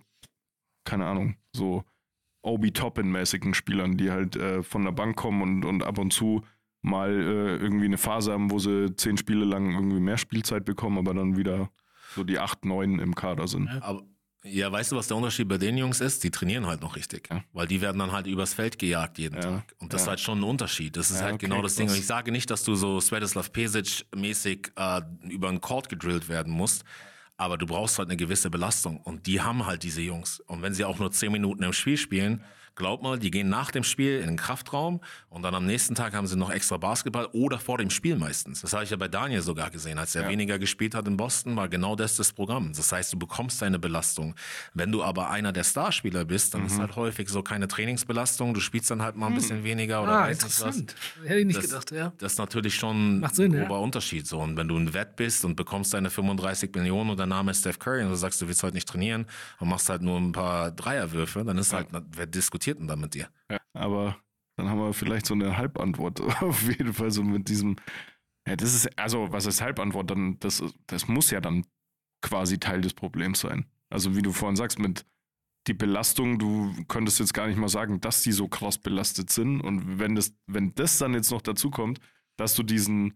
keine 0.85 1.07
Ahnung, 1.07 1.37
so 1.53 1.85
Obi 2.43 2.73
Toppin-mäßigen 2.73 3.55
Spielern, 3.55 3.97
die 3.97 4.11
halt 4.11 4.37
äh, 4.37 4.63
von 4.63 4.85
der 4.85 4.93
Bank 4.93 5.17
kommen 5.17 5.43
und, 5.43 5.65
und 5.65 5.83
ab 5.83 5.99
und 5.99 6.13
zu 6.13 6.43
mal 6.83 7.11
äh, 7.11 7.57
irgendwie 7.57 7.87
eine 7.87 7.99
Phase 7.99 8.33
haben, 8.33 8.51
wo 8.51 8.59
sie 8.59 8.95
zehn 8.95 9.17
Spiele 9.17 9.45
lang 9.45 9.73
irgendwie 9.75 10.01
mehr 10.01 10.19
Spielzeit 10.19 10.65
bekommen, 10.65 10.99
aber 10.99 11.15
dann 11.15 11.37
wieder 11.37 11.71
so 12.15 12.23
die 12.23 12.39
acht, 12.39 12.65
neun 12.65 13.01
im 13.01 13.15
Kader 13.15 13.49
sind. 13.49 13.69
Aber 13.83 14.05
ja, 14.47 14.71
weißt 14.71 14.93
du, 14.93 14.97
was 14.97 15.09
der 15.09 15.17
Unterschied 15.17 15.49
bei 15.49 15.59
den 15.59 15.77
Jungs 15.77 16.01
ist? 16.01 16.23
Die 16.25 16.31
trainieren 16.31 16.67
halt 16.67 16.81
noch 16.81 16.97
richtig. 16.97 17.29
Ja. 17.31 17.43
Weil 17.53 17.67
die 17.67 17.81
werden 17.81 17.99
dann 17.99 18.13
halt 18.13 18.27
übers 18.27 18.55
Feld 18.55 18.79
gejagt 18.79 19.19
jeden 19.19 19.35
Ja. 19.37 19.41
Tag. 19.43 19.75
Und 19.79 19.93
das 19.93 20.03
ist 20.03 20.07
Ja. 20.07 20.11
halt 20.11 20.21
schon 20.21 20.41
ein 20.41 20.45
Unterschied. 20.45 20.97
Das 20.97 21.11
ist 21.11 21.21
halt 21.23 21.35
okay, 21.35 21.47
genau 21.49 21.63
das 21.63 21.75
Ding. 21.77 21.89
Und 21.89 21.97
ich 21.97 22.07
sage 22.07 22.33
nicht, 22.33 22.51
dass 22.51 22.63
du 22.65 22.75
so 22.75 23.01
Svetislav 23.01 23.51
Pesic-mäßig 23.53 24.73
äh, 24.77 25.03
über 25.29 25.49
einen 25.49 25.61
Court 25.61 25.89
gedrillt 25.89 26.29
werden 26.29 26.53
musst. 26.53 26.85
Aber 27.37 27.59
du 27.59 27.67
brauchst 27.67 27.99
halt 27.99 28.09
eine 28.09 28.17
gewisse 28.17 28.49
Belastung. 28.49 28.99
Und 29.03 29.27
die 29.27 29.41
haben 29.43 29.67
halt 29.67 29.83
diese 29.83 30.01
Jungs. 30.01 30.41
Und 30.41 30.63
wenn 30.63 30.73
sie 30.73 30.85
auch 30.85 30.99
nur 30.99 31.11
zehn 31.13 31.33
Minuten 31.33 31.63
im 31.63 31.73
Spiel 31.75 31.97
spielen, 31.99 32.43
glaub 32.77 33.03
mal, 33.03 33.19
die 33.19 33.31
gehen 33.31 33.49
nach 33.49 33.71
dem 33.71 33.83
Spiel 33.83 34.21
in 34.21 34.27
den 34.29 34.37
Kraftraum 34.37 35.01
und 35.31 35.43
dann 35.43 35.55
am 35.55 35.67
nächsten 35.67 35.95
Tag 35.95 36.15
haben 36.15 36.27
sie 36.27 36.37
noch 36.37 36.51
extra 36.51 36.77
Basketball 36.77 37.27
oder 37.33 37.59
vor 37.59 37.79
dem 37.79 37.91
Spiel 37.91 38.17
meistens. 38.17 38.61
Das 38.61 38.73
habe 38.73 38.85
ich 38.85 38.91
ja 38.91 38.97
bei 38.97 39.09
Daniel 39.09 39.43
sogar 39.43 39.71
gesehen. 39.71 39.99
Als 39.99 40.15
er 40.15 40.29
weniger 40.29 40.59
gespielt 40.59 40.95
hat 40.95 41.09
in 41.09 41.17
Boston, 41.17 41.57
war 41.57 41.69
genau 41.69 41.97
das 41.97 42.17
das 42.17 42.33
Programm. 42.33 42.73
Das 42.77 42.93
heißt, 42.93 43.13
du 43.13 43.19
bekommst 43.19 43.61
deine 43.63 43.79
Belastung. 43.79 44.35
Wenn 44.75 44.93
du 44.93 45.03
aber 45.03 45.31
einer 45.31 45.53
der 45.53 45.65
Starspieler 45.65 46.25
bist, 46.25 46.55
dann 46.55 46.61
Mhm. 46.63 46.67
ist 46.69 46.79
halt 46.79 46.97
häufig 46.97 47.29
so 47.29 47.43
keine 47.43 47.67
Trainingsbelastung. 47.67 48.55
Du 48.55 48.61
spielst 48.61 48.91
dann 48.91 49.03
halt 49.03 49.17
mal 49.17 49.29
ein 49.29 49.35
bisschen 49.35 49.65
weniger 49.65 50.03
oder 50.03 50.13
Ah, 50.13 50.29
nicht 50.29 50.45
was. 50.45 50.59
interessant. 50.61 50.95
Hätte 51.25 51.41
ich 51.41 51.47
nicht 51.47 51.57
Das- 51.59 51.67
gedacht, 51.67 51.91
ja. 51.93 52.13
Das 52.19 52.33
ist 52.33 52.39
natürlich 52.39 52.75
schon 52.75 53.27
Sinn, 53.33 53.53
ein 53.53 53.59
ja. 53.59 53.65
grober 53.65 53.81
Unterschied. 53.81 54.27
So. 54.27 54.39
Und 54.41 54.57
wenn 54.57 54.69
du 54.69 54.77
ein 54.77 54.93
Wett 54.95 55.17
bist 55.17 55.45
und 55.45 55.57
bekommst 55.57 55.95
deine 55.95 56.11
35 56.11 56.75
Millionen 56.75 57.11
und 57.11 57.19
dein 57.21 57.31
Name 57.31 57.53
ist 57.53 57.61
Steph 57.61 57.79
Curry 57.79 58.03
und 58.03 58.11
du 58.11 58.17
sagst, 58.17 58.41
du 58.43 58.49
willst 58.49 58.63
heute 58.63 58.75
nicht 58.75 58.89
trainieren 58.89 59.27
und 59.61 59.69
machst 59.69 59.89
halt 59.89 60.03
nur 60.03 60.19
ein 60.19 60.33
paar 60.33 60.71
Dreierwürfe, 60.71 61.43
dann 61.45 61.57
ist 61.59 61.73
halt, 61.73 61.89
wer 62.13 62.27
diskutiert 62.27 62.66
denn 62.75 62.87
da 62.87 62.97
mit 62.97 63.15
dir? 63.15 63.29
Ja, 63.51 63.59
aber 63.73 64.17
dann 64.57 64.69
haben 64.69 64.79
wir 64.79 64.93
vielleicht 64.93 65.27
so 65.27 65.35
eine 65.35 65.57
Halbantwort 65.57 66.21
auf 66.43 66.63
jeden 66.69 66.93
Fall 66.93 67.11
so 67.11 67.23
mit 67.23 67.49
diesem. 67.49 67.77
Ja, 68.49 68.57
das 68.57 68.75
ist, 68.75 68.99
also, 68.99 69.33
was 69.33 69.47
ist 69.47 69.61
Halbantwort? 69.61 70.11
Dann, 70.11 70.39
das, 70.41 70.63
das 70.87 71.09
muss 71.09 71.31
ja 71.31 71.41
dann 71.41 71.67
quasi 72.23 72.59
Teil 72.59 72.81
des 72.81 72.95
Problems 72.95 73.41
sein. 73.41 73.67
Also, 73.91 74.17
wie 74.17 74.23
du 74.23 74.33
vorhin 74.33 74.57
sagst, 74.57 74.79
mit 74.79 75.05
die 75.67 75.75
Belastung, 75.75 76.39
du 76.39 76.73
könntest 76.87 77.19
jetzt 77.19 77.35
gar 77.35 77.49
nicht 77.49 77.57
mal 77.59 77.69
sagen, 77.69 78.01
dass 78.01 78.23
die 78.23 78.31
so 78.33 78.47
krass 78.47 78.79
belastet 78.79 79.31
sind. 79.31 79.61
Und 79.61 79.99
wenn 79.99 80.15
das, 80.15 80.33
wenn 80.47 80.75
das 80.77 80.99
dann 80.99 81.13
jetzt 81.15 81.31
noch 81.33 81.43
dazu 81.43 81.71
kommt, 81.71 81.99
dass 82.37 82.55
du 82.55 82.63
diesen, 82.63 83.15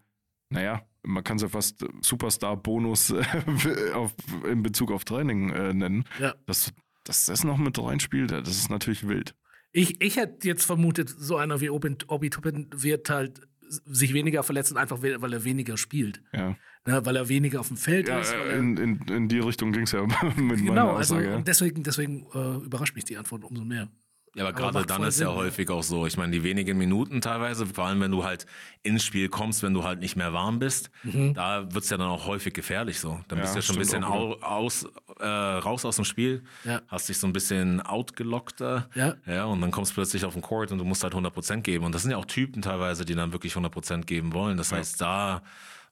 naja, 0.53 0.85
man 1.05 1.23
kann 1.23 1.37
es 1.37 1.43
ja 1.43 1.49
fast 1.49 1.85
Superstar-Bonus 2.03 3.11
in 4.49 4.63
Bezug 4.63 4.91
auf 4.91 5.05
Training 5.05 5.51
äh, 5.51 5.73
nennen, 5.73 6.05
Ja. 6.19 6.35
dass, 6.47 6.73
dass 7.05 7.27
das 7.27 7.45
noch 7.45 7.59
mit 7.59 7.79
reinspielt, 7.83 8.31
das 8.31 8.49
ist 8.49 8.71
natürlich 8.71 9.07
wild. 9.09 9.35
Ich, 9.73 10.01
ich 10.03 10.17
hätte 10.17 10.49
jetzt 10.49 10.65
vermutet, 10.65 11.09
so 11.17 11.37
einer 11.37 11.61
wie 11.61 11.71
Obi, 11.71 11.97
Obi 12.09 12.31
Toppin 12.31 12.69
wird 12.75 13.09
halt 13.09 13.41
sich 13.69 14.13
weniger 14.15 14.43
verletzen, 14.43 14.77
einfach 14.77 15.01
weil 15.03 15.33
er 15.33 15.45
weniger 15.45 15.77
spielt. 15.77 16.23
Ja. 16.33 16.57
Ne, 16.87 17.05
weil 17.05 17.15
er 17.17 17.29
weniger 17.29 17.61
auf 17.61 17.69
dem 17.69 17.77
Feld 17.77 18.09
Ja, 18.09 18.21
ist. 18.21 18.33
äh, 18.33 18.59
in, 18.59 18.77
in, 18.79 18.99
in 19.09 19.29
die 19.29 19.39
Richtung 19.39 19.71
ging 19.71 19.83
es 19.83 19.93
ja 19.93 20.03
mit 20.23 20.39
meiner 20.39 20.57
genau, 20.57 20.93
also 20.95 21.15
Aussage. 21.15 21.31
ja. 21.31 21.37
und 21.37 21.47
deswegen, 21.47 21.83
deswegen 21.83 22.27
äh, 22.35 22.57
überrascht 22.65 22.95
mich 22.97 23.05
die 23.05 23.17
Antwort 23.19 23.45
umso 23.45 23.65
mehr. 23.65 23.89
Ja, 24.37 24.45
aber 24.47 24.51
Aber 24.57 24.73
gerade 24.73 24.87
dann 24.87 25.03
ist 25.03 25.19
ja 25.19 25.27
Sinn, 25.27 25.35
ja. 25.35 25.35
häufig 25.35 25.69
auch 25.71 25.83
so. 25.83 26.07
Ich 26.07 26.17
meine, 26.17 26.31
die 26.31 26.45
wenigen 26.45 26.79
Minuten 26.79 27.21
teilweise, 27.21 27.67
vor 27.67 27.87
allem 27.87 28.01
wenn 28.01 28.13
du 28.13 28.25
halt 28.25 28.47
ins 28.85 29.03
Spiel 29.03 29.29
kommst, 29.29 29.63
wenn 29.65 29.75
du 29.75 29.83
halt 29.83 29.99
nicht 29.99 30.15
mehr 30.15 30.33
warm 30.33 30.61
bist, 30.61 30.91
da 31.03 31.73
wird's 31.75 31.91
ja 31.91 31.97
dann 31.97 32.09
auch 32.09 32.27
häufig 32.27 32.55
gefährlich 32.55 33.01
so. 33.01 33.19
Dann 33.27 33.39
Ja, 33.39 33.43
bist 33.43 33.55
du 33.55 33.59
ja 33.59 33.63
schon 33.63 33.77
ein 33.77 33.81
bisschen 33.81 34.05
auch 34.05 34.41
au, 34.41 34.47
aus, 34.47 34.87
äh, 35.19 35.27
raus 35.27 35.85
aus 35.85 35.97
dem 35.97 36.05
Spiel, 36.05 36.45
Ja. 36.65 36.81
hast 36.87 37.09
dich 37.09 37.19
so 37.19 37.27
ein 37.27 37.33
bisschen 37.33 37.81
outgelockter. 37.81 38.89
Ja. 38.95 39.15
ja. 39.27 39.45
Und 39.47 39.61
dann 39.61 39.71
kommst 39.73 39.93
du 39.93 39.95
plötzlich 39.97 40.25
auf 40.25 40.35
den 40.35 40.43
Court 40.43 40.71
und 40.73 40.79
du 40.79 40.85
musst 40.85 41.03
halt 41.03 41.15
100% 41.15 41.63
geben. 41.63 41.85
Und 41.85 41.95
das 41.95 42.03
sind 42.03 42.13
ja 42.13 42.17
auch 42.17 42.25
Typen 42.25 42.63
teilweise, 42.63 43.05
die 43.05 43.15
dann 43.15 43.33
wirklich 43.33 43.55
100% 43.55 44.03
geben 44.07 44.33
wollen. 44.33 44.57
Das 44.57 44.71
heißt, 44.73 45.01
da 45.01 45.43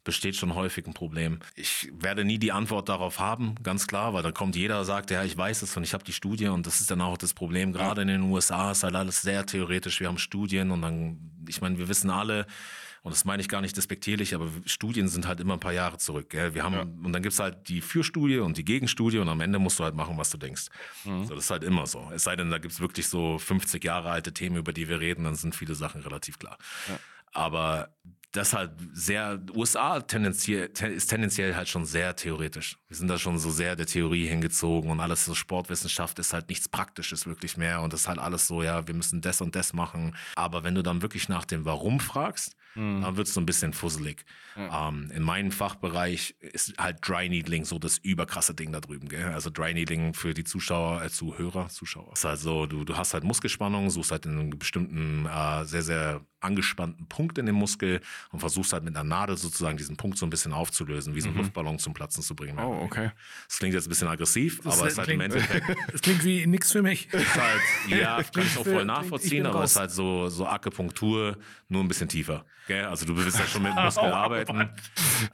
besteht 0.08 0.36
schon 0.36 0.54
häufig 0.54 0.86
ein 0.86 0.94
Problem. 0.94 1.38
Ich 1.54 1.92
werde 1.92 2.24
nie 2.24 2.38
die 2.38 2.50
Antwort 2.50 2.88
darauf 2.88 3.18
haben, 3.18 3.56
ganz 3.62 3.86
klar, 3.86 4.14
weil 4.14 4.22
da 4.22 4.32
kommt 4.32 4.56
jeder, 4.56 4.82
sagt, 4.86 5.10
ja, 5.10 5.22
ich 5.22 5.36
weiß 5.36 5.60
es 5.60 5.76
und 5.76 5.84
ich 5.84 5.92
habe 5.92 6.02
die 6.02 6.14
Studie 6.14 6.48
und 6.48 6.66
das 6.66 6.80
ist 6.80 6.90
dann 6.90 7.02
auch 7.02 7.18
das 7.18 7.34
Problem. 7.34 7.74
Gerade 7.74 8.00
in 8.00 8.08
den 8.08 8.22
USA 8.22 8.70
ist 8.70 8.84
halt 8.84 8.94
alles 8.94 9.20
sehr 9.20 9.44
theoretisch. 9.44 10.00
Wir 10.00 10.08
haben 10.08 10.16
Studien 10.16 10.70
und 10.70 10.80
dann, 10.80 11.18
ich 11.46 11.60
meine, 11.60 11.76
wir 11.76 11.88
wissen 11.88 12.08
alle, 12.08 12.46
und 13.02 13.12
das 13.12 13.26
meine 13.26 13.42
ich 13.42 13.50
gar 13.50 13.60
nicht 13.60 13.76
despektierlich, 13.76 14.34
aber 14.34 14.48
Studien 14.64 15.08
sind 15.08 15.26
halt 15.26 15.40
immer 15.40 15.52
ein 15.52 15.60
paar 15.60 15.74
Jahre 15.74 15.98
zurück. 15.98 16.30
Gell? 16.30 16.54
Wir 16.54 16.62
haben, 16.62 17.04
und 17.04 17.12
dann 17.12 17.22
gibt's 17.22 17.38
halt 17.38 17.68
die 17.68 17.82
Fürstudie 17.82 18.38
und 18.38 18.56
die 18.56 18.64
Gegenstudie 18.64 19.18
und 19.18 19.28
am 19.28 19.42
Ende 19.42 19.58
musst 19.58 19.78
du 19.78 19.84
halt 19.84 19.94
machen, 19.94 20.16
was 20.16 20.30
du 20.30 20.38
denkst. 20.38 20.68
So, 21.04 21.34
das 21.34 21.44
ist 21.44 21.50
halt 21.50 21.64
immer 21.64 21.86
so. 21.86 22.10
Es 22.14 22.24
sei 22.24 22.34
denn, 22.34 22.50
da 22.50 22.56
gibt's 22.56 22.80
wirklich 22.80 23.08
so 23.08 23.38
50 23.38 23.84
Jahre 23.84 24.08
alte 24.08 24.32
Themen, 24.32 24.56
über 24.56 24.72
die 24.72 24.88
wir 24.88 25.00
reden, 25.00 25.24
dann 25.24 25.34
sind 25.34 25.54
viele 25.54 25.74
Sachen 25.74 26.00
relativ 26.00 26.38
klar. 26.38 26.56
Aber 27.32 27.90
das 28.32 28.52
halt 28.52 28.72
sehr, 28.92 29.40
USA 29.54 30.00
tendenziell, 30.00 30.68
ten, 30.68 30.92
ist 30.92 31.08
tendenziell 31.08 31.54
halt 31.54 31.68
schon 31.68 31.86
sehr 31.86 32.14
theoretisch. 32.14 32.78
Wir 32.88 32.96
sind 32.96 33.08
da 33.08 33.18
schon 33.18 33.38
so 33.38 33.50
sehr 33.50 33.74
der 33.74 33.86
Theorie 33.86 34.26
hingezogen 34.26 34.90
und 34.90 35.00
alles 35.00 35.24
so 35.24 35.34
Sportwissenschaft 35.34 36.18
ist 36.18 36.32
halt 36.32 36.48
nichts 36.48 36.68
Praktisches 36.68 37.26
wirklich 37.26 37.56
mehr 37.56 37.80
und 37.80 37.92
das 37.92 38.02
ist 38.02 38.08
halt 38.08 38.18
alles 38.18 38.46
so, 38.46 38.62
ja, 38.62 38.86
wir 38.86 38.94
müssen 38.94 39.20
das 39.22 39.40
und 39.40 39.56
das 39.56 39.72
machen. 39.72 40.14
Aber 40.36 40.62
wenn 40.62 40.74
du 40.74 40.82
dann 40.82 41.00
wirklich 41.00 41.28
nach 41.28 41.44
dem 41.46 41.64
Warum 41.64 42.00
fragst, 42.00 42.54
dann 43.02 43.16
wird's 43.16 43.34
so 43.34 43.40
ein 43.40 43.46
bisschen 43.46 43.72
fusselig. 43.72 44.24
Ähm, 44.56 45.10
in 45.12 45.22
meinem 45.22 45.50
Fachbereich 45.50 46.36
ist 46.38 46.74
halt 46.78 46.98
Dry 47.06 47.28
Needling 47.28 47.64
so 47.64 47.78
das 47.78 47.98
überkrasse 47.98 48.54
Ding 48.54 48.72
da 48.72 48.80
drüben. 48.80 49.08
Gell? 49.08 49.32
Also 49.32 49.50
Dry 49.50 49.74
Needling 49.74 50.14
für 50.14 50.32
die 50.32 50.44
Zuschauer, 50.44 51.02
äh, 51.02 51.10
Zuhörer, 51.10 51.68
Zuschauer. 51.68 52.12
Ist 52.12 52.24
halt 52.24 52.38
so, 52.38 52.66
du, 52.66 52.84
du 52.84 52.96
hast 52.96 53.14
halt 53.14 53.24
Muskelspannung, 53.24 53.90
suchst 53.90 54.12
halt 54.12 54.26
in 54.26 54.32
einem 54.32 54.50
bestimmten, 54.50 55.26
äh, 55.26 55.64
sehr, 55.64 55.82
sehr 55.82 56.20
angespannten 56.40 57.06
Punkt 57.06 57.38
in 57.38 57.46
dem 57.46 57.54
Muskel 57.56 58.00
und 58.30 58.40
versuchst 58.40 58.72
halt 58.72 58.84
mit 58.84 58.94
einer 58.96 59.04
Nadel 59.04 59.36
sozusagen 59.36 59.76
diesen 59.76 59.96
Punkt 59.96 60.18
so 60.18 60.26
ein 60.26 60.30
bisschen 60.30 60.52
aufzulösen, 60.52 61.14
wie 61.14 61.20
so 61.20 61.28
einen 61.28 61.38
Luftballon 61.38 61.78
zum 61.78 61.94
Platzen 61.94 62.22
zu 62.22 62.34
bringen. 62.34 62.58
Oh, 62.58 62.80
okay. 62.82 63.10
Das 63.48 63.58
klingt 63.58 63.74
jetzt 63.74 63.86
ein 63.86 63.90
bisschen 63.90 64.08
aggressiv, 64.08 64.60
Das 64.62 64.78
aber 64.78 64.86
es 64.86 64.92
ist 64.92 64.98
halt 64.98 65.08
im 65.08 65.18
klingt- 65.20 65.34
Endeffekt 65.34 65.76
Das 65.92 66.00
klingt 66.00 66.24
wie 66.24 66.46
nix 66.46 66.72
für 66.72 66.82
mich. 66.82 67.06
ist 67.12 67.34
halt, 67.34 67.60
ja, 67.88 68.22
kann 68.34 68.42
ich 68.44 68.56
auch 68.56 68.64
voll 68.64 68.84
nachvollziehen, 68.84 69.46
aber 69.46 69.64
es 69.64 69.72
ist 69.72 69.76
halt 69.78 69.90
so, 69.90 70.28
so 70.28 70.46
Akupunktur, 70.46 71.36
nur 71.68 71.82
ein 71.82 71.88
bisschen 71.88 72.08
tiefer. 72.08 72.44
Gell? 72.66 72.84
Also 72.84 73.06
du 73.06 73.16
willst 73.16 73.38
ja 73.38 73.46
schon 73.46 73.62
mit 73.62 73.74
dem 73.74 73.82
Muskel 73.82 74.12
arbeiten, 74.12 74.60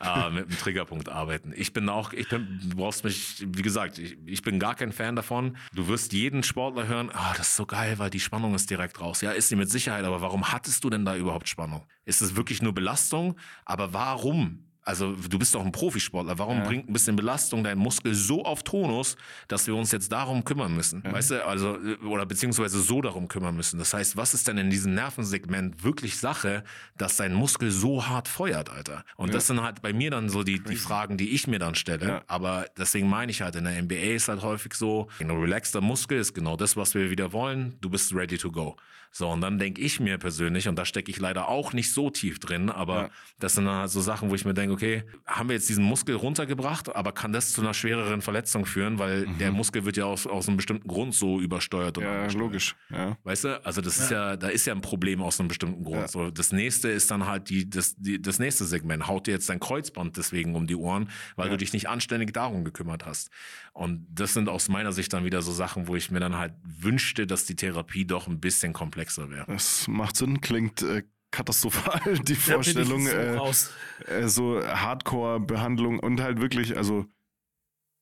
äh, 0.00 0.30
mit 0.30 0.48
dem 0.50 0.56
Triggerpunkt 0.58 1.08
arbeiten. 1.08 1.52
Ich 1.56 1.72
bin 1.72 1.88
auch, 1.88 2.12
ich 2.12 2.28
bin, 2.28 2.60
du 2.62 2.76
brauchst 2.76 3.02
mich, 3.04 3.44
wie 3.46 3.62
gesagt, 3.62 3.98
ich, 3.98 4.16
ich 4.24 4.42
bin 4.42 4.58
gar 4.60 4.74
kein 4.76 4.92
Fan 4.92 5.16
davon. 5.16 5.56
Du 5.74 5.88
wirst 5.88 6.12
jeden 6.12 6.42
Sportler 6.44 6.86
hören, 6.86 7.10
ah, 7.12 7.34
das 7.36 7.48
ist 7.48 7.56
so 7.56 7.66
geil, 7.66 7.98
weil 7.98 8.10
die 8.10 8.20
Spannung 8.20 8.54
ist 8.54 8.70
direkt 8.70 9.00
raus. 9.00 9.20
Ja, 9.20 9.32
ist 9.32 9.48
sie 9.48 9.56
mit 9.56 9.68
Sicherheit, 9.70 10.04
aber 10.04 10.20
warum 10.20 10.52
hattest 10.52 10.84
du 10.84 10.90
denn 10.94 11.04
da 11.04 11.16
überhaupt 11.16 11.48
Spannung? 11.48 11.82
Ist 12.04 12.22
es 12.22 12.36
wirklich 12.36 12.62
nur 12.62 12.72
Belastung? 12.72 13.36
Aber 13.64 13.92
warum? 13.92 14.64
Also 14.84 15.14
du 15.14 15.38
bist 15.38 15.54
doch 15.54 15.64
ein 15.64 15.72
Profisportler. 15.72 16.38
Warum 16.38 16.62
bringt 16.62 16.88
ein 16.88 16.92
bisschen 16.92 17.16
Belastung 17.16 17.64
deinen 17.64 17.78
Muskel 17.78 18.14
so 18.14 18.44
auf 18.44 18.62
Tonus, 18.62 19.16
dass 19.48 19.66
wir 19.66 19.74
uns 19.74 19.90
jetzt 19.92 20.12
darum 20.12 20.44
kümmern 20.44 20.74
müssen? 20.74 21.02
Weißt 21.04 21.30
du, 21.30 21.46
also 21.46 21.78
äh, 21.78 21.96
oder 22.04 22.26
beziehungsweise 22.26 22.80
so 22.80 23.00
darum 23.00 23.28
kümmern 23.28 23.56
müssen. 23.56 23.78
Das 23.78 23.94
heißt, 23.94 24.16
was 24.16 24.34
ist 24.34 24.46
denn 24.46 24.58
in 24.58 24.68
diesem 24.68 24.94
Nervensegment 24.94 25.82
wirklich 25.82 26.18
Sache, 26.18 26.64
dass 26.98 27.16
dein 27.16 27.32
Muskel 27.32 27.70
so 27.70 28.06
hart 28.06 28.28
feuert, 28.28 28.68
Alter? 28.68 29.04
Und 29.16 29.32
das 29.32 29.46
sind 29.46 29.62
halt 29.62 29.80
bei 29.80 29.94
mir 29.94 30.10
dann 30.10 30.28
so 30.28 30.42
die, 30.42 30.62
die 30.62 30.76
Fragen, 30.76 31.16
die 31.16 31.30
ich 31.30 31.46
mir 31.46 31.58
dann 31.58 31.74
stelle. 31.74 32.06
Ja. 32.06 32.22
Aber 32.26 32.66
deswegen 32.76 33.08
meine 33.08 33.30
ich 33.32 33.40
halt, 33.40 33.56
in 33.56 33.64
der 33.64 33.82
NBA 33.82 34.14
ist 34.14 34.28
halt 34.28 34.42
häufig 34.42 34.74
so, 34.74 35.08
ein 35.18 35.30
relaxter 35.30 35.80
Muskel 35.80 36.18
ist 36.18 36.34
genau 36.34 36.56
das, 36.56 36.76
was 36.76 36.94
wir 36.94 37.10
wieder 37.10 37.32
wollen. 37.32 37.78
Du 37.80 37.88
bist 37.88 38.14
ready 38.14 38.36
to 38.36 38.52
go. 38.52 38.76
So, 39.16 39.28
und 39.30 39.40
dann 39.42 39.60
denke 39.60 39.80
ich 39.80 40.00
mir 40.00 40.18
persönlich, 40.18 40.66
und 40.66 40.74
da 40.76 40.84
stecke 40.84 41.08
ich 41.08 41.20
leider 41.20 41.46
auch 41.46 41.72
nicht 41.72 41.92
so 41.92 42.10
tief 42.10 42.40
drin, 42.40 42.68
aber 42.68 43.02
Ja. 43.02 43.10
das 43.38 43.54
sind 43.54 43.64
dann 43.66 43.76
halt 43.76 43.90
so 43.90 44.00
Sachen, 44.00 44.28
wo 44.28 44.34
ich 44.34 44.44
mir 44.44 44.54
denke, 44.54 44.72
okay, 44.74 45.04
haben 45.24 45.48
wir 45.48 45.54
jetzt 45.54 45.68
diesen 45.68 45.84
Muskel 45.84 46.16
runtergebracht, 46.16 46.94
aber 46.96 47.12
kann 47.12 47.32
das 47.32 47.52
zu 47.52 47.60
einer 47.60 47.74
schwereren 47.74 48.22
Verletzung 48.22 48.66
führen, 48.66 48.98
weil 48.98 49.26
der 49.38 49.52
Muskel 49.52 49.84
wird 49.84 49.96
ja 49.96 50.04
aus, 50.06 50.26
aus 50.26 50.48
einem 50.48 50.56
bestimmten 50.56 50.88
Grund 50.88 51.14
so 51.14 51.38
übersteuert. 51.40 51.96
und 51.96 52.02
Ja, 52.04 52.10
angesteuert. 52.22 52.40
logisch. 52.42 52.74
Ja. 52.90 53.16
Weißt 53.22 53.44
du, 53.44 53.64
also 53.64 53.80
das 53.80 53.98
ist 53.98 54.10
ja, 54.10 54.36
da 54.36 54.48
ist 54.48 54.66
ja 54.66 54.74
ein 54.74 54.80
Problem 54.80 55.22
aus 55.22 55.38
einem 55.38 55.46
bestimmten 55.46 55.84
Grund. 55.84 56.00
Ja. 56.00 56.08
So, 56.08 56.32
das 56.32 56.50
nächste 56.50 56.88
ist 56.88 57.08
dann 57.12 57.24
halt 57.24 57.50
die, 57.50 57.70
das, 57.70 57.94
die, 57.96 58.20
das 58.20 58.40
nächste 58.40 58.64
Segment. 58.64 59.06
Haut 59.06 59.28
dir 59.28 59.30
jetzt 59.34 59.48
dein 59.48 59.60
Kreuzband 59.60 60.16
deswegen 60.16 60.56
um 60.56 60.66
die 60.66 60.74
Ohren, 60.74 61.08
weil 61.36 61.50
du 61.50 61.56
dich 61.56 61.72
nicht 61.72 61.88
anständig 61.88 62.32
darum 62.34 62.64
gekümmert 62.64 63.06
hast. 63.06 63.30
Und 63.74 64.06
das 64.10 64.34
sind 64.34 64.48
aus 64.48 64.68
meiner 64.68 64.90
Sicht 64.92 65.12
dann 65.12 65.24
wieder 65.24 65.40
so 65.40 65.52
Sachen, 65.52 65.86
wo 65.86 65.94
ich 65.94 66.10
mir 66.10 66.18
dann 66.20 66.36
halt 66.36 66.54
wünschte, 66.64 67.28
dass 67.28 67.44
die 67.44 67.54
Therapie 67.54 68.04
doch 68.04 68.26
ein 68.26 68.40
bisschen 68.40 68.72
komplexer 68.72 69.03
wäre. 69.30 69.46
Das 69.46 69.88
macht 69.88 70.16
Sinn, 70.16 70.40
klingt 70.40 70.82
äh, 70.82 71.02
katastrophal, 71.30 72.18
die 72.22 72.34
Da 72.34 72.40
Vorstellung. 72.40 73.06
so 73.06 73.10
äh, 73.10 74.12
äh, 74.12 74.28
so 74.28 74.62
Hardcore-Behandlung 74.64 75.98
und 75.98 76.20
halt 76.20 76.40
wirklich, 76.40 76.76
also 76.76 77.06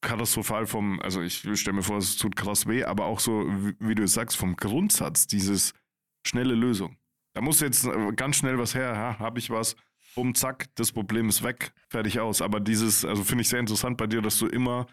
katastrophal 0.03 0.67
vom, 0.67 1.01
also 1.01 1.23
ich 1.23 1.39
stelle 1.55 1.77
mir 1.77 1.83
vor, 1.83 1.97
es 1.99 2.17
tut 2.17 2.37
krass 2.37 2.67
weh, 2.67 2.85
aber 2.85 3.07
auch 3.07 3.21
so, 3.21 3.47
wie, 3.79 3.95
du 3.95 4.03
es 4.03 4.13
sagst, 4.13 4.37
vom 4.37 4.57
Grundsatz, 4.57 5.27
dieses 5.27 5.73
schnelle 6.27 6.55
Lösung. 6.55 6.97
Da 7.35 7.41
muss 7.41 7.61
jetzt 7.61 7.87
äh, 7.87 8.13
ganz 8.15 8.37
schnell 8.37 8.59
was 8.59 8.75
her, 8.75 8.93
ja, 8.93 9.19
habe 9.19 9.39
ich 9.39 9.49
was, 9.49 9.77
bumm, 10.15 10.35
zack, 10.35 10.67
das 10.75 10.93
Problem 10.93 11.29
ist 11.29 11.43
weg, 11.43 11.73
fertig 11.89 12.21
aus. 12.21 12.43
Aber 12.43 12.61
dieses, 12.61 13.05
also 13.05 13.25
finde 13.25 13.43
ich 13.43 13.49
sehr 13.49 13.61
interessant 13.61 13.97
bei 13.97 14.07
dir, 14.07 14.21
dass 14.21 14.39
du 14.39 14.47
immer, 14.47 14.87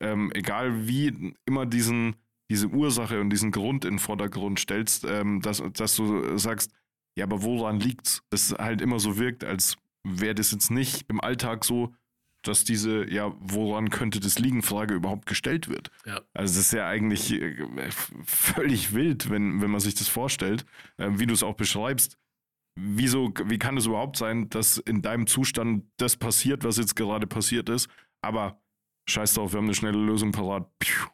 ähm, 0.00 0.30
egal 0.34 0.86
wie, 0.86 1.34
immer 1.46 1.64
diesen, 1.64 2.16
diese 2.50 2.68
Ursache 2.68 3.20
und 3.20 3.30
diesen 3.30 3.50
Grund 3.50 3.84
in 3.84 3.94
den 3.94 3.98
Vordergrund 3.98 4.58
stellst, 4.58 5.04
ähm, 5.04 5.40
dass, 5.40 5.62
dass 5.74 5.96
du 5.96 6.36
sagst, 6.38 6.72
ja, 7.16 7.24
aber 7.24 7.42
woran 7.42 7.80
liegt's? 7.80 8.22
Das 8.30 8.52
halt 8.52 8.80
immer 8.80 9.00
so 9.00 9.18
wirkt, 9.18 9.44
als 9.44 9.76
wäre 10.04 10.34
das 10.34 10.52
jetzt 10.52 10.70
nicht 10.70 11.04
im 11.08 11.20
Alltag 11.20 11.64
so, 11.64 11.94
dass 12.42 12.64
diese, 12.64 13.10
ja, 13.10 13.34
woran 13.40 13.90
könnte 13.90 14.20
das 14.20 14.38
liegen, 14.38 14.62
Frage 14.62 14.94
überhaupt 14.94 15.26
gestellt 15.26 15.68
wird. 15.68 15.90
Ja. 16.06 16.20
Also 16.32 16.54
das 16.54 16.66
ist 16.66 16.72
ja 16.72 16.86
eigentlich 16.86 17.32
äh, 17.32 17.90
völlig 18.24 18.94
wild, 18.94 19.30
wenn, 19.30 19.60
wenn 19.60 19.70
man 19.70 19.80
sich 19.80 19.94
das 19.94 20.08
vorstellt, 20.08 20.64
äh, 20.96 21.10
wie 21.14 21.26
du 21.26 21.34
es 21.34 21.42
auch 21.42 21.56
beschreibst. 21.56 22.16
Wieso, 22.80 23.34
wie 23.46 23.58
kann 23.58 23.76
es 23.76 23.86
überhaupt 23.86 24.16
sein, 24.16 24.48
dass 24.50 24.78
in 24.78 25.02
deinem 25.02 25.26
Zustand 25.26 25.84
das 25.96 26.16
passiert, 26.16 26.62
was 26.62 26.76
jetzt 26.76 26.94
gerade 26.94 27.26
passiert 27.26 27.68
ist, 27.68 27.88
aber 28.22 28.62
scheiß 29.08 29.34
drauf, 29.34 29.52
wir 29.52 29.58
haben 29.58 29.64
eine 29.64 29.74
schnelle 29.74 29.98
Lösung 29.98 30.30
parat. 30.30 30.70
Piu. 30.78 31.08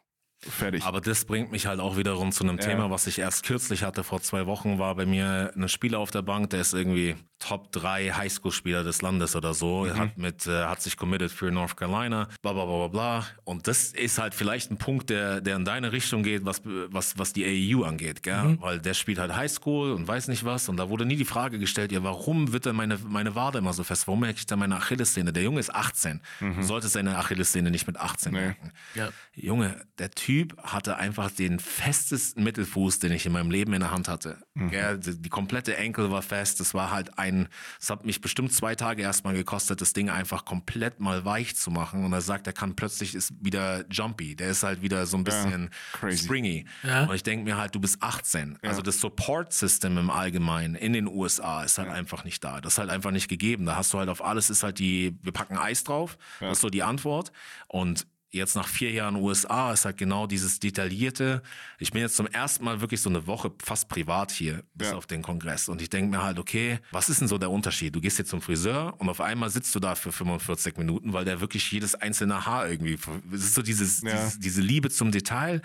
Fertig. 0.49 0.83
Aber 0.83 1.01
das 1.01 1.25
bringt 1.25 1.51
mich 1.51 1.65
halt 1.65 1.79
auch 1.79 1.97
wiederum 1.97 2.31
zu 2.31 2.43
einem 2.43 2.57
Ja. 2.59 2.65
Thema, 2.65 2.89
was 2.91 3.07
ich 3.07 3.19
erst 3.19 3.43
kürzlich 3.45 3.83
hatte. 3.83 4.03
Vor 4.03 4.21
zwei 4.21 4.45
Wochen 4.45 4.77
war 4.79 4.95
bei 4.95 5.05
mir 5.05 5.51
ein 5.55 5.67
Spieler 5.69 5.99
auf 5.99 6.11
der 6.11 6.21
Bank, 6.21 6.51
der 6.51 6.61
ist 6.61 6.73
irgendwie 6.73 7.15
Top 7.39 7.71
3 7.73 8.11
Highschool-Spieler 8.11 8.83
des 8.83 9.01
Landes 9.01 9.35
oder 9.35 9.53
so. 9.53 9.85
Er 9.85 9.97
hat, 9.97 10.17
mit, 10.17 10.47
äh, 10.47 10.63
hat 10.65 10.81
sich 10.81 10.95
committed 10.97 11.31
für 11.31 11.51
North 11.51 11.75
Carolina, 11.75 12.29
bla 12.41 12.53
bla 12.53 12.65
bla 12.65 12.87
bla 12.87 12.87
bla. 12.87 13.25
Und 13.43 13.67
das 13.67 13.91
ist 13.91 14.17
halt 14.19 14.33
vielleicht 14.33 14.71
ein 14.71 14.77
Punkt, 14.77 15.09
der, 15.09 15.41
der 15.41 15.57
in 15.57 15.65
deine 15.65 15.91
Richtung 15.91 16.23
geht, 16.23 16.45
was, 16.45 16.61
was, 16.63 17.17
was 17.17 17.33
die 17.33 17.43
AEU 17.45 17.83
angeht. 17.83 18.23
Gell? 18.23 18.57
Weil 18.61 18.79
der 18.79 18.93
spielt 18.93 19.19
halt 19.19 19.35
Highschool 19.35 19.91
und 19.91 20.07
weiß 20.07 20.29
nicht 20.29 20.45
was. 20.45 20.69
Und 20.69 20.77
da 20.77 20.89
wurde 20.89 21.05
nie 21.05 21.17
die 21.17 21.25
Frage 21.25 21.59
gestellt, 21.59 21.91
ja, 21.91 22.03
warum 22.03 22.53
wird 22.53 22.65
denn 22.67 22.75
meine, 22.75 22.97
meine 23.05 23.35
Wade 23.35 23.57
immer 23.57 23.73
so 23.73 23.83
fest? 23.83 24.07
Warum 24.07 24.21
merke 24.21 24.37
ich 24.39 24.45
da 24.45 24.55
meine 24.55 24.77
Achillessehne? 24.77 25.33
Der 25.33 25.43
Junge 25.43 25.59
ist 25.59 25.73
18. 25.75 26.21
Du 26.39 26.61
solltest 26.63 26.93
seine 26.93 27.17
Achillessehne 27.17 27.69
nicht 27.69 27.85
mit 27.85 27.97
18 27.99 28.31
merken. 28.31 28.71
Ja. 28.95 29.09
Junge, 29.33 29.85
der 29.99 30.11
Typ 30.11 30.34
hatte 30.61 30.97
einfach 30.97 31.31
den 31.31 31.59
festesten 31.59 32.43
Mittelfuß, 32.43 32.99
den 32.99 33.11
ich 33.11 33.25
in 33.25 33.31
meinem 33.31 33.51
Leben 33.51 33.73
in 33.73 33.79
der 33.79 33.91
Hand 33.91 34.07
hatte. 34.07 34.37
Gell, 34.55 34.97
die, 34.99 35.21
die 35.21 35.29
komplette 35.29 35.75
Enkel 35.77 36.11
war 36.11 36.21
fest. 36.21 36.59
Es 36.59 36.73
war 36.73 36.91
halt 36.91 37.17
ein, 37.17 37.47
es 37.79 37.89
hat 37.89 38.05
mich 38.05 38.21
bestimmt 38.21 38.53
zwei 38.53 38.75
Tage 38.75 39.01
erstmal 39.01 39.33
gekostet, 39.33 39.81
das 39.81 39.93
Ding 39.93 40.09
einfach 40.09 40.45
komplett 40.45 40.99
mal 40.99 41.25
weich 41.25 41.55
zu 41.55 41.71
machen. 41.71 42.03
Und 42.05 42.13
er 42.13 42.21
sagt, 42.21 42.47
er 42.47 42.53
kann 42.53 42.75
plötzlich 42.75 43.15
ist 43.15 43.33
wieder 43.39 43.85
jumpy. 43.89 44.35
Der 44.35 44.49
ist 44.49 44.63
halt 44.63 44.81
wieder 44.81 45.05
so 45.05 45.17
ein 45.17 45.23
bisschen 45.23 45.69
crazy. 45.93 46.25
springy. 46.25 46.65
Ja. 46.83 47.05
Und 47.05 47.15
ich 47.15 47.23
denke 47.23 47.45
mir 47.45 47.57
halt, 47.57 47.75
du 47.75 47.79
bist 47.79 48.01
18. 48.01 48.59
Also 48.61 48.81
das 48.81 48.99
Support 48.99 49.53
System 49.53 49.97
im 49.97 50.09
Allgemeinen 50.09 50.75
in 50.75 50.93
den 50.93 51.07
USA 51.07 51.63
ist 51.63 51.77
halt 51.77 51.89
einfach 51.89 52.23
nicht 52.23 52.43
da. 52.43 52.61
Das 52.61 52.73
ist 52.73 52.79
halt 52.79 52.89
einfach 52.89 53.11
nicht 53.11 53.27
gegeben. 53.27 53.65
Da 53.65 53.75
hast 53.75 53.93
du 53.93 53.99
halt 53.99 54.09
auf 54.09 54.23
alles 54.23 54.49
ist 54.49 54.63
halt 54.63 54.79
die, 54.79 55.17
wir 55.21 55.31
packen 55.31 55.57
Eis 55.57 55.83
drauf. 55.83 56.17
Das 56.39 56.53
ist 56.53 56.61
so 56.61 56.69
die 56.69 56.83
Antwort. 56.83 57.31
Und 57.67 58.07
jetzt 58.35 58.55
nach 58.55 58.67
vier 58.67 58.91
Jahren 58.91 59.15
USA 59.15 59.73
ist 59.73 59.85
halt 59.85 59.97
genau 59.97 60.27
dieses 60.27 60.59
detaillierte. 60.59 61.41
Ich 61.79 61.91
bin 61.91 62.01
jetzt 62.01 62.15
zum 62.15 62.27
ersten 62.27 62.63
Mal 62.65 62.81
wirklich 62.81 63.01
so 63.01 63.09
eine 63.09 63.25
Woche 63.27 63.51
fast 63.63 63.89
privat 63.89 64.31
hier 64.31 64.63
bis 64.73 64.89
Ja. 64.89 64.95
auf 64.95 65.07
den 65.07 65.21
Kongress 65.21 65.67
und 65.69 65.81
ich 65.81 65.89
denke 65.89 66.11
mir 66.15 66.21
halt, 66.23 66.37
okay, 66.39 66.79
was 66.91 67.09
ist 67.09 67.21
denn 67.21 67.27
so 67.27 67.37
der 67.37 67.49
Unterschied? 67.51 67.95
Du 67.95 68.01
gehst 68.01 68.19
jetzt 68.19 68.29
zum 68.29 68.41
Friseur 68.41 68.93
und 68.99 69.09
auf 69.09 69.21
einmal 69.21 69.49
sitzt 69.49 69.73
du 69.75 69.79
da 69.79 69.95
für 69.95 70.11
45 70.11 70.77
Minuten, 70.77 71.13
weil 71.13 71.25
der 71.25 71.41
wirklich 71.41 71.71
jedes 71.71 71.95
einzelne 71.95 72.45
Haar 72.45 72.69
irgendwie, 72.69 72.97
es 73.33 73.43
ist 73.43 73.55
so 73.55 73.61
dieses, 73.61 74.01
Ja. 74.01 74.11
dieses 74.15 74.39
diese 74.39 74.61
Liebe 74.61 74.89
zum 74.89 75.11
Detail 75.11 75.61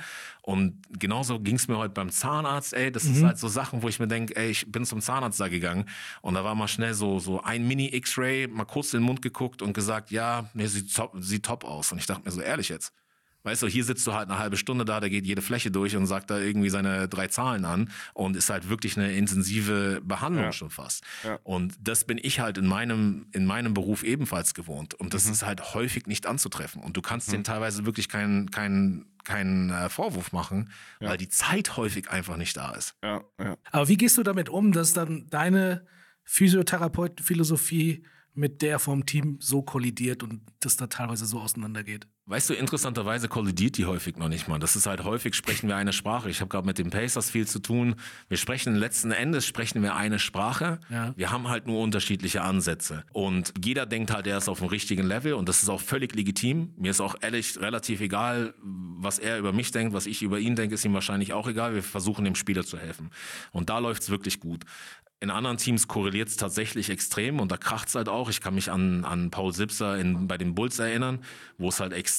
und 0.51 0.83
genauso 0.99 1.39
ging 1.39 1.55
es 1.55 1.69
mir 1.69 1.79
heute 1.79 1.95
beim 1.95 2.11
Zahnarzt, 2.11 2.75
ey, 2.75 2.91
das 2.91 3.05
ist 3.05 3.23
halt 3.23 3.39
so 3.39 3.47
Sachen, 3.47 3.85
wo 3.85 3.89
ich 3.89 4.01
mir 4.01 4.09
denke, 4.09 4.35
ey, 4.35 4.51
ich 4.51 4.67
bin 4.67 4.85
zum 4.85 5.01
Zahnarzt 5.01 5.39
da 5.39 5.47
gegangen. 5.47 5.85
Und 6.23 6.35
da 6.35 6.43
war 6.43 6.57
mal 6.57 6.67
schnell 6.67 6.93
so, 6.93 7.21
so 7.21 7.41
ein 7.41 7.69
Mini-X-Ray, 7.69 8.49
mal 8.49 8.65
kurz 8.65 8.93
in 8.93 8.99
den 8.99 9.07
Mund 9.07 9.23
geguckt 9.23 9.63
und 9.63 9.75
gesagt, 9.75 10.11
ja, 10.11 10.51
nee, 10.53 10.67
sieht 10.67 10.93
top, 10.93 11.13
sieht 11.21 11.45
top 11.45 11.65
aus. 11.65 11.93
Und 11.93 11.99
ich 11.99 12.07
dachte 12.07 12.23
mir 12.25 12.33
so, 12.33 12.41
ehrlich 12.41 12.69
jetzt, 12.69 12.93
Weißt 13.43 13.63
du, 13.63 13.67
hier 13.69 13.85
sitzt 13.85 14.07
du 14.07 14.13
halt 14.13 14.29
eine 14.29 14.39
halbe 14.39 14.57
Stunde 14.57 14.85
da, 14.85 15.01
der 15.01 15.09
geht 15.11 15.25
jede 15.27 15.41
Fläche 15.43 15.71
durch 15.71 15.97
und 15.97 16.07
sagt 16.07 16.31
da 16.31 16.39
irgendwie 16.39 16.69
seine 16.71 17.09
drei 17.09 17.29
Zahlen 17.29 17.65
an 17.65 17.91
und 18.13 18.37
ist 18.37 18.51
halt 18.51 18.69
wirklich 18.69 18.97
eine 18.99 19.13
intensive 19.13 20.03
Behandlung 20.05 20.45
Ja. 20.45 20.53
schon 20.53 20.71
fast. 20.71 21.05
Ja. 21.25 21.39
Und 21.43 21.75
das 21.81 22.05
bin 22.05 22.19
ich 22.23 22.41
halt 22.41 22.59
in 22.59 22.67
meinem, 22.67 23.27
in 23.33 23.47
meinem 23.47 23.73
Beruf 23.73 24.03
ebenfalls 24.03 24.53
gewohnt. 24.55 24.95
Und 24.95 25.07
Mhm. 25.07 25.11
das 25.11 25.27
ist 25.27 25.45
halt 25.45 25.75
häufig 25.75 26.07
nicht 26.07 26.27
anzutreffen. 26.27 26.83
Und 26.83 26.97
du 26.97 27.03
kannst 27.03 27.33
denen 27.33 27.45
teilweise 27.45 27.87
wirklich 27.87 28.09
keinen, 28.09 28.51
keinen, 28.51 29.07
keinen 29.25 29.71
äh, 29.71 29.89
Vorwurf 29.89 30.33
machen, 30.33 30.71
weil 30.99 31.17
die 31.17 31.29
Zeit 31.29 31.77
häufig 31.77 32.11
einfach 32.11 32.37
nicht 32.37 32.57
da 32.57 32.73
ist. 32.73 32.95
ja, 33.03 33.23
ja. 33.39 33.57
Aber 33.71 33.89
wie 33.89 33.97
gehst 33.97 34.19
du 34.19 34.23
damit 34.23 34.49
um, 34.49 34.73
dass 34.73 34.93
dann 34.93 35.27
deine 35.31 35.87
Physiotherapeutenphilosophie 36.25 38.05
mit 38.35 38.63
der 38.63 38.79
vom 38.79 39.07
Team 39.07 39.39
so 39.41 39.63
kollidiert 39.63 40.23
und 40.23 40.41
das 40.61 40.77
da 40.77 40.87
teilweise 40.87 41.27
so 41.27 41.41
auseinandergeht? 41.41 42.07
Weißt 42.27 42.49
du, 42.49 42.55
interessanterweise 42.55 43.29
kollidiert 43.29 43.77
die 43.77 43.87
häufig 43.87 44.17
noch 44.17 44.29
nicht 44.29 44.47
mal. 44.47 44.61
Das 44.61 44.77
ist 44.77 44.87
halt 44.87 45.03
häufig 45.03 45.35
sprechen 45.35 45.69
wir 45.69 45.77
eine 45.77 45.93
Sprache. 45.93 46.31
Ich 46.31 46.41
habe 46.41 46.49
gerade 46.49 46.67
mit 46.67 46.79
den 46.79 46.91
Pacers 46.91 47.29
viel 47.29 47.47
zu 47.47 47.59
tun. 47.59 47.97
Wir 48.29 48.37
sprechen 48.37 48.77
letzten 48.77 49.11
Endes 49.11 49.47
sprechen 49.47 49.83
wir 49.83 49.97
eine 49.97 50.19
Sprache. 50.19 50.79
Ja. 50.91 51.13
Wir 51.17 51.33
haben 51.33 51.49
halt 51.49 51.67
nur 51.67 51.81
unterschiedliche 51.81 52.43
Ansätze 52.43 53.05
und 53.13 53.53
jeder 53.65 53.85
denkt 53.85 54.13
halt, 54.13 54.29
er 54.29 54.39
ist 54.39 54.49
auf 54.49 54.61
dem 54.61 54.69
richtigen 54.69 55.05
Level 55.05 55.35
und 55.35 55.49
das 55.49 55.63
ist 55.63 55.69
auch 55.69 55.81
völlig 55.81 56.15
legitim. 56.15 56.73
Mir 56.77 56.93
ist 56.93 57.01
auch 57.01 57.17
ehrlich 57.21 57.59
relativ 57.59 58.01
egal, 58.01 58.55
was 58.63 59.19
er 59.19 59.39
über 59.39 59.53
mich 59.53 59.73
denkt, 59.73 59.93
was 59.93 60.07
ich 60.07 60.23
über 60.23 60.39
ihn 60.39 60.55
denke, 60.55 60.75
ist 60.75 60.85
ihm 60.85 60.95
wahrscheinlich 60.95 61.33
auch 61.33 61.49
egal. 61.49 61.75
Wir 61.75 61.83
versuchen 61.83 62.25
dem 62.25 62.37
Spieler 62.37 62.65
zu 62.65 62.79
helfen 62.79 63.11
und 63.51 63.71
da 63.71 63.79
läuft's 63.79 64.11
wirklich 64.11 64.39
gut. 64.39 64.65
In 65.23 65.31
anderen 65.31 65.59
Teams 65.59 65.87
korreliert 65.87 66.29
es 66.29 66.37
tatsächlich 66.39 66.89
extrem 66.89 67.41
und 67.41 67.53
da 67.53 67.59
kracht's 67.59 67.95
halt 67.95 68.09
auch. 68.09 68.31
Ich 68.31 68.41
kann 68.41 68.55
mich 68.55 68.71
an, 68.71 69.05
an 69.05 69.31
Paul 69.31 69.53
Sipser 69.53 69.99
in, 69.99 70.27
bei 70.27 70.39
den 70.39 70.55
Bulls 70.55 70.79
erinnern, 70.79 71.19
wo 71.59 71.69
es 71.69 71.79
halt 71.79 71.93
extrem 71.93 72.10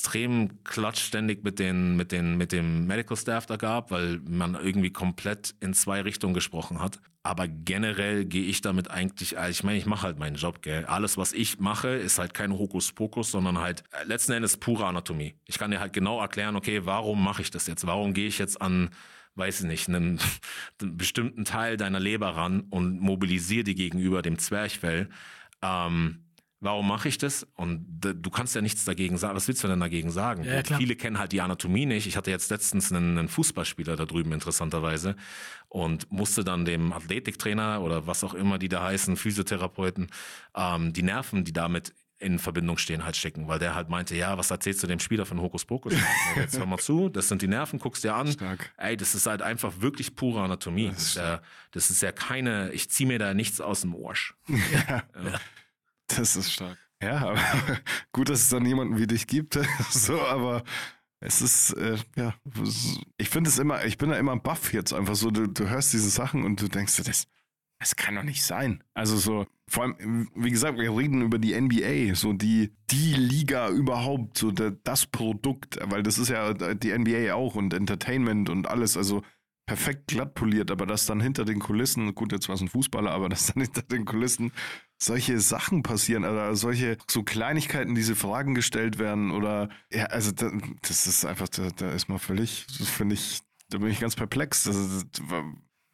klatschständig 0.63 1.43
mit, 1.43 1.59
den, 1.59 1.95
mit, 1.95 2.11
den, 2.11 2.37
mit 2.37 2.51
dem 2.51 2.87
Medical 2.87 3.17
Staff 3.17 3.45
da 3.45 3.57
gab, 3.57 3.91
weil 3.91 4.19
man 4.27 4.55
irgendwie 4.55 4.91
komplett 4.91 5.55
in 5.59 5.73
zwei 5.73 6.01
Richtungen 6.01 6.33
gesprochen 6.33 6.81
hat. 6.81 6.99
Aber 7.23 7.47
generell 7.47 8.25
gehe 8.25 8.45
ich 8.45 8.61
damit 8.61 8.89
eigentlich, 8.89 9.37
also 9.37 9.51
ich 9.51 9.63
meine, 9.63 9.77
ich 9.77 9.85
mache 9.85 10.03
halt 10.03 10.17
meinen 10.17 10.35
Job, 10.35 10.61
gell. 10.61 10.85
Alles, 10.85 11.17
was 11.17 11.33
ich 11.33 11.59
mache, 11.59 11.89
ist 11.89 12.17
halt 12.17 12.33
kein 12.33 12.51
Hokuspokus, 12.51 13.31
sondern 13.31 13.59
halt 13.59 13.83
äh, 13.91 14.05
letzten 14.05 14.31
Endes 14.31 14.57
pure 14.57 14.85
Anatomie. 14.85 15.35
Ich 15.45 15.59
kann 15.59 15.69
dir 15.69 15.79
halt 15.79 15.93
genau 15.93 16.19
erklären, 16.19 16.55
okay, 16.55 16.85
warum 16.85 17.23
mache 17.23 17.43
ich 17.43 17.51
das 17.51 17.67
jetzt? 17.67 17.85
Warum 17.85 18.13
gehe 18.13 18.27
ich 18.27 18.39
jetzt 18.39 18.61
an 18.61 18.89
weiß 19.35 19.61
ich 19.61 19.67
nicht, 19.67 19.87
einen, 19.87 20.19
einen 20.81 20.97
bestimmten 20.97 21.45
Teil 21.45 21.77
deiner 21.77 21.99
Leber 21.99 22.35
ran 22.35 22.61
und 22.69 22.99
mobilisiere 22.99 23.63
die 23.63 23.75
gegenüber 23.75 24.21
dem 24.21 24.37
Zwerchfell. 24.37 25.09
Ähm, 25.61 26.25
warum 26.61 26.87
mache 26.87 27.09
ich 27.09 27.17
das? 27.17 27.45
Und 27.55 27.85
du 27.99 28.29
kannst 28.29 28.55
ja 28.55 28.61
nichts 28.61 28.85
dagegen 28.85 29.17
sagen. 29.17 29.35
Was 29.35 29.47
willst 29.47 29.63
du 29.63 29.67
denn 29.67 29.79
dagegen 29.79 30.11
sagen? 30.11 30.43
Ja, 30.43 30.61
ja. 30.61 30.77
Viele 30.77 30.95
kennen 30.95 31.17
halt 31.17 31.31
die 31.31 31.41
Anatomie 31.41 31.87
nicht. 31.87 32.07
Ich 32.07 32.15
hatte 32.15 32.31
jetzt 32.31 32.49
letztens 32.51 32.91
einen, 32.91 33.17
einen 33.17 33.27
Fußballspieler 33.27 33.95
da 33.95 34.05
drüben, 34.05 34.31
interessanterweise, 34.31 35.15
und 35.67 36.09
musste 36.11 36.43
dann 36.43 36.63
dem 36.63 36.93
Athletiktrainer 36.93 37.81
oder 37.81 38.07
was 38.07 38.23
auch 38.23 38.35
immer 38.35 38.59
die 38.59 38.69
da 38.69 38.83
heißen, 38.83 39.17
Physiotherapeuten, 39.17 40.07
ähm, 40.55 40.93
die 40.93 41.03
Nerven, 41.03 41.43
die 41.43 41.53
damit 41.53 41.93
in 42.19 42.37
Verbindung 42.37 42.77
stehen, 42.77 43.03
halt 43.03 43.17
schicken, 43.17 43.47
weil 43.47 43.57
der 43.57 43.73
halt 43.73 43.89
meinte, 43.89 44.15
ja, 44.15 44.37
was 44.37 44.51
erzählst 44.51 44.83
du 44.83 44.87
dem 44.87 44.99
Spieler 44.99 45.25
von 45.25 45.41
Hokuspokus? 45.41 45.93
Jetzt 46.35 46.59
hör 46.59 46.67
mal 46.67 46.77
zu, 46.77 47.09
das 47.09 47.27
sind 47.27 47.41
die 47.41 47.47
Nerven, 47.47 47.79
guckst 47.79 48.03
dir 48.03 48.13
an. 48.13 48.31
Stark. 48.31 48.71
Ey, 48.77 48.95
das 48.95 49.15
ist 49.15 49.25
halt 49.25 49.41
einfach 49.41 49.73
wirklich 49.79 50.15
pure 50.15 50.43
Anatomie. 50.43 50.89
Das 50.89 51.01
ist 51.01 51.15
ja, 51.15 51.41
das 51.71 51.89
ist 51.89 52.03
ja 52.03 52.11
keine, 52.11 52.71
ich 52.73 52.91
ziehe 52.91 53.07
mir 53.07 53.17
da 53.17 53.33
nichts 53.33 53.59
aus 53.59 53.81
dem 53.81 53.95
Arsch. 53.95 54.35
Das 56.17 56.35
ist 56.35 56.51
stark. 56.51 56.77
Ja, 57.01 57.17
aber 57.17 57.39
gut, 58.11 58.29
dass 58.29 58.41
es 58.41 58.49
dann 58.49 58.65
jemanden 58.65 58.97
wie 58.97 59.07
dich 59.07 59.27
gibt. 59.27 59.59
so, 59.89 60.21
aber 60.21 60.63
es 61.19 61.41
ist, 61.41 61.73
äh, 61.73 61.97
ja, 62.15 62.33
ich 63.17 63.29
finde 63.29 63.49
es 63.49 63.59
immer, 63.59 63.85
ich 63.85 63.97
bin 63.97 64.09
da 64.09 64.17
immer 64.17 64.37
baff 64.37 64.73
jetzt 64.73 64.93
einfach 64.93 65.15
so. 65.15 65.31
Du, 65.31 65.47
du 65.47 65.69
hörst 65.69 65.93
diese 65.93 66.09
Sachen 66.09 66.43
und 66.43 66.61
du 66.61 66.67
denkst 66.67 66.97
dir, 66.97 67.03
das, 67.03 67.27
das 67.79 67.95
kann 67.95 68.15
doch 68.15 68.23
nicht 68.23 68.43
sein. 68.43 68.83
Also 68.93 69.17
so, 69.17 69.45
vor 69.67 69.83
allem, 69.83 70.29
wie 70.35 70.51
gesagt, 70.51 70.77
wir 70.77 70.95
reden 70.95 71.21
über 71.21 71.39
die 71.39 71.59
NBA, 71.59 72.15
so 72.15 72.33
die, 72.33 72.71
die 72.89 73.13
Liga 73.13 73.69
überhaupt, 73.69 74.37
so 74.37 74.51
der, 74.51 74.71
das 74.71 75.05
Produkt, 75.05 75.79
weil 75.83 76.03
das 76.03 76.17
ist 76.17 76.29
ja 76.29 76.53
die 76.53 76.97
NBA 76.97 77.33
auch 77.33 77.55
und 77.55 77.73
Entertainment 77.73 78.49
und 78.49 78.67
alles, 78.67 78.97
also 78.97 79.23
perfekt 79.67 80.07
glatt 80.07 80.33
poliert, 80.33 80.71
aber 80.71 80.85
dass 80.85 81.05
dann 81.05 81.21
hinter 81.21 81.45
den 81.45 81.59
Kulissen, 81.59 82.13
gut, 82.13 82.33
jetzt 82.33 82.49
war 82.49 82.55
es 82.55 82.61
ein 82.61 82.67
Fußballer, 82.67 83.11
aber 83.11 83.29
dass 83.29 83.47
dann 83.47 83.61
hinter 83.61 83.83
den 83.83 84.05
Kulissen 84.05 84.51
solche 85.01 85.39
Sachen 85.39 85.83
passieren, 85.83 86.25
oder 86.25 86.55
solche 86.55 86.97
so 87.09 87.23
Kleinigkeiten, 87.23 87.95
diese 87.95 88.15
Fragen 88.15 88.53
gestellt 88.53 88.99
werden 88.99 89.31
oder 89.31 89.69
ja, 89.91 90.05
also 90.05 90.31
da, 90.31 90.51
das 90.81 91.07
ist 91.07 91.25
einfach, 91.25 91.49
da, 91.49 91.69
da 91.75 91.91
ist 91.91 92.07
man 92.07 92.19
völlig, 92.19 92.67
das 92.77 92.89
finde 92.89 93.15
ich, 93.15 93.41
da 93.69 93.79
bin 93.79 93.89
ich 93.89 93.99
ganz 93.99 94.15
perplex. 94.15 94.63
Das, 94.63 95.05
das 95.11 95.23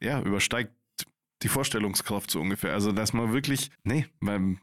ja, 0.01 0.21
übersteigt 0.21 0.73
die 1.43 1.47
Vorstellungskraft 1.47 2.31
so 2.31 2.41
ungefähr. 2.41 2.73
Also, 2.73 2.91
dass 2.91 3.13
man 3.13 3.31
wirklich, 3.31 3.71
nee, 3.83 4.07
beim 4.19 4.59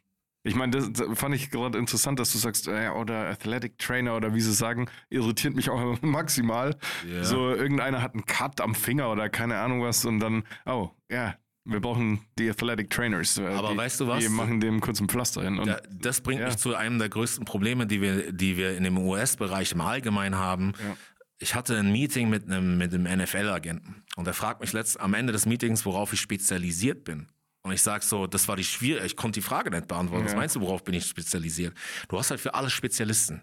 ich 0.47 0.55
meine, 0.55 0.73
das, 0.73 0.93
das 0.93 1.19
fand 1.19 1.35
ich 1.35 1.51
gerade 1.51 1.79
interessant, 1.79 2.19
dass 2.19 2.33
du 2.33 2.39
sagst, 2.39 2.69
äh, 2.69 2.91
oder 2.91 3.29
Athletic 3.29 3.79
Trainer 3.79 4.15
oder 4.15 4.35
wie 4.35 4.43
sie 4.43 4.53
sagen, 4.53 4.91
irritiert 5.09 5.55
mich 5.55 5.71
auch 5.71 5.97
maximal. 6.03 6.77
Ja. 7.09 7.25
So, 7.25 7.49
irgendeiner 7.49 8.03
hat 8.03 8.13
einen 8.13 8.27
Cut 8.27 8.61
am 8.61 8.75
Finger 8.75 9.11
oder 9.11 9.31
keine 9.31 9.59
Ahnung 9.59 9.81
was 9.81 10.05
und 10.05 10.21
dann, 10.21 10.45
oh, 10.67 10.91
ja, 11.11 11.35
wir 11.65 11.81
brauchen 11.81 12.21
die 12.39 12.49
Athletic 12.51 12.91
Trainers. 12.91 13.39
Äh, 13.39 13.47
Aber 13.47 13.71
die, 13.71 13.77
weißt 13.77 14.01
du 14.01 14.07
was? 14.09 14.23
Die 14.23 14.29
machen 14.29 14.61
dem 14.61 14.81
kurz 14.81 15.01
ein 15.01 15.09
Pflaster 15.09 15.43
hin. 15.43 15.61
Da, 15.65 15.81
das 15.91 16.21
bringt 16.21 16.41
Ja. 16.41 16.47
mich 16.47 16.57
zu 16.57 16.75
einem 16.75 16.99
der 16.99 17.09
größten 17.09 17.45
Probleme, 17.45 17.87
die 17.87 18.01
wir, 18.01 18.33
die 18.33 18.57
wir 18.57 18.77
in 18.77 18.85
dem 18.85 18.99
US-Bereich 18.99 19.73
im 19.73 19.81
Allgemeinen 19.81 20.37
haben. 20.37 20.73
Ja. 20.79 20.97
Ich 21.39 21.55
hatte 21.55 21.77
ein 21.79 21.91
Meeting 21.91 22.31
mit 22.31 22.47
einem, 22.47 22.79
mit 22.79 22.95
einem 22.95 23.05
NFL-Agenten 23.21 24.05
und 24.17 24.27
er 24.27 24.35
fragt 24.35 24.61
mich 24.61 24.73
letzt, 24.73 25.01
am 25.01 25.15
Ende 25.15 25.33
des 25.33 25.47
Meetings, 25.47 25.85
worauf 25.85 26.13
ich 26.13 26.21
spezialisiert 26.21 27.05
bin. 27.05 27.29
Und 27.67 27.73
ich 27.73 27.81
sag 27.81 28.03
so, 28.03 28.27
das 28.27 28.47
war 28.47 28.57
die 28.57 28.65
schwierige, 28.65 29.07
ich 29.07 29.17
konnte 29.17 29.41
die 29.41 29.43
Frage 29.43 29.71
nicht 29.71 29.89
beantworten. 29.89 30.27
Was 30.27 30.33
Ja. 30.33 30.39
meinst 30.39 30.55
du, 30.55 30.61
worauf 30.61 30.85
bin 30.85 30.93
ich 30.93 31.07
spezialisiert? 31.07 31.73
Du 32.09 32.19
hast 32.19 32.31
halt 32.31 32.39
für 32.39 32.53
alles 32.53 32.75
Spezialisten. 32.75 33.41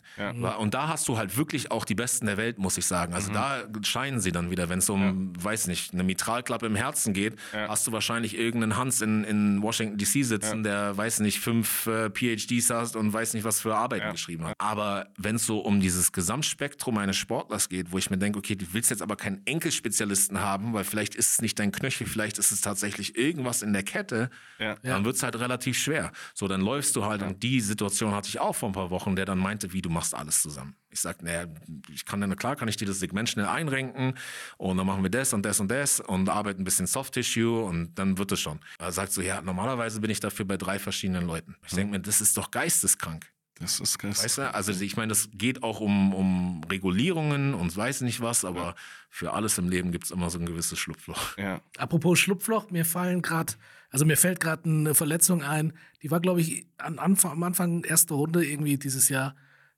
Und 0.60 0.76
da 0.76 0.88
hast 0.90 1.08
du 1.08 1.18
halt 1.18 1.36
wirklich 1.38 1.72
auch 1.72 1.86
die 1.86 1.96
Besten 1.96 2.28
der 2.28 2.38
Welt, 2.38 2.60
muss 2.60 2.78
ich 2.78 2.86
sagen. 2.86 3.14
Mhm. 3.14 3.16
Also 3.16 3.34
da 3.34 3.64
scheinen 3.82 4.20
sie 4.22 4.32
dann 4.32 4.52
wieder, 4.52 4.70
wenn 4.70 4.78
es 4.78 4.90
um, 4.92 5.34
weiß 5.44 5.66
nicht, 5.66 5.94
eine 5.96 6.04
Mitralklappe 6.04 6.68
im 6.68 6.76
Herzen 6.76 7.14
geht, 7.14 7.36
hast 7.52 7.88
du 7.88 7.92
wahrscheinlich 7.94 8.38
irgendeinen 8.38 8.78
Hans 8.78 9.02
in, 9.02 9.24
in 9.24 9.64
Washington 9.64 9.98
DC 9.98 10.24
sitzen, 10.24 10.62
der 10.62 10.96
weiß 10.96 11.22
nicht, 11.22 11.40
fünf 11.40 11.88
äh, 11.88 12.12
PhDs 12.12 12.70
hat 12.70 12.96
und 12.96 13.12
weiß 13.12 13.34
nicht, 13.34 13.44
was 13.44 13.60
für 13.60 13.76
Arbeiten 13.76 14.12
geschrieben 14.12 14.46
hat. 14.46 14.54
Aber 14.60 15.08
wenn 15.18 15.38
es 15.38 15.48
so 15.48 15.62
um 15.62 15.80
dieses 15.80 16.12
Gesamtspektrum 16.12 17.00
eines 17.00 17.18
Sportlers 17.18 17.70
geht, 17.70 17.92
wo 17.92 17.98
ich 17.98 18.12
mir 18.12 18.20
denke, 18.20 18.38
okay, 18.38 18.54
du 18.56 18.68
willst 18.72 18.92
jetzt 18.92 19.02
aber 19.02 19.16
keinen 19.16 19.42
Enkelspezialisten 19.48 20.42
haben, 20.42 20.74
weil 20.74 20.84
vielleicht 20.84 21.16
ist 21.16 21.32
es 21.32 21.42
nicht 21.42 21.58
dein 21.58 21.72
Knöchel, 21.72 22.06
vielleicht 22.06 22.38
ist 22.38 22.52
es 22.52 22.62
tatsächlich 22.62 23.18
irgendwas 23.18 23.64
in 23.64 23.74
der 23.74 23.82
Kette, 23.82 24.11
Ja. 24.59 24.76
dann 24.84 25.05
wird's 25.05 25.24
halt 25.24 25.39
relativ 25.39 25.78
schwer. 25.78 26.12
So, 26.34 26.47
dann 26.47 26.62
läufst 26.62 26.95
du 26.95 27.05
halt, 27.05 27.22
und 27.24 27.41
die 27.41 27.62
Situation 27.62 28.14
hatte 28.14 28.30
ich 28.30 28.39
auch 28.39 28.55
vor 28.55 28.70
ein 28.70 28.74
paar 28.74 28.89
Wochen, 28.89 29.16
der 29.16 29.26
dann 29.26 29.39
meinte, 29.39 29.74
wie, 29.74 29.82
du 29.82 29.89
machst 29.89 30.14
alles 30.14 30.41
zusammen. 30.41 30.76
Ich 30.89 30.99
sag, 30.99 31.24
naja, 31.24 31.45
ich 31.93 32.05
kann 32.05 32.22
dann, 32.22 32.36
klar 32.36 32.55
kann 32.55 32.68
ich 32.68 32.78
dir 32.78 32.86
das 32.86 32.99
Segment 32.99 33.30
schnell 33.30 33.45
einrenken 33.45 34.14
und 34.57 34.78
dann 34.78 34.86
machen 34.86 35.03
wir 35.03 35.09
das 35.09 35.34
und 35.34 35.43
das 35.43 35.59
und 35.59 35.70
das 35.70 35.99
und 35.99 36.30
arbeiten 36.30 36.62
ein 36.62 36.66
bisschen 36.66 36.88
Soft 36.88 37.14
Tissue 37.14 37.64
und 37.64 37.95
dann 37.95 38.18
wird 38.18 38.32
es 38.32 38.39
schon. 38.41 38.59
Er 38.78 38.91
sagt 38.91 39.14
so, 39.14 39.22
ja, 39.22 39.41
normalerweise 39.41 40.01
bin 40.01 40.12
ich 40.12 40.20
dafür 40.20 40.45
bei 40.45 40.57
drei 40.57 40.80
verschiedenen 40.80 41.26
Leuten. 41.26 41.55
Ich 41.66 41.74
denke 41.74 41.91
mir, 41.93 41.99
das 42.01 42.22
ist 42.22 42.38
doch 42.38 42.51
geisteskrank. 42.51 43.32
Das 43.62 43.80
ist 43.80 43.99
krass. 43.99 44.24
Weißt 44.24 44.39
du, 44.39 44.53
also 44.53 44.72
ich 44.72 44.97
meine, 44.97 45.09
das 45.09 45.30
geht 45.34 45.62
auch 45.64 45.80
um, 45.80 46.14
um 46.14 46.64
Regulierungen 46.64 47.53
und 47.53 47.76
weiß 47.76 48.01
nicht 48.01 48.20
was, 48.20 48.43
aber 48.43 48.76
für 49.09 49.34
alles 49.34 49.57
im 49.57 49.70
Leben 49.70 49.91
gibt's 49.91 50.09
immer 50.12 50.30
so 50.30 50.39
ein 50.39 50.45
gewisses 50.45 50.80
Schlupfloch. 50.80 51.38
Ja. 51.38 51.62
Apropos 51.78 52.20
Schlupfloch, 52.20 52.72
mir 52.72 52.86
fallen 52.86 53.22
gerade, 53.22 53.53
also 53.92 54.06
mir 54.06 54.18
fällt 54.18 54.39
gerade 54.39 54.64
eine 54.70 54.96
Verletzung 54.96 55.44
ein, 55.44 55.74
die 56.02 56.10
war, 56.10 56.22
glaube 56.22 56.42
ich, 56.42 56.66
an 56.78 56.98
Anfang, 56.98 57.34
am 57.34 57.44
Anfang 57.44 57.84
erste 57.84 58.14
Runde 58.14 58.44
irgendwie 58.44 58.78
dieses 58.78 59.10
Jahr 59.10 59.36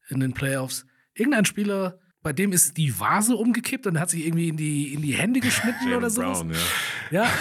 in 0.08 0.20
den 0.20 0.34
Playoffs. 0.34 0.86
Irgendein 1.16 1.46
Spieler, 1.46 2.00
bei 2.22 2.32
dem 2.32 2.54
ist 2.54 2.78
die 2.78 3.00
Vase 3.00 3.36
umgekippt 3.36 3.88
und 3.88 4.00
hat 4.00 4.12
sich 4.12 4.26
irgendwie 4.26 4.50
in 4.50 4.58
die, 4.58 4.94
in 4.94 5.02
die 5.02 5.14
Hände 5.14 5.40
geschnitten 5.40 5.94
oder 5.94 6.10
sowas. 6.10 6.40
Brown, 6.40 6.54
ja. 7.12 7.24
Ja, 7.24 7.32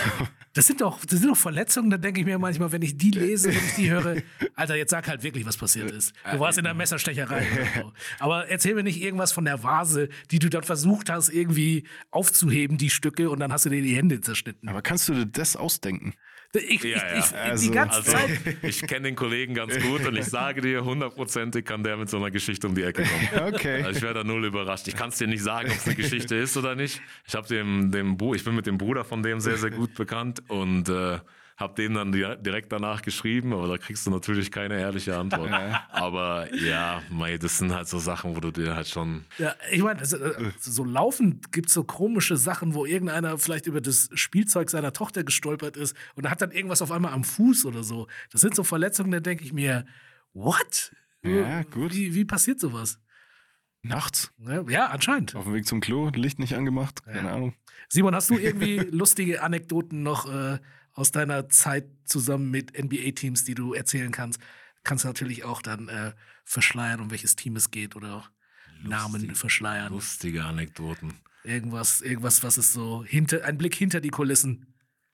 das 0.55 0.66
sind 0.66 0.81
doch, 0.81 1.05
das 1.05 1.20
sind 1.20 1.31
doch 1.31 1.37
Verletzungen, 1.37 1.91
da 1.91 1.97
denke 1.97 2.20
ich 2.20 2.27
mir 2.27 2.39
manchmal, 2.39 2.73
wenn 2.73 2.83
ich 2.83 2.97
die 2.97 3.11
lese, 3.11 3.49
wenn 3.51 3.64
ich 3.64 3.75
die 3.75 3.91
höre, 3.91 4.23
Alter, 4.55 4.75
jetzt 4.75 4.91
sag 4.91 5.09
halt 5.09 5.23
wirklich, 5.23 5.47
was 5.47 5.57
passiert 5.57 5.91
ist. 5.91 6.12
Du 6.31 6.41
warst 6.41 6.59
in 6.59 6.64
der 6.64 6.75
Messerstecherei. 6.75 7.47
Oder 7.53 7.83
so. 7.83 7.93
Aber 8.18 8.49
erzähl 8.49 8.75
mir 8.75 8.83
nicht 8.83 9.01
irgendwas 9.01 9.33
von 9.33 9.45
der 9.45 9.62
Vase, 9.62 10.09
die 10.31 10.39
du 10.39 10.51
dann 10.51 10.62
versucht 10.62 11.11
hast, 11.11 11.29
irgendwie 11.29 11.87
aufzuheben, 12.11 12.77
die 12.77 12.91
Stücke, 12.91 13.31
und 13.31 13.41
dann 13.41 13.53
hast 13.53 13.66
du 13.66 13.70
dir 13.70 13.83
die 13.83 13.97
Hände 13.97 14.20
zerschnitten. 14.20 14.68
Aber 14.68 14.83
kannst 14.83 15.09
du 15.09 15.14
dir 15.14 15.27
das 15.27 15.57
ausdenken? 15.57 16.14
Ich, 16.55 16.83
Ja, 16.85 16.97
ja. 16.99 17.19
ich, 17.19 17.25
ich, 17.25 17.35
Also- 17.35 17.65
die 17.69 17.75
ganze 17.75 17.97
Also, 17.97 18.13
Zeit. 18.13 18.41
ich 18.63 18.83
kenne 18.83 19.09
den 19.09 19.17
Kollegen 19.17 19.55
ganz 19.55 19.79
gut 19.81 20.07
und 20.07 20.17
ich 20.17 20.27
sage 20.27 20.61
dir, 20.61 20.85
hundertprozentig 20.85 21.65
kann 21.65 21.83
der 21.83 21.97
mit 21.97 22.11
so 22.11 22.19
einer 22.19 22.31
Geschichte 22.31 22.67
um 22.67 22.75
die 22.75 22.83
Ecke 22.83 23.05
kommen. 23.05 23.53
Okay. 23.55 23.83
Also 23.83 23.97
ich 23.97 24.03
wäre 24.03 24.15
da 24.15 24.25
null 24.25 24.45
überrascht. 24.45 24.87
Ich 24.89 24.95
kann 24.97 25.09
es 25.09 25.17
dir 25.19 25.27
nicht 25.27 25.43
sagen, 25.43 25.71
ob 25.71 25.77
es 25.77 25.87
eine 25.87 25.95
Geschichte 25.97 26.37
ist 26.37 26.57
oder 26.57 26.75
nicht. 26.75 27.01
Ich 27.27 27.35
habe 27.35 27.49
dem, 27.49 27.91
dem 27.91 28.19
ich 28.35 28.45
bin 28.45 28.55
mit 28.55 28.67
dem 28.67 28.77
Bruder 28.77 29.05
von 29.05 29.23
dem 29.23 29.41
sehr, 29.41 29.57
sehr 29.57 29.71
gut 29.71 29.95
bekannt 29.95 30.43
und 30.49 30.89
äh, 30.91 31.19
habe 31.63 31.75
dem 31.75 31.95
dann 31.95 32.13
di- 32.13 32.37
direkt 32.41 32.71
danach 32.73 33.01
geschrieben, 33.01 33.53
aber 33.55 33.67
da 33.69 33.79
kriegst 33.79 34.07
du 34.07 34.11
natürlich 34.11 34.51
keine 34.51 34.79
ehrliche 34.79 35.17
Antwort. 35.17 35.51
Aber 35.91 36.53
ja, 36.55 37.03
mei, 37.09 37.39
das 37.39 37.57
sind 37.59 37.73
halt 37.73 37.89
so 37.89 37.99
Sachen, 37.99 38.37
wo 38.37 38.41
du 38.41 38.51
dir 38.51 38.77
halt 38.77 38.89
schon 38.89 39.25
Ja, 39.39 39.55
ich 39.71 39.83
meine, 39.83 40.01
also, 40.01 40.19
äh, 40.19 40.51
so 40.61 40.85
laufend 40.85 41.53
gibt 41.53 41.69
es 41.69 41.75
so 41.75 41.85
komische 41.85 42.37
Sachen, 42.37 42.75
wo 42.75 42.85
irgendeiner 42.85 43.39
vielleicht 43.39 43.67
über 43.67 43.81
das 43.81 44.11
Spielzeug 44.13 44.69
seiner 44.69 44.93
Tochter 44.93 45.25
gestolpert 45.25 45.77
ist 45.79 45.97
und 46.17 46.29
hat 46.29 46.43
dann 46.43 46.51
irgendwas 46.51 46.83
auf 46.83 46.93
einmal 46.93 47.13
am 47.13 47.25
Fuß 47.25 47.65
oder 47.65 47.83
so. 47.83 48.09
Das 48.31 48.41
sind 48.43 48.55
so 48.55 48.65
Verletzungen, 48.65 49.11
da 49.13 49.21
denke 49.21 49.45
ich 49.45 49.53
mir, 49.55 49.87
what? 50.35 50.93
Ja, 51.23 51.63
gut. 51.63 51.95
Wie, 51.95 52.15
wie 52.15 52.25
passiert 52.25 52.59
sowas? 52.61 52.99
Nachts. 53.83 54.33
Ja, 54.47 54.63
Ja, 54.69 54.87
anscheinend. 54.89 55.35
Auf 55.35 55.45
dem 55.45 55.55
Weg 55.55 55.67
zum 55.67 55.81
Klo, 55.81 56.09
Licht 56.15 56.39
nicht 56.39 56.55
angemacht, 56.55 57.05
keine 57.05 57.31
Ahnung. 57.31 57.55
Simon, 57.89 58.15
hast 58.15 58.31
du 58.31 58.39
irgendwie 58.39 58.77
lustige 58.91 59.43
Anekdoten 59.43 60.03
noch 60.03 60.33
äh, 60.33 60.59
aus 60.95 61.12
deiner 61.12 61.49
Zeit 61.49 61.86
zusammen 62.05 62.51
mit 62.51 62.78
NBA-Teams, 62.78 63.45
die 63.45 63.55
du 63.55 63.74
erzählen 63.74 64.12
kannst? 64.12 64.40
Kannst 64.84 65.05
du 65.05 65.09
natürlich 65.09 65.45
auch 65.45 65.62
dann 65.62 65.88
äh, 65.88 66.12
verschleiern, 66.45 67.01
um 67.01 67.11
welches 67.11 67.36
Team 67.36 67.57
es 67.57 67.70
geht 67.70 67.97
oder 67.97 68.28
Namen 68.82 69.34
verschleiern. 69.34 69.93
lustige 69.93 70.45
Anekdoten. 70.45 71.14
Irgendwas, 71.45 72.01
irgendwas, 72.01 72.43
was 72.43 72.59
ist 72.59 72.72
so 72.72 73.05
hinter, 73.05 73.45
ein 73.45 73.59
Blick 73.59 73.74
hinter 73.74 74.01
die 74.01 74.11
Kulissen. 74.11 74.72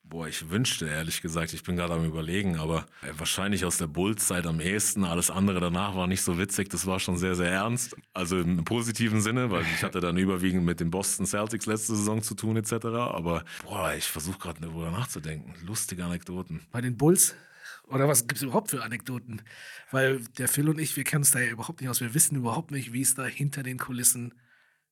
Boah, 0.09 0.27
ich 0.27 0.49
wünschte, 0.49 0.87
ehrlich 0.87 1.21
gesagt, 1.21 1.53
ich 1.53 1.63
bin 1.63 1.77
gerade 1.77 1.93
am 1.93 2.05
überlegen, 2.07 2.57
aber 2.57 2.87
äh, 3.03 3.13
wahrscheinlich 3.19 3.67
aus 3.67 3.77
der 3.77 3.89
Bulls-Zeit 3.89 4.47
am 4.47 4.59
ehesten. 4.59 5.05
Alles 5.05 5.31
andere 5.31 5.61
danach 5.61 5.95
war 5.97 6.07
nicht 6.07 6.23
so 6.23 6.39
witzig, 6.39 6.71
das 6.71 6.87
war 6.87 6.99
schon 6.99 7.19
sehr, 7.19 7.35
sehr 7.35 7.51
ernst. 7.51 7.95
Also 8.15 8.39
im 8.39 8.65
positiven 8.65 9.21
Sinne, 9.21 9.51
weil 9.51 9.65
ich 9.65 9.83
hatte 9.83 10.01
dann 10.01 10.17
überwiegend 10.17 10.65
mit 10.65 10.81
den 10.81 10.91
Boston 10.91 11.27
Celtics 11.27 11.67
letzte 11.67 11.95
Saison 11.95 12.23
zu 12.23 12.35
tun 12.35 12.57
etc. 12.57 12.87
Aber 12.87 13.45
boah, 13.65 13.93
ich 13.95 14.05
versuche 14.05 14.39
gerade 14.39 14.63
darüber 14.63 14.91
nachzudenken. 14.91 15.55
Lustige 15.67 16.05
Anekdoten. 16.05 16.63
Bei 16.73 16.81
den 16.81 16.97
Bulls. 16.97 17.35
Oder 17.89 18.09
was 18.09 18.27
gibt 18.27 18.37
es 18.37 18.43
überhaupt 18.43 18.71
für 18.71 18.83
Anekdoten? 18.83 19.43
Weil 19.91 20.21
der 20.39 20.49
Phil 20.49 20.71
und 20.71 20.79
ich, 20.79 20.97
wir 20.97 21.05
kennen 21.05 21.23
es 21.23 21.33
da 21.33 21.41
ja 21.41 21.51
überhaupt 21.51 21.83
nicht 21.83 21.91
aus. 21.91 22.01
Wir 22.01 22.15
wissen 22.15 22.37
überhaupt 22.37 22.71
nicht, 22.71 22.95
wie 22.95 23.03
es 23.03 23.15
da 23.15 23.27
hinter 23.27 23.63
den 23.63 23.79
Kulissen 23.79 24.33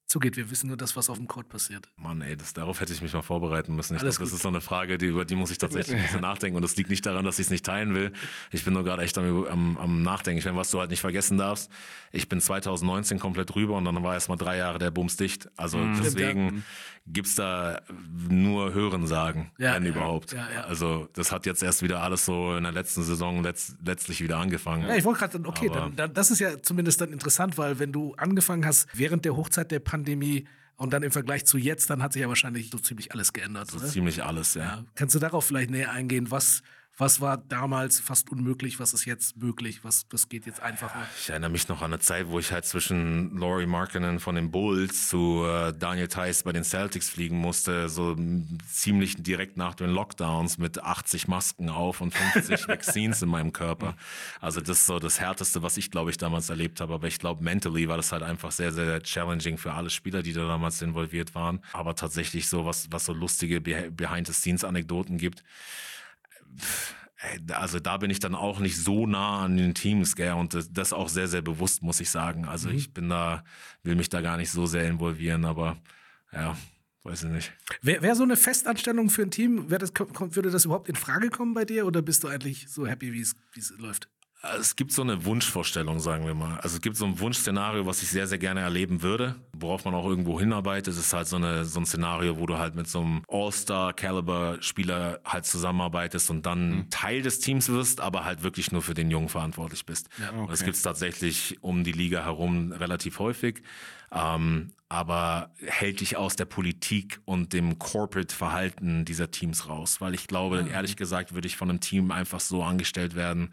zugeht. 0.06 0.36
Wir 0.36 0.50
wissen 0.50 0.68
nur 0.68 0.76
das, 0.76 0.96
was 0.96 1.10
auf 1.10 1.18
dem 1.18 1.26
Court 1.26 1.48
passiert. 1.48 1.88
Mann, 1.96 2.20
ey, 2.22 2.36
das, 2.36 2.52
darauf 2.52 2.80
hätte 2.80 2.92
ich 2.92 3.02
mich 3.02 3.12
mal 3.12 3.22
vorbereiten 3.22 3.74
müssen. 3.74 3.96
Ich 3.96 4.02
Alles 4.02 4.16
glaube, 4.16 4.30
das 4.30 4.36
ist 4.36 4.42
so 4.42 4.48
eine 4.48 4.60
Frage, 4.60 4.98
die, 4.98 5.06
über 5.06 5.24
die 5.24 5.34
muss 5.34 5.50
ich 5.50 5.58
tatsächlich 5.58 5.96
ein 5.96 6.02
bisschen 6.02 6.20
nachdenken. 6.20 6.56
Und 6.56 6.62
das 6.62 6.76
liegt 6.76 6.90
nicht 6.90 7.04
daran, 7.04 7.24
dass 7.24 7.38
ich 7.38 7.46
es 7.46 7.50
nicht 7.50 7.64
teilen 7.64 7.94
will. 7.94 8.12
Ich 8.52 8.64
bin 8.64 8.74
nur 8.74 8.84
gerade 8.84 9.02
echt 9.02 9.18
am, 9.18 9.44
am, 9.46 9.76
am 9.76 10.02
Nachdenken. 10.02 10.38
Ich 10.38 10.44
meine, 10.44 10.56
was 10.56 10.70
du 10.70 10.78
halt 10.80 10.90
nicht 10.90 11.00
vergessen 11.00 11.38
darfst, 11.38 11.70
ich 12.12 12.28
bin 12.28 12.40
2019 12.40 13.18
komplett 13.18 13.54
rüber 13.54 13.74
und 13.74 13.84
dann 13.84 14.02
war 14.02 14.14
erst 14.14 14.28
mal 14.28 14.36
drei 14.36 14.56
Jahre 14.56 14.78
der 14.78 14.90
Bums 14.90 15.16
dicht. 15.16 15.48
Also 15.56 15.78
deswegen 15.98 16.64
gibt's 17.08 17.34
da 17.36 17.80
nur 18.28 18.74
Hörensagen, 18.74 19.50
Ja, 19.58 19.74
wenn 19.74 19.84
ja, 19.84 19.90
überhaupt. 19.90 20.32
ja. 20.32 20.46
Also 20.66 21.08
das 21.12 21.30
hat 21.32 21.46
jetzt 21.46 21.62
erst 21.62 21.82
wieder 21.82 22.02
alles 22.02 22.24
so 22.24 22.56
in 22.56 22.64
der 22.64 22.72
letzten 22.72 23.02
Saison 23.04 23.42
letzt, 23.42 23.76
letztlich 23.84 24.20
wieder 24.22 24.38
angefangen. 24.38 24.82
Ja, 24.88 24.96
ich 24.96 25.04
wollte 25.04 25.20
gerade, 25.20 25.48
okay, 25.48 25.70
dann, 25.72 25.94
dann, 25.96 26.12
das 26.14 26.30
ist 26.30 26.40
ja 26.40 26.60
zumindest 26.60 27.00
dann 27.00 27.12
interessant, 27.12 27.56
weil 27.58 27.78
wenn 27.78 27.92
du 27.92 28.14
angefangen 28.16 28.66
hast 28.66 28.88
während 28.92 29.24
der 29.24 29.36
Hochzeit 29.36 29.70
der 29.70 29.78
Pandemie 29.80 30.46
und 30.76 30.92
dann 30.92 31.02
im 31.02 31.10
Vergleich 31.12 31.46
zu 31.46 31.58
jetzt, 31.58 31.88
dann 31.90 32.02
hat 32.02 32.12
sich 32.12 32.22
ja 32.22 32.28
wahrscheinlich 32.28 32.70
so 32.70 32.78
ziemlich 32.78 33.12
alles 33.12 33.32
geändert. 33.32 33.70
so 33.70 33.78
oder? 33.78 33.86
ziemlich 33.86 34.24
alles. 34.24 34.54
Ja. 34.54 34.84
Kannst 34.94 35.14
du 35.14 35.18
darauf 35.18 35.44
vielleicht 35.46 35.70
näher 35.70 35.92
eingehen? 35.92 36.30
Was, 36.30 36.62
was 36.98 37.20
war 37.20 37.36
damals 37.36 38.00
fast 38.00 38.30
unmöglich? 38.30 38.80
Was 38.80 38.94
ist 38.94 39.04
jetzt 39.04 39.36
möglich? 39.36 39.84
Was, 39.84 40.06
was 40.10 40.28
geht 40.30 40.46
jetzt 40.46 40.60
einfacher? 40.60 41.06
Ich 41.20 41.28
erinnere 41.28 41.50
mich 41.50 41.68
noch 41.68 41.82
an 41.82 41.92
eine 41.92 41.98
Zeit, 42.00 42.28
wo 42.28 42.38
ich 42.38 42.52
halt 42.52 42.64
zwischen 42.64 43.36
Laurie 43.36 43.66
Markkinen 43.66 44.18
von 44.18 44.34
den 44.34 44.50
Bulls 44.50 45.08
zu 45.10 45.44
äh, 45.44 45.74
Daniel 45.76 46.08
Theiss 46.08 46.42
bei 46.42 46.52
den 46.52 46.64
Celtics 46.64 47.10
fliegen 47.10 47.36
musste, 47.36 47.90
so 47.90 48.16
ziemlich 48.66 49.22
direkt 49.22 49.58
nach 49.58 49.74
den 49.74 49.90
Lockdowns 49.90 50.56
mit 50.56 50.82
80 50.82 51.28
Masken 51.28 51.68
auf 51.68 52.00
und 52.00 52.14
50 52.14 52.66
Vaccines 52.68 53.20
in 53.20 53.28
meinem 53.28 53.52
Körper. 53.52 53.94
Also 54.40 54.60
das 54.62 54.78
ist 54.78 54.86
so 54.86 54.98
das 54.98 55.20
Härteste, 55.20 55.62
was 55.62 55.76
ich, 55.76 55.90
glaube 55.90 56.10
ich, 56.10 56.16
damals 56.16 56.48
erlebt 56.48 56.80
habe. 56.80 56.94
Aber 56.94 57.06
ich 57.08 57.18
glaube, 57.18 57.44
mentally 57.44 57.88
war 57.88 57.98
das 57.98 58.10
halt 58.12 58.22
einfach 58.22 58.52
sehr, 58.52 58.72
sehr 58.72 59.02
challenging 59.02 59.58
für 59.58 59.74
alle 59.74 59.90
Spieler, 59.90 60.22
die 60.22 60.32
da 60.32 60.48
damals 60.48 60.80
involviert 60.80 61.34
waren. 61.34 61.60
Aber 61.74 61.94
tatsächlich 61.94 62.48
so, 62.48 62.64
was, 62.64 62.86
was 62.90 63.04
so 63.04 63.12
lustige 63.12 63.60
Be- 63.60 63.90
Behind-the-Scenes-Anekdoten 63.90 65.18
gibt, 65.18 65.42
Also 67.50 67.80
da 67.80 67.96
bin 67.96 68.10
ich 68.10 68.20
dann 68.20 68.34
auch 68.34 68.60
nicht 68.60 68.76
so 68.76 69.06
nah 69.06 69.44
an 69.44 69.56
den 69.56 69.74
Teams, 69.74 70.16
gell, 70.16 70.34
und 70.34 70.52
das, 70.54 70.70
das 70.70 70.92
auch 70.92 71.08
sehr, 71.08 71.28
sehr 71.28 71.42
bewusst, 71.42 71.82
muss 71.82 72.00
ich 72.00 72.10
sagen. 72.10 72.44
Also 72.44 72.68
ich 72.68 72.92
bin 72.92 73.08
da, 73.08 73.42
will 73.82 73.96
mich 73.96 74.10
da 74.10 74.20
gar 74.20 74.36
nicht 74.36 74.50
so 74.50 74.66
sehr 74.66 74.86
involvieren, 74.86 75.44
aber 75.46 75.78
ja, 76.32 76.56
weiß 77.04 77.24
ich 77.24 77.30
nicht. 77.30 77.52
Wäre 77.80 78.02
wär 78.02 78.14
so 78.14 78.22
eine 78.22 78.36
Festanstellung 78.36 79.08
für 79.08 79.22
ein 79.22 79.30
Team, 79.30 79.66
das, 79.68 79.94
kommt, 79.94 80.36
würde 80.36 80.50
das 80.50 80.66
überhaupt 80.66 80.88
in 80.88 80.94
Frage 80.94 81.30
kommen 81.30 81.54
bei 81.54 81.64
dir 81.64 81.86
oder 81.86 82.02
bist 82.02 82.22
du 82.22 82.28
eigentlich 82.28 82.68
so 82.68 82.86
happy, 82.86 83.12
wie 83.12 83.22
es 83.22 83.34
läuft? 83.78 84.10
Es 84.58 84.76
gibt 84.76 84.92
so 84.92 85.02
eine 85.02 85.24
Wunschvorstellung, 85.24 86.00
sagen 86.00 86.26
wir 86.26 86.34
mal. 86.34 86.58
Also 86.60 86.76
es 86.76 86.82
gibt 86.82 86.96
so 86.96 87.04
ein 87.04 87.18
Wunschszenario, 87.18 87.86
was 87.86 88.02
ich 88.02 88.08
sehr, 88.08 88.26
sehr 88.26 88.38
gerne 88.38 88.60
erleben 88.60 89.02
würde, 89.02 89.36
worauf 89.52 89.84
man 89.84 89.94
auch 89.94 90.06
irgendwo 90.06 90.38
hinarbeitet. 90.38 90.94
Es 90.94 90.98
ist 90.98 91.12
halt 91.12 91.26
so, 91.26 91.36
eine, 91.36 91.64
so 91.64 91.80
ein 91.80 91.86
Szenario, 91.86 92.38
wo 92.38 92.46
du 92.46 92.58
halt 92.58 92.74
mit 92.74 92.88
so 92.88 93.00
einem 93.00 93.22
All-Star-Caliber-Spieler 93.28 95.20
halt 95.24 95.46
zusammenarbeitest 95.46 96.30
und 96.30 96.46
dann 96.46 96.86
Teil 96.90 97.22
des 97.22 97.40
Teams 97.40 97.68
wirst, 97.68 98.00
aber 98.00 98.24
halt 98.24 98.42
wirklich 98.42 98.72
nur 98.72 98.82
für 98.82 98.94
den 98.94 99.10
Jungen 99.10 99.28
verantwortlich 99.28 99.86
bist. 99.86 100.08
Und 100.42 100.50
das 100.50 100.64
gibt 100.64 100.76
es 100.76 100.82
tatsächlich 100.82 101.58
um 101.62 101.84
die 101.84 101.92
Liga 101.92 102.24
herum 102.24 102.72
relativ 102.72 103.18
häufig. 103.18 103.62
Ähm, 104.12 104.72
aber 104.88 105.50
hält 105.64 106.00
dich 106.00 106.16
aus 106.16 106.36
der 106.36 106.44
Politik 106.44 107.20
und 107.24 107.52
dem 107.52 107.78
Corporate-Verhalten 107.78 109.04
dieser 109.04 109.32
Teams 109.32 109.68
raus. 109.68 110.00
Weil 110.00 110.14
ich 110.14 110.28
glaube, 110.28 110.68
ehrlich 110.70 110.96
gesagt, 110.96 111.34
würde 111.34 111.48
ich 111.48 111.56
von 111.56 111.70
einem 111.70 111.80
Team 111.80 112.12
einfach 112.12 112.38
so 112.38 112.62
angestellt 112.62 113.16
werden, 113.16 113.52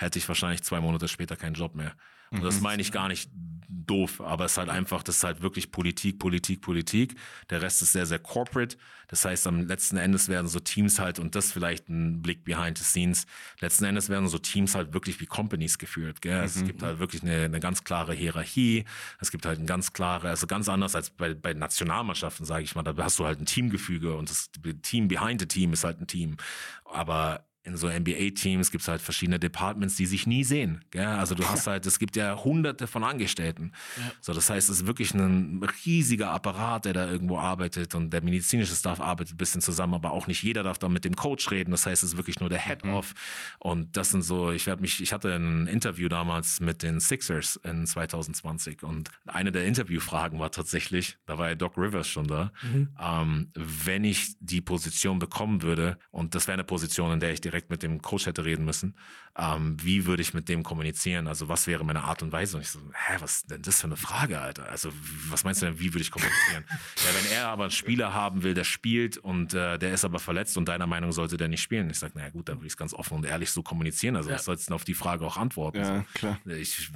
hätte 0.00 0.18
ich 0.18 0.26
wahrscheinlich 0.28 0.62
zwei 0.62 0.80
Monate 0.80 1.08
später 1.08 1.36
keinen 1.36 1.54
Job 1.54 1.74
mehr. 1.74 1.94
Und 2.32 2.44
das 2.44 2.60
meine 2.60 2.80
ich 2.80 2.92
gar 2.92 3.08
nicht 3.08 3.28
doof, 3.68 4.20
aber 4.20 4.44
es 4.44 4.52
ist 4.52 4.58
halt 4.58 4.68
einfach, 4.68 5.02
das 5.02 5.16
ist 5.16 5.24
halt 5.24 5.42
wirklich 5.42 5.72
Politik, 5.72 6.20
Politik, 6.20 6.60
Politik. 6.60 7.16
Der 7.50 7.60
Rest 7.60 7.82
ist 7.82 7.92
sehr, 7.92 8.06
sehr 8.06 8.20
corporate. 8.20 8.76
Das 9.08 9.24
heißt, 9.24 9.48
am 9.48 9.66
letzten 9.66 9.96
Endes 9.96 10.28
werden 10.28 10.46
so 10.46 10.60
Teams 10.60 11.00
halt, 11.00 11.18
und 11.18 11.34
das 11.34 11.50
vielleicht 11.50 11.88
ein 11.88 12.22
Blick 12.22 12.44
behind 12.44 12.78
the 12.78 12.84
scenes, 12.84 13.26
letzten 13.60 13.84
Endes 13.84 14.08
werden 14.08 14.28
so 14.28 14.38
Teams 14.38 14.76
halt 14.76 14.92
wirklich 14.92 15.20
wie 15.20 15.26
Companies 15.26 15.78
geführt. 15.78 16.20
Gell? 16.22 16.44
Es 16.44 16.64
gibt 16.64 16.84
halt 16.84 17.00
wirklich 17.00 17.22
eine, 17.22 17.44
eine 17.44 17.58
ganz 17.58 17.82
klare 17.82 18.14
Hierarchie. 18.14 18.84
Es 19.18 19.32
gibt 19.32 19.44
halt 19.44 19.58
ein 19.58 19.66
ganz 19.66 19.92
klare, 19.92 20.28
also 20.28 20.46
ganz 20.46 20.68
anders 20.68 20.94
als 20.94 21.10
bei, 21.10 21.34
bei 21.34 21.52
Nationalmannschaften, 21.54 22.46
sage 22.46 22.62
ich 22.62 22.76
mal. 22.76 22.84
Da 22.84 22.94
hast 22.98 23.18
du 23.18 23.24
halt 23.24 23.40
ein 23.40 23.46
Teamgefüge 23.46 24.14
und 24.14 24.30
das 24.30 24.50
Team 24.82 25.08
behind 25.08 25.40
the 25.40 25.46
Team 25.46 25.72
ist 25.72 25.82
halt 25.82 26.00
ein 26.00 26.06
Team. 26.06 26.36
Aber 26.84 27.44
in 27.62 27.76
so 27.76 27.88
NBA-Teams 27.88 28.70
gibt 28.70 28.82
es 28.82 28.88
halt 28.88 29.02
verschiedene 29.02 29.38
Departments, 29.38 29.96
die 29.96 30.06
sich 30.06 30.26
nie 30.26 30.44
sehen. 30.44 30.82
Gell? 30.90 31.06
Also 31.06 31.34
du 31.34 31.46
hast 31.46 31.66
halt, 31.66 31.84
es 31.84 31.98
gibt 31.98 32.16
ja 32.16 32.42
hunderte 32.42 32.86
von 32.86 33.04
Angestellten. 33.04 33.72
So, 34.20 34.32
das 34.32 34.48
heißt, 34.48 34.70
es 34.70 34.80
ist 34.80 34.86
wirklich 34.86 35.12
ein 35.12 35.62
riesiger 35.84 36.30
Apparat, 36.30 36.86
der 36.86 36.94
da 36.94 37.10
irgendwo 37.10 37.38
arbeitet 37.38 37.94
und 37.94 38.10
der 38.10 38.22
medizinische 38.22 38.74
Staff 38.74 39.00
arbeitet 39.00 39.34
ein 39.34 39.36
bisschen 39.36 39.60
zusammen, 39.60 39.94
aber 39.94 40.12
auch 40.12 40.26
nicht 40.26 40.42
jeder 40.42 40.62
darf 40.62 40.78
da 40.78 40.88
mit 40.88 41.04
dem 41.04 41.16
Coach 41.16 41.50
reden. 41.50 41.70
Das 41.70 41.84
heißt, 41.84 42.02
es 42.02 42.12
ist 42.12 42.16
wirklich 42.16 42.40
nur 42.40 42.48
der 42.48 42.60
Head-Off. 42.60 43.14
Und 43.58 43.96
das 43.96 44.10
sind 44.10 44.22
so, 44.22 44.50
ich 44.52 44.66
werde 44.66 44.80
mich, 44.80 45.02
ich 45.02 45.12
hatte 45.12 45.34
ein 45.34 45.66
Interview 45.66 46.08
damals 46.08 46.60
mit 46.60 46.82
den 46.82 46.98
Sixers 46.98 47.56
in 47.56 47.86
2020 47.86 48.82
und 48.82 49.10
eine 49.26 49.52
der 49.52 49.66
Interviewfragen 49.66 50.38
war 50.38 50.50
tatsächlich, 50.50 51.18
da 51.26 51.38
war 51.38 51.48
ja 51.48 51.54
Doc 51.54 51.76
Rivers 51.76 52.08
schon 52.08 52.26
da, 52.26 52.52
ähm, 52.98 53.50
wenn 53.54 54.04
ich 54.04 54.34
die 54.40 54.60
Position 54.60 55.18
bekommen 55.18 55.62
würde, 55.62 55.98
und 56.10 56.34
das 56.34 56.46
wäre 56.46 56.54
eine 56.54 56.64
Position, 56.64 57.12
in 57.12 57.20
der 57.20 57.32
ich 57.32 57.40
direkt 57.50 57.70
mit 57.70 57.82
dem 57.82 58.00
Coach 58.00 58.26
hätte 58.26 58.44
reden 58.44 58.64
müssen, 58.64 58.94
ähm, 59.40 59.76
wie 59.82 60.04
würde 60.04 60.20
ich 60.22 60.34
mit 60.34 60.48
dem 60.48 60.62
kommunizieren? 60.62 61.26
Also 61.26 61.48
was 61.48 61.66
wäre 61.66 61.84
meine 61.84 62.04
Art 62.04 62.22
und 62.22 62.30
Weise? 62.30 62.56
Und 62.56 62.62
ich 62.62 62.70
so, 62.70 62.78
hä, 62.78 63.16
was 63.20 63.44
denn 63.44 63.62
das 63.62 63.80
für 63.80 63.86
eine 63.86 63.96
Frage, 63.96 64.38
Alter? 64.40 64.68
Also 64.68 64.92
was 65.28 65.44
meinst 65.44 65.62
du 65.62 65.66
denn, 65.66 65.80
wie 65.80 65.94
würde 65.94 66.02
ich 66.02 66.10
kommunizieren? 66.10 66.64
ja, 66.68 67.14
wenn 67.14 67.32
er 67.32 67.48
aber 67.48 67.64
einen 67.64 67.70
Spieler 67.70 68.12
haben 68.12 68.42
will, 68.42 68.52
der 68.52 68.64
spielt 68.64 69.16
und 69.16 69.54
äh, 69.54 69.78
der 69.78 69.94
ist 69.94 70.04
aber 70.04 70.18
verletzt 70.18 70.58
und 70.58 70.68
deiner 70.68 70.86
Meinung 70.86 71.12
sollte 71.12 71.38
der 71.38 71.48
nicht 71.48 71.62
spielen. 71.62 71.88
Ich 71.88 71.98
sage, 71.98 72.12
naja 72.16 72.28
gut, 72.30 72.48
dann 72.48 72.58
würde 72.58 72.66
ich 72.66 72.74
es 72.74 72.76
ganz 72.76 72.92
offen 72.92 73.14
und 73.14 73.24
ehrlich 73.24 73.50
so 73.50 73.62
kommunizieren. 73.62 74.16
Also 74.16 74.30
was 74.30 74.44
sollst 74.44 74.66
du 74.66 74.70
denn 74.70 74.74
auf 74.74 74.84
die 74.84 74.94
Frage 74.94 75.24
auch 75.24 75.38
antworten? 75.38 75.78
Ja, 75.78 76.04
klar. 76.12 76.38
Ich, 76.46 76.90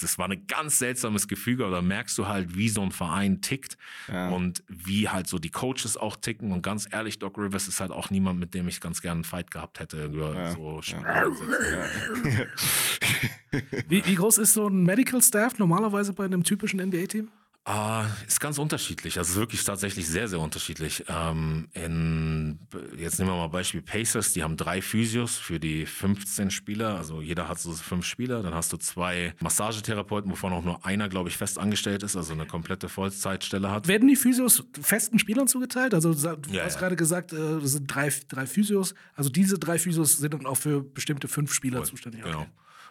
das 0.00 0.18
war 0.18 0.30
ein 0.30 0.46
ganz 0.46 0.78
seltsames 0.78 1.28
Gefüge, 1.28 1.66
aber 1.66 1.76
da 1.76 1.82
merkst 1.82 2.16
du 2.16 2.26
halt, 2.26 2.56
wie 2.56 2.68
so 2.68 2.80
ein 2.82 2.92
Verein 2.92 3.42
tickt 3.42 3.76
und 4.08 4.62
wie 4.68 5.08
halt 5.08 5.26
so 5.26 5.38
die 5.38 5.50
Coaches 5.50 5.96
auch 5.96 6.16
ticken. 6.16 6.52
Und 6.52 6.62
ganz 6.62 6.88
ehrlich, 6.90 7.18
Doc 7.18 7.36
Rivers 7.36 7.68
ist 7.68 7.80
halt 7.80 7.90
auch 7.90 8.10
niemand, 8.10 8.40
mit 8.40 8.54
dem 8.54 8.66
ich 8.68 8.80
ganz 8.80 9.02
gerne 9.02 9.18
einen 9.18 9.24
Fight 9.24 9.50
gehabt 9.50 9.80
hätte. 9.80 10.06
Über 10.06 10.52
so 10.52 10.80
Wie, 13.88 14.04
wie 14.04 14.14
groß 14.14 14.38
ist 14.38 14.54
so 14.54 14.68
ein 14.68 14.82
Medical 14.84 15.22
Staff 15.22 15.58
normalerweise 15.58 16.12
bei 16.12 16.24
einem 16.24 16.44
typischen 16.44 16.80
NBA-Team? 16.80 17.28
Ah, 17.70 18.06
ist 18.26 18.40
ganz 18.40 18.56
unterschiedlich. 18.56 19.18
Also 19.18 19.32
ist 19.32 19.36
wirklich 19.36 19.62
tatsächlich 19.62 20.08
sehr, 20.08 20.26
sehr 20.26 20.40
unterschiedlich. 20.40 21.04
Ähm, 21.06 21.68
in, 21.74 22.58
jetzt 22.96 23.18
nehmen 23.18 23.30
wir 23.30 23.36
mal 23.36 23.48
Beispiel 23.48 23.82
Pacers, 23.82 24.32
die 24.32 24.42
haben 24.42 24.56
drei 24.56 24.80
Physios 24.80 25.36
für 25.36 25.60
die 25.60 25.84
15 25.84 26.50
Spieler. 26.50 26.96
Also 26.96 27.20
jeder 27.20 27.46
hat 27.46 27.58
so 27.58 27.74
fünf 27.74 28.06
Spieler. 28.06 28.42
Dann 28.42 28.54
hast 28.54 28.72
du 28.72 28.78
zwei 28.78 29.34
Massagetherapeuten, 29.40 30.30
wovon 30.30 30.54
auch 30.54 30.64
nur 30.64 30.86
einer, 30.86 31.10
glaube 31.10 31.28
ich, 31.28 31.36
fest 31.36 31.58
angestellt 31.58 32.02
ist, 32.02 32.16
also 32.16 32.32
eine 32.32 32.46
komplette 32.46 32.88
Vollzeitstelle 32.88 33.70
hat. 33.70 33.86
Werden 33.86 34.08
die 34.08 34.16
Physios 34.16 34.64
festen 34.80 35.18
Spielern 35.18 35.46
zugeteilt? 35.46 35.92
Also 35.92 36.14
du 36.14 36.18
Ja, 36.50 36.64
hast 36.64 36.74
ja. 36.76 36.80
gerade 36.80 36.96
gesagt, 36.96 37.34
äh, 37.34 37.60
das 37.60 37.72
sind 37.72 37.86
drei, 37.86 38.10
drei 38.28 38.46
Physios. 38.46 38.94
Also 39.14 39.28
diese 39.28 39.58
drei 39.58 39.78
Physios 39.78 40.16
sind 40.16 40.32
dann 40.32 40.46
auch 40.46 40.56
für 40.56 40.82
bestimmte 40.82 41.28
fünf 41.28 41.52
Spieler 41.52 41.84
zuständig. 41.84 42.22
Genau. 42.22 42.46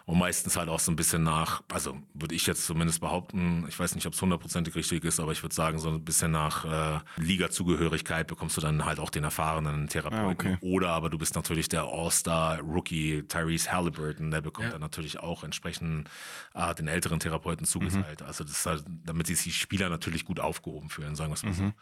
Und 0.08 0.16
meistens 0.18 0.56
halt 0.56 0.70
auch 0.70 0.80
so 0.80 0.90
ein 0.90 0.96
bisschen 0.96 1.22
nach, 1.22 1.62
also 1.70 1.98
würde 2.14 2.34
ich 2.34 2.46
jetzt 2.46 2.64
zumindest 2.64 3.02
behaupten, 3.02 3.66
ich 3.68 3.78
weiß 3.78 3.94
nicht, 3.94 4.06
ob 4.06 4.14
es 4.14 4.22
hundertprozentig 4.22 4.74
richtig 4.74 5.04
ist, 5.04 5.20
aber 5.20 5.32
ich 5.32 5.42
würde 5.42 5.54
sagen, 5.54 5.78
so 5.78 5.90
ein 5.90 6.02
bisschen 6.02 6.30
nach 6.30 6.64
äh, 6.64 7.00
Liga-Zugehörigkeit 7.18 8.26
bekommst 8.26 8.56
du 8.56 8.62
dann 8.62 8.86
halt 8.86 9.00
auch 9.00 9.10
den 9.10 9.24
erfahrenen 9.24 9.86
Therapeuten. 9.86 10.26
Ah, 10.26 10.30
okay. 10.30 10.56
Oder 10.62 10.92
aber 10.92 11.10
du 11.10 11.18
bist 11.18 11.34
natürlich 11.34 11.68
der 11.68 11.82
All-Star-Rookie 11.82 13.24
Tyrese 13.28 13.70
Halliburton, 13.70 14.30
der 14.30 14.40
bekommt 14.40 14.68
Ja. 14.68 14.72
dann 14.72 14.80
natürlich 14.80 15.20
auch 15.20 15.44
entsprechend 15.44 16.08
äh, 16.54 16.74
den 16.74 16.88
älteren 16.88 17.20
Therapeuten 17.20 17.66
zugeteilt. 17.66 18.22
Also 18.22 18.44
das 18.44 18.52
ist 18.60 18.66
halt, 18.66 18.84
damit 19.04 19.26
sich 19.26 19.42
die 19.42 19.52
Spieler 19.52 19.90
natürlich 19.90 20.24
gut 20.24 20.40
aufgehoben 20.40 20.88
fühlen, 20.88 21.16
sagen 21.16 21.30
wir 21.32 21.34
es 21.34 21.42
mal 21.42 21.52
so. 21.52 21.72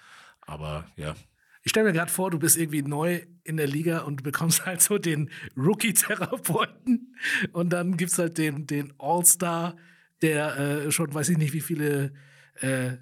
Aber 0.41 0.85
ja. 0.97 1.15
Ich 1.67 1.71
stelle 1.71 1.89
mir 1.89 1.93
gerade 1.93 2.13
vor, 2.13 2.31
du 2.31 2.39
bist 2.39 2.57
irgendwie 2.57 2.83
neu 2.83 3.23
in 3.43 3.57
der 3.57 3.67
Liga 3.67 4.03
und 4.03 4.23
bekommst 4.23 4.65
halt 4.67 4.81
so 4.81 4.99
den 4.99 5.31
Rookie-Therapeuten 5.57 7.17
und 7.53 7.73
dann 7.73 7.97
gibt's 7.97 8.21
halt 8.21 8.39
den, 8.39 8.69
den 8.69 8.93
All-Star, 8.99 9.77
der 10.23 10.57
äh, 10.57 10.93
schon 10.93 11.13
weiß 11.13 11.29
ich 11.31 11.39
nicht 11.39 11.53
wie 11.55 11.61
viele 11.61 12.13
äh, 12.61 12.93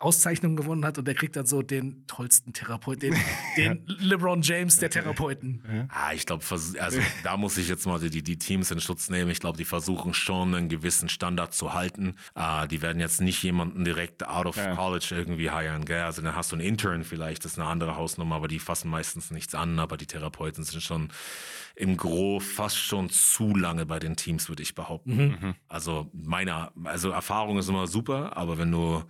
Auszeichnungen 0.00 0.56
gewonnen 0.56 0.84
hat 0.84 0.98
und 0.98 1.06
der 1.06 1.14
kriegt 1.14 1.36
dann 1.36 1.46
so 1.46 1.62
den 1.62 2.06
tollsten 2.06 2.52
Therapeuten, 2.52 3.00
den, 3.10 3.16
den 3.56 3.84
LeBron 3.86 4.42
James 4.42 4.76
der 4.78 4.90
Therapeuten. 4.90 5.88
Ah, 5.90 6.12
ich 6.12 6.26
glaube, 6.26 6.44
also 6.50 6.98
da 7.22 7.36
muss 7.36 7.56
ich 7.58 7.68
jetzt 7.68 7.86
mal 7.86 7.98
die, 8.00 8.22
die 8.22 8.38
Teams 8.38 8.70
in 8.70 8.80
Schutz 8.80 9.10
nehmen. 9.10 9.30
Ich 9.30 9.40
glaube, 9.40 9.58
die 9.58 9.64
versuchen 9.64 10.14
schon 10.14 10.54
einen 10.54 10.68
gewissen 10.68 11.08
Standard 11.08 11.54
zu 11.54 11.74
halten. 11.74 12.14
Ah, 12.34 12.66
die 12.66 12.82
werden 12.82 13.00
jetzt 13.00 13.20
nicht 13.20 13.42
jemanden 13.42 13.84
direkt 13.84 14.26
out 14.26 14.46
of 14.46 14.56
Ja. 14.56 14.74
college 14.74 15.08
irgendwie 15.12 15.50
hiren, 15.50 15.84
gell? 15.84 16.02
Also 16.02 16.22
dann 16.22 16.34
hast 16.34 16.52
du 16.52 16.56
einen 16.56 16.66
Intern 16.66 17.04
vielleicht, 17.04 17.44
das 17.44 17.52
ist 17.52 17.58
eine 17.58 17.68
andere 17.68 17.96
Hausnummer, 17.96 18.36
aber 18.36 18.48
die 18.48 18.58
fassen 18.58 18.90
meistens 18.90 19.30
nichts 19.30 19.54
an, 19.54 19.78
aber 19.78 19.96
die 19.96 20.06
Therapeuten 20.06 20.64
sind 20.64 20.82
schon 20.82 21.10
im 21.74 21.96
Gro 21.96 22.38
fast 22.40 22.76
schon 22.76 23.08
zu 23.08 23.56
lange 23.56 23.86
bei 23.86 23.98
den 23.98 24.16
Teams, 24.16 24.48
würde 24.48 24.62
ich 24.62 24.74
behaupten. 24.74 25.54
Also 25.68 26.10
meine, 26.12 26.70
also 26.84 27.10
Erfahrung 27.10 27.58
ist 27.58 27.68
immer 27.68 27.86
super, 27.86 28.36
aber 28.36 28.58
wenn 28.58 28.70
du 28.70 29.02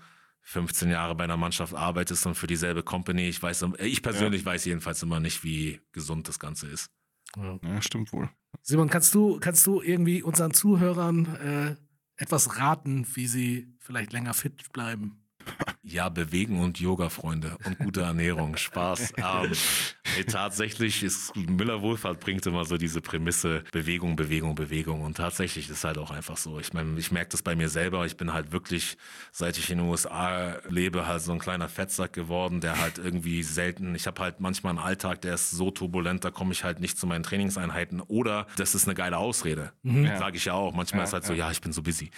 15 0.42 0.90
Jahre 0.90 1.14
bei 1.14 1.24
einer 1.24 1.36
Mannschaft 1.36 1.74
arbeitest 1.74 2.26
und 2.26 2.34
für 2.34 2.46
dieselbe 2.46 2.82
Company, 2.82 3.28
ich 3.28 3.42
weiß, 3.42 3.64
ich 3.78 4.02
persönlich 4.02 4.44
weiß 4.44 4.64
jedenfalls 4.64 5.02
immer 5.02 5.20
nicht, 5.20 5.44
wie 5.44 5.80
gesund 5.92 6.28
das 6.28 6.38
Ganze 6.38 6.66
ist. 6.66 6.90
Ja, 7.36 7.80
stimmt 7.80 8.12
wohl. 8.12 8.28
Simon, 8.60 8.90
kannst 8.90 9.14
du, 9.14 9.38
kannst 9.40 9.66
du 9.66 9.80
irgendwie 9.80 10.22
unseren 10.22 10.52
Zuhörern 10.52 11.36
äh, 11.36 11.76
etwas 12.16 12.58
raten, 12.58 13.06
wie 13.14 13.26
sie 13.26 13.74
vielleicht 13.78 14.12
länger 14.12 14.34
fit 14.34 14.72
bleiben? 14.72 15.21
Ja, 15.82 16.08
Bewegen 16.08 16.60
und 16.60 16.80
Yoga, 16.80 17.08
Freunde. 17.08 17.56
Und 17.64 17.78
gute 17.78 18.02
Ernährung. 18.02 18.56
Spaß. 18.56 19.12
Ähm, 19.16 19.52
nee, 20.16 20.24
tatsächlich 20.24 21.02
ist 21.02 21.34
Müller 21.36 21.82
Wohlfahrt 21.82 22.20
bringt 22.20 22.46
immer 22.46 22.64
so 22.64 22.76
diese 22.76 23.00
Prämisse 23.00 23.62
Bewegung, 23.72 24.16
Bewegung, 24.16 24.54
Bewegung. 24.54 25.02
Und 25.02 25.16
tatsächlich 25.16 25.68
ist 25.68 25.84
halt 25.84 25.98
auch 25.98 26.10
einfach 26.10 26.36
so. 26.36 26.58
Ich 26.58 26.72
meine, 26.72 26.98
ich 26.98 27.12
merke 27.12 27.30
das 27.30 27.42
bei 27.42 27.54
mir 27.56 27.68
selber. 27.68 28.06
Ich 28.06 28.16
bin 28.16 28.32
halt 28.32 28.52
wirklich, 28.52 28.96
seit 29.32 29.58
ich 29.58 29.70
in 29.70 29.78
den 29.78 29.88
USA 29.88 30.58
lebe, 30.68 31.06
halt 31.06 31.22
so 31.22 31.32
ein 31.32 31.38
kleiner 31.38 31.68
Fettsack 31.68 32.12
geworden, 32.12 32.60
der 32.60 32.80
halt 32.80 32.98
irgendwie 32.98 33.42
selten, 33.42 33.94
ich 33.94 34.06
habe 34.06 34.22
halt 34.22 34.40
manchmal 34.40 34.70
einen 34.70 34.78
Alltag, 34.78 35.20
der 35.22 35.34
ist 35.34 35.50
so 35.50 35.70
turbulent, 35.70 36.24
da 36.24 36.30
komme 36.30 36.52
ich 36.52 36.64
halt 36.64 36.80
nicht 36.80 36.98
zu 36.98 37.06
meinen 37.06 37.22
Trainingseinheiten. 37.22 38.00
Oder 38.00 38.46
das 38.56 38.74
ist 38.74 38.86
eine 38.86 38.94
geile 38.94 39.18
Ausrede. 39.18 39.72
Sage 40.18 40.36
ich 40.36 40.44
ja 40.44 40.54
auch. 40.54 40.72
Manchmal 40.74 41.04
ist 41.04 41.12
halt 41.12 41.24
so, 41.24 41.32
ja, 41.32 41.50
ich 41.50 41.60
bin 41.60 41.72
so 41.72 41.82
busy. 41.82 42.10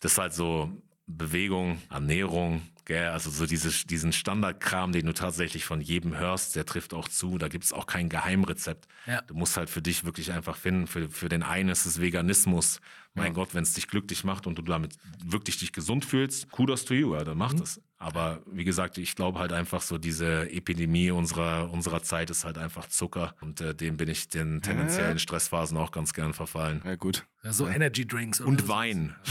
Das 0.00 0.12
ist 0.12 0.18
halt 0.18 0.34
so, 0.34 0.70
Bewegung, 1.06 1.80
Ernährung, 1.88 2.62
gell? 2.84 3.08
also 3.08 3.30
so 3.30 3.46
dieses, 3.46 3.86
diesen 3.86 4.12
Standardkram, 4.12 4.92
den 4.92 5.06
du 5.06 5.12
tatsächlich 5.12 5.64
von 5.64 5.80
jedem 5.80 6.16
hörst, 6.16 6.56
der 6.56 6.66
trifft 6.66 6.94
auch 6.94 7.08
zu. 7.08 7.38
Da 7.38 7.48
gibt's 7.48 7.72
auch 7.72 7.86
kein 7.86 8.08
Geheimrezept. 8.08 8.86
Ja. 9.06 9.22
Du 9.22 9.34
musst 9.34 9.56
halt 9.56 9.70
für 9.70 9.82
dich 9.82 10.04
wirklich 10.04 10.32
einfach 10.32 10.56
finden. 10.56 10.86
Für, 10.86 11.08
für 11.08 11.28
den 11.28 11.42
einen 11.42 11.68
ist 11.68 11.86
es 11.86 12.00
Veganismus. 12.00 12.80
Mein 13.14 13.32
Gott, 13.32 13.54
wenn 13.54 13.62
es 13.62 13.72
dich 13.72 13.88
glücklich 13.88 14.24
macht 14.24 14.46
und 14.46 14.58
du 14.58 14.62
damit 14.62 14.96
wirklich 15.24 15.58
dich 15.58 15.72
gesund 15.72 16.04
fühlst, 16.04 16.50
kudos 16.50 16.84
to 16.84 16.92
you, 16.92 17.14
ja, 17.14 17.24
dann 17.24 17.38
mach 17.38 17.54
das. 17.54 17.80
Aber 17.98 18.42
wie 18.46 18.64
gesagt, 18.64 18.98
ich 18.98 19.16
glaube 19.16 19.38
halt 19.38 19.52
einfach 19.52 19.80
so, 19.80 19.96
diese 19.96 20.50
Epidemie 20.50 21.10
unserer, 21.10 21.70
unserer 21.72 22.02
Zeit 22.02 22.28
ist 22.28 22.44
halt 22.44 22.58
einfach 22.58 22.88
Zucker. 22.88 23.34
Und 23.40 23.60
äh, 23.62 23.74
dem 23.74 23.96
bin 23.96 24.08
ich 24.08 24.28
den 24.28 24.60
tendenziellen 24.60 25.18
Stressphasen 25.18 25.78
auch 25.78 25.92
ganz 25.92 26.12
gern 26.12 26.34
verfallen. 26.34 26.82
Ja, 26.84 26.96
gut. 26.96 27.26
Ja, 27.42 27.52
so 27.52 27.66
Energy 27.66 28.06
Drinks 28.06 28.40
oder 28.40 28.48
Und 28.48 28.60
so. 28.62 28.68
Wein. 28.68 29.14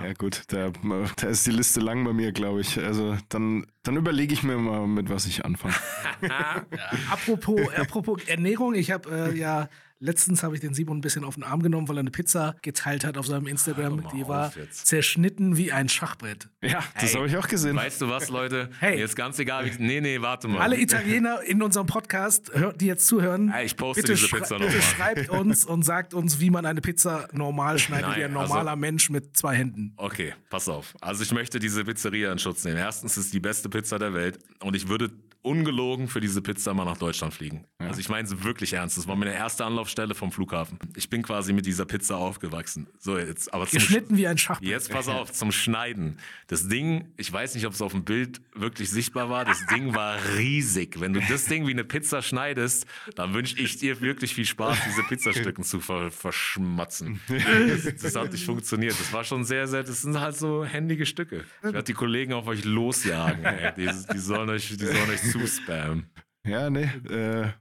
Ja, 0.00 0.12
gut. 0.14 0.44
Da, 0.48 0.72
da 1.16 1.28
ist 1.28 1.46
die 1.46 1.50
Liste 1.50 1.80
lang 1.80 2.02
bei 2.04 2.14
mir, 2.14 2.32
glaube 2.32 2.62
ich. 2.62 2.78
Also 2.78 3.16
dann, 3.28 3.66
dann 3.82 3.96
überlege 3.96 4.32
ich 4.32 4.42
mir 4.42 4.56
mal, 4.56 4.86
mit 4.86 5.10
was 5.10 5.26
ich 5.26 5.44
anfange. 5.44 5.74
Apropos, 7.10 7.60
apropos 7.76 8.22
Ernährung, 8.26 8.74
ich 8.74 8.90
habe 8.90 9.32
äh, 9.32 9.38
ja 9.38 9.68
letztens 10.02 10.42
habe 10.42 10.54
ich 10.56 10.60
den 10.60 10.74
Simon 10.74 10.98
ein 10.98 11.00
bisschen 11.00 11.24
auf 11.24 11.34
den 11.36 11.44
Arm 11.44 11.62
genommen, 11.62 11.88
weil 11.88 11.96
er 11.96 12.00
eine 12.00 12.10
Pizza 12.10 12.56
geteilt 12.62 13.04
hat 13.04 13.16
auf 13.16 13.26
seinem 13.26 13.46
Instagram. 13.46 14.04
Die 14.14 14.26
war 14.26 14.52
zerschnitten 14.86 15.56
wie 15.56 15.72
ein 15.72 15.88
Schachbrett. 15.88 16.48
Ja, 16.60 16.80
das 17.00 17.10
Hey, 17.10 17.14
habe 17.14 17.26
ich 17.28 17.36
auch 17.36 17.48
gesehen. 17.48 17.76
Weißt 17.76 18.00
du 18.00 18.08
was, 18.08 18.28
Leute? 18.28 18.68
Hey. 18.80 18.96
Mir 18.96 19.04
ist 19.04 19.16
ganz 19.16 19.38
egal. 19.38 19.64
Wie, 19.64 19.82
nee, 19.82 20.00
nee, 20.00 20.20
warte 20.20 20.48
mal. 20.48 20.60
Alle 20.60 20.78
Italiener 20.80 21.40
in 21.42 21.62
unserem 21.62 21.86
Podcast, 21.86 22.50
hört, 22.54 22.80
die 22.80 22.86
jetzt 22.86 23.06
zuhören, 23.06 23.52
ich 23.64 23.76
poste 23.76 24.02
bitte, 24.02 24.14
diese 24.14 24.26
schrei- 24.28 24.38
Pizza 24.40 24.58
bitte 24.58 24.70
noch 24.70 24.74
mal. 24.76 24.82
schreibt 24.82 25.28
uns 25.30 25.64
und 25.64 25.82
sagt 25.84 26.14
uns, 26.14 26.40
wie 26.40 26.50
man 26.50 26.66
eine 26.66 26.80
Pizza 26.80 27.28
normal 27.32 27.78
schneidet, 27.78 28.08
Nein, 28.08 28.18
wie 28.20 28.24
ein 28.24 28.36
also- 28.36 28.52
normaler 28.54 28.76
Mensch 28.76 29.08
mit 29.10 29.36
zwei 29.36 29.54
Händen. 29.56 29.92
Okay, 29.96 30.34
pass 30.50 30.68
auf. 30.68 30.94
Also 31.00 31.22
ich 31.22 31.32
möchte 31.32 31.58
diese 31.60 31.84
Pizzeria 31.84 32.32
in 32.32 32.38
Schutz 32.38 32.64
nehmen. 32.64 32.76
Erstens 32.78 33.16
ist 33.16 33.26
es 33.26 33.30
die 33.30 33.40
beste 33.40 33.68
Pizza 33.68 33.98
der 33.98 34.14
Welt 34.14 34.38
und 34.60 34.74
ich 34.76 34.88
würde 34.88 35.10
ungelogen 35.42 36.08
für 36.08 36.20
diese 36.20 36.40
Pizza 36.40 36.72
mal 36.72 36.84
nach 36.84 36.96
Deutschland 36.96 37.34
fliegen. 37.34 37.64
Also 37.78 38.00
ich 38.00 38.08
meine 38.08 38.26
es 38.26 38.44
wirklich 38.44 38.74
ernst. 38.74 38.96
Das 38.96 39.08
war 39.08 39.16
meine 39.16 39.34
erste 39.34 39.64
Anlaufstelle 39.64 40.14
vom 40.14 40.30
Flughafen. 40.30 40.78
Ich 40.96 41.10
bin 41.10 41.22
quasi 41.22 41.52
mit 41.52 41.66
dieser 41.66 41.84
Pizza 41.84 42.16
aufgewachsen. 42.16 42.86
So 42.98 43.18
jetzt, 43.18 43.52
aber 43.52 43.66
Geschnitten 43.66 44.16
wie 44.16 44.28
ein 44.28 44.38
Schachbrett. 44.38 44.68
Jetzt 44.68 44.90
pass 44.90 45.08
auf, 45.08 45.32
zum 45.32 45.50
Schneiden. 45.50 46.18
Das 46.46 46.68
Ding, 46.68 47.12
ich 47.16 47.32
weiß 47.32 47.56
nicht, 47.56 47.66
ob 47.66 47.72
es 47.72 47.82
auf 47.82 47.92
dem 47.92 48.04
Bild 48.04 48.40
wirklich 48.54 48.90
sichtbar 48.90 49.30
war, 49.30 49.44
das 49.44 49.66
Ding 49.66 49.94
war 49.94 50.16
riesig. 50.36 51.00
Wenn 51.00 51.12
du 51.12 51.20
das 51.20 51.46
Ding 51.46 51.66
wie 51.66 51.72
eine 51.72 51.84
Pizza 51.84 52.22
schneidest, 52.22 52.86
dann 53.16 53.34
wünsche 53.34 53.58
ich 53.58 53.78
dir 53.78 54.00
wirklich 54.00 54.34
viel 54.34 54.46
Spaß, 54.46 54.78
diese 54.86 55.02
Pizzastücken 55.02 55.64
zu 55.64 55.80
ver 55.80 56.10
verschmatzen. 56.10 57.20
Das, 57.28 57.96
das 57.96 58.16
hat 58.16 58.32
nicht 58.32 58.44
funktioniert. 58.44 58.98
Das 58.98 59.12
war 59.12 59.24
schon 59.24 59.44
sehr, 59.44 59.66
sehr, 59.66 59.82
das 59.82 60.02
sind 60.02 60.20
halt 60.20 60.36
so 60.36 60.64
händige 60.64 61.06
Stücke. 61.06 61.44
Ich 61.58 61.72
werde 61.72 61.82
die 61.82 61.94
Kollegen 61.94 62.32
auf 62.32 62.46
euch 62.46 62.64
losjagen. 62.64 63.44
Die, 63.76 63.88
die, 64.12 64.18
sollen 64.18 64.48
euch, 64.50 64.68
die 64.68 64.86
sollen 64.86 65.10
euch 65.10 65.31
zuspammen. 65.32 66.10
Ja, 66.46 66.70
nee. 66.70 66.90
Äh, 67.08 67.52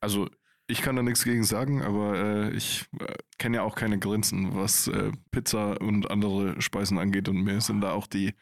also 0.00 0.28
ich 0.68 0.82
kann 0.82 0.96
da 0.96 1.02
nichts 1.02 1.24
gegen 1.24 1.44
sagen, 1.44 1.82
aber 1.82 2.16
äh, 2.16 2.50
ich 2.50 2.86
äh, 3.00 3.14
kenne 3.38 3.56
ja 3.56 3.62
auch 3.62 3.74
keine 3.74 3.98
Grenzen, 3.98 4.54
was 4.54 4.86
äh, 4.88 5.10
Pizza 5.30 5.80
und 5.80 6.10
andere 6.10 6.60
Speisen 6.60 6.98
angeht. 6.98 7.28
Und 7.28 7.42
mir 7.42 7.60
sind 7.60 7.80
da 7.80 7.92
auch 7.92 8.06
die, 8.06 8.34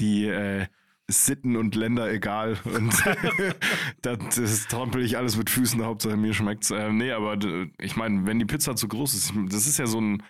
die 0.00 0.26
äh, 0.26 0.66
Sitten 1.06 1.56
und 1.56 1.74
Länder 1.76 2.10
egal. 2.10 2.58
Und 2.64 2.92
das, 4.02 4.18
das 4.34 4.66
trampel 4.66 5.02
ich 5.04 5.16
alles 5.16 5.36
mit 5.36 5.48
Füßen, 5.48 5.84
Hauptsache 5.84 6.16
mir 6.16 6.34
schmeckt's. 6.34 6.70
Äh, 6.72 6.92
nee, 6.92 7.12
aber 7.12 7.38
ich 7.80 7.96
meine, 7.96 8.26
wenn 8.26 8.40
die 8.40 8.46
Pizza 8.46 8.74
zu 8.74 8.88
groß 8.88 9.14
ist, 9.14 9.32
das 9.48 9.66
ist 9.66 9.78
ja 9.78 9.86
so 9.86 10.00
ein, 10.00 10.22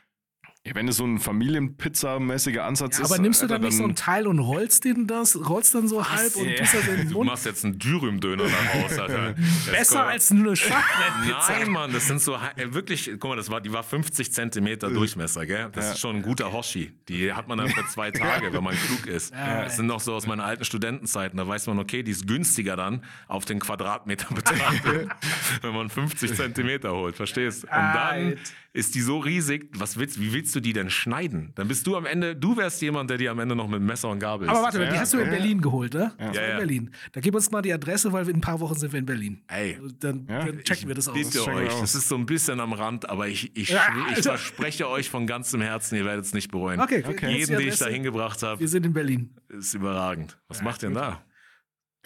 ja, 0.66 0.74
wenn 0.74 0.88
es 0.88 0.96
so 0.96 1.04
ein 1.04 1.18
Familienpizza-mäßiger 1.18 2.60
Ansatz 2.60 2.96
Ja, 2.98 3.04
ist. 3.04 3.12
aber 3.12 3.20
nimmst 3.20 3.42
du 3.42 3.46
dann 3.46 3.60
nicht 3.60 3.76
so 3.76 3.84
ein 3.84 3.94
Teil 3.94 4.26
und 4.26 4.38
rollst 4.38 4.84
den 4.84 5.06
das, 5.06 5.36
rollst 5.48 5.74
dann 5.74 5.88
so 5.88 6.08
halb 6.08 6.34
und 6.36 6.56
tust 6.56 6.72
das 6.74 6.88
in 6.88 6.96
den 6.96 7.08
Du 7.10 7.14
Mund? 7.18 7.26
machst 7.30 7.44
jetzt 7.44 7.64
einen 7.66 7.78
Dürüm-Döner 7.78 8.44
daraus, 8.44 8.98
Alter. 8.98 9.34
Besser 9.70 10.06
als 10.06 10.30
nur 10.30 10.46
eine 10.46 10.56
Schachbrettpizza. 10.56 11.52
Nein, 11.58 11.70
Mann, 11.70 11.92
das 11.92 12.06
sind 12.06 12.22
so 12.22 12.34
äh, 12.56 12.72
wirklich, 12.72 13.10
guck 13.20 13.30
mal, 13.30 13.36
das 13.36 13.50
war, 13.50 13.60
die 13.60 13.72
war 13.74 13.82
50 13.82 14.32
Zentimeter 14.32 14.88
Durchmesser, 14.88 15.44
gell? 15.44 15.68
Das 15.72 15.90
ist 15.92 15.98
schon 16.00 16.16
ein 16.16 16.22
guter 16.22 16.50
Hoshi. 16.52 16.92
Die 17.08 17.32
hat 17.32 17.46
man 17.46 17.58
dann 17.58 17.68
für 17.68 17.86
zwei 17.88 18.10
Tage, 18.10 18.50
wenn 18.52 18.64
man 18.64 18.74
klug 18.74 19.06
ist. 19.06 19.34
Das 19.34 19.76
sind 19.76 19.86
noch 19.86 20.00
so 20.00 20.14
aus 20.14 20.26
meinen 20.26 20.40
alten 20.40 20.64
Studentenzeiten. 20.64 21.36
Da 21.36 21.46
weiß 21.46 21.66
man, 21.66 21.78
okay, 21.78 22.02
die 22.02 22.10
ist 22.12 22.26
günstiger 22.26 22.74
dann 22.76 23.02
auf 23.28 23.44
den 23.44 23.58
Quadratmeter 23.60 24.28
betrachtet, 24.34 25.10
wenn 25.60 25.74
man 25.74 25.90
50 25.90 26.34
Zentimeter 26.34 26.92
holt, 26.92 27.16
verstehst? 27.16 27.64
Und 27.64 27.70
dann 27.72 27.94
Alter. 27.96 28.40
Ist 28.74 28.94
die 28.96 29.00
so 29.00 29.18
riesig, 29.20 29.70
was 29.78 29.96
willst, 29.98 30.20
wie 30.20 30.32
willst 30.32 30.54
du 30.54 30.58
die 30.60 30.72
denn 30.72 30.90
schneiden? 30.90 31.52
Dann 31.54 31.68
bist 31.68 31.86
du 31.86 31.96
am 31.96 32.06
Ende, 32.06 32.34
du 32.34 32.56
wärst 32.56 32.82
jemand, 32.82 33.08
der 33.08 33.16
die 33.18 33.28
am 33.28 33.38
Ende 33.38 33.54
noch 33.54 33.68
mit 33.68 33.80
Messer 33.80 34.08
und 34.10 34.18
Gabel 34.18 34.48
Aber 34.48 34.58
isst. 34.68 34.78
warte, 34.78 34.92
die 34.92 34.98
hast 34.98 35.14
du 35.14 35.18
in 35.20 35.30
Berlin 35.30 35.60
geholt, 35.60 35.94
ne? 35.94 36.12
War 36.18 36.34
Ja, 36.34 36.42
in 36.42 36.50
ja. 36.50 36.56
Berlin. 36.58 36.90
Da 37.12 37.20
gib 37.20 37.34
uns 37.36 37.50
mal 37.52 37.62
die 37.62 37.72
Adresse, 37.72 38.12
weil 38.12 38.26
wir 38.26 38.30
in 38.34 38.38
ein 38.38 38.42
paar 38.42 38.58
Wochen 38.58 38.74
sind 38.74 38.92
wir 38.92 38.98
in 38.98 39.06
Berlin. 39.06 39.40
Ey. 39.46 39.78
Dann, 40.00 40.26
Ja, 40.28 40.44
dann 40.44 40.58
checken 40.64 40.88
wir 40.88 40.94
das 40.96 41.06
aus. 41.08 41.14
Bitte 41.14 41.46
euch, 41.46 41.70
aus. 41.70 41.80
das 41.82 41.94
ist 41.94 42.08
so 42.08 42.16
ein 42.16 42.26
bisschen 42.26 42.58
am 42.58 42.72
Rand, 42.72 43.08
aber 43.08 43.28
ich, 43.28 43.56
ich, 43.56 43.68
Ja, 43.70 43.82
ich 44.12 44.22
verspreche 44.24 44.88
euch 44.88 45.08
von 45.08 45.26
ganzem 45.28 45.60
Herzen, 45.60 45.94
ihr 45.96 46.04
werdet 46.04 46.24
es 46.24 46.34
nicht 46.34 46.50
bereuen. 46.50 46.80
Okay, 46.80 47.04
okay. 47.06 47.30
Jeden, 47.38 47.56
den 47.56 47.68
ich 47.68 47.78
da 47.78 47.86
hingebracht 47.86 48.42
habe, 48.42 48.60
Wir 48.60 48.68
sind 48.68 48.84
in 48.84 48.92
Berlin. 48.92 49.30
ist 49.50 49.72
überragend. 49.74 50.36
Was 50.48 50.62
macht 50.62 50.82
ihr 50.82 50.88
denn 50.88 50.96
da? 50.96 51.22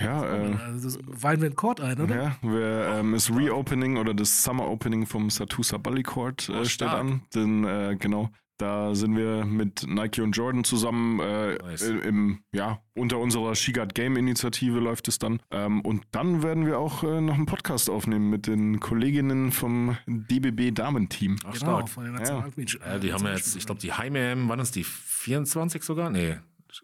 Ja, 0.01 0.25
äh, 0.25 0.55
Also 0.67 0.89
das 0.89 0.99
weihen 1.23 1.41
wir 1.41 1.49
in 1.49 1.57
Court 1.57 1.81
ein, 1.81 2.01
oder? 2.01 2.17
Ja, 2.23 2.37
wir, 2.43 2.89
ähm, 3.01 3.13
das 3.13 3.31
Reopening 3.35 3.97
oder 3.97 4.15
das 4.15 4.43
Summer 4.45 4.69
Opening 4.69 5.07
vom 5.07 5.29
Satusa 5.31 5.77
Bally 5.79 6.03
Court 6.05 6.49
äh, 6.49 6.53
Oh, 6.61 6.65
steht 6.65 6.89
an. 6.89 7.23
Denn 7.35 7.65
äh, 7.65 7.97
genau, 7.99 8.31
da 8.59 8.95
sind 8.95 9.17
wir 9.17 9.45
mit 9.45 9.87
Nike 9.89 10.21
und 10.21 10.33
Jordan 10.37 10.65
zusammen 10.65 11.21
äh, 11.21 11.55
Nice. 11.63 11.83
äh, 11.83 11.95
im, 11.99 12.41
ja, 12.53 12.81
unter 12.95 13.19
unserer 13.19 13.55
Shigard 13.55 13.95
Game 13.95 14.17
Initiative 14.17 14.79
läuft 14.81 15.07
es 15.09 15.19
dann. 15.19 15.41
Ähm, 15.53 15.81
und 15.83 16.03
dann 16.13 16.43
werden 16.43 16.67
wir 16.67 16.79
auch 16.79 17.03
äh, 17.05 17.21
noch 17.21 17.35
einen 17.35 17.47
Podcast 17.47 17.89
aufnehmen 17.91 18.31
mit 18.31 18.47
den 18.49 18.81
Kolleginnen 18.81 19.53
vom 19.53 19.97
DBB 20.07 20.73
Damenteam. 20.75 21.37
Ach, 21.45 21.53
Genau, 21.53 21.77
stark. 21.77 21.89
von 21.89 22.05
den 22.05 22.15
Nationalspielen. 22.15 22.69
Ja, 22.85 22.99
die 22.99 23.13
haben 23.13 23.25
ja 23.25 23.33
jetzt, 23.33 23.55
ich 23.57 23.65
glaube, 23.67 23.81
die 23.81 23.93
Heim-EM, 23.93 24.49
wann 24.49 24.59
ist 24.61 24.75
die? 24.77 24.85
24 24.85 25.83
sogar? 25.83 26.11
Nee, 26.11 26.37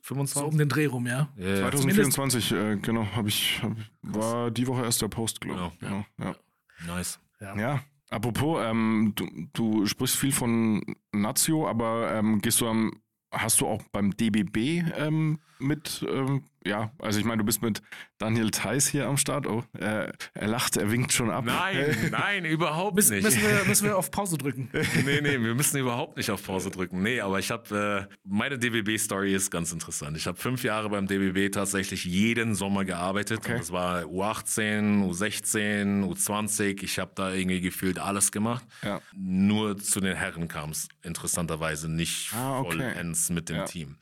25? 0.02 0.40
So 0.42 0.46
um 0.48 0.58
den 0.58 0.68
Dreh 0.68 0.86
rum, 0.86 1.06
ja. 1.06 1.28
Ja, 1.36 1.70
2024, 1.70 2.52
äh, 2.52 2.76
genau, 2.76 3.06
habe 3.14 3.28
ich, 3.28 3.60
hab, 3.62 3.72
war 4.02 4.50
die 4.50 4.66
Woche 4.66 4.82
erst 4.84 5.02
der 5.02 5.08
Post, 5.08 5.40
glaube 5.40 5.72
ich. 5.72 5.78
Genau, 5.80 6.04
Genau, 6.16 6.30
ja. 6.30 6.94
nice. 6.94 7.18
Ja, 7.40 7.80
apropos, 8.10 8.62
ähm, 8.64 9.12
du, 9.16 9.28
du 9.52 9.86
sprichst 9.86 10.16
viel 10.16 10.32
von 10.32 10.82
Nazio, 11.12 11.68
aber 11.68 12.12
ähm, 12.14 12.40
gehst 12.40 12.60
du 12.60 12.68
am, 12.68 12.92
hast 13.30 13.60
du 13.60 13.66
auch 13.66 13.82
beim 13.92 14.16
DBB 14.16 14.82
ähm, 14.96 15.40
mit, 15.58 16.04
ähm, 16.08 16.44
ja, 16.66 16.90
also 16.98 17.18
ich 17.18 17.24
meine, 17.24 17.38
du 17.38 17.44
bist 17.44 17.60
mit 17.62 17.82
Daniel 18.18 18.50
Theiss 18.50 18.86
hier 18.88 19.06
am 19.06 19.16
Start. 19.16 19.46
Oh, 19.46 19.62
äh, 19.78 20.10
er 20.34 20.48
lacht, 20.48 20.76
er 20.76 20.90
winkt 20.90 21.12
schon 21.12 21.30
ab. 21.30 21.44
Nein, 21.44 21.94
nein, 22.10 22.44
überhaupt 22.44 22.94
Müssen, 22.96 23.14
nicht. 23.16 23.24
müssen, 23.24 23.42
wir, 23.42 23.64
müssen 23.66 23.84
wir 23.86 23.96
auf 23.98 24.10
Pause 24.10 24.38
drücken. 24.38 24.70
nee, 25.04 25.20
nee, 25.20 25.38
wir 25.40 25.54
müssen 25.54 25.76
überhaupt 25.78 26.16
nicht 26.16 26.30
auf 26.30 26.42
Pause 26.44 26.70
drücken. 26.70 27.02
Nee, 27.02 27.20
aber 27.20 27.38
ich 27.38 27.50
habe, 27.50 28.08
äh, 28.10 28.14
meine 28.24 28.58
DBB-Story 28.58 29.34
ist 29.34 29.50
ganz 29.50 29.72
interessant. 29.72 30.16
Ich 30.16 30.26
habe 30.26 30.38
fünf 30.38 30.64
Jahre 30.64 30.88
beim 30.90 31.06
DBB 31.06 31.52
tatsächlich 31.52 32.04
jeden 32.04 32.54
Sommer 32.54 32.84
gearbeitet. 32.84 33.40
Okay. 33.40 33.52
Und 33.52 33.58
das 33.60 33.70
war 33.72 34.02
U18, 34.04 35.04
U16, 35.06 36.04
U20. 36.04 36.82
Ich 36.82 36.98
habe 36.98 37.12
da 37.14 37.32
irgendwie 37.32 37.60
gefühlt 37.60 37.98
alles 37.98 38.32
gemacht. 38.32 38.64
Ja. 38.82 39.00
Nur 39.14 39.76
zu 39.76 40.00
den 40.00 40.16
Herren 40.16 40.48
kam 40.48 40.70
es 40.70 40.88
interessanterweise 41.02 41.90
nicht 41.90 42.32
Ah, 42.34 42.60
okay. 42.60 42.68
vollends 42.78 43.30
mit 43.30 43.48
dem 43.48 43.56
Ja. 43.56 43.64
Team. 43.64 43.96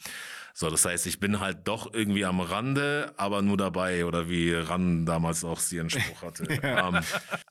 So, 0.54 0.68
das 0.70 0.84
heißt, 0.84 1.06
ich 1.06 1.18
bin 1.18 1.40
halt 1.40 1.66
doch 1.66 1.92
irgendwie 1.94 2.24
am 2.24 2.40
Rande, 2.40 3.12
aber 3.16 3.40
nur 3.42 3.56
dabei 3.56 4.04
oder 4.04 4.28
wie 4.28 4.52
Ran 4.52 5.06
damals 5.06 5.44
auch 5.44 5.58
sie 5.60 5.80
einen 5.80 5.90
Spruch 5.90 6.22
hatte. 6.22 6.44
ähm, 6.62 7.00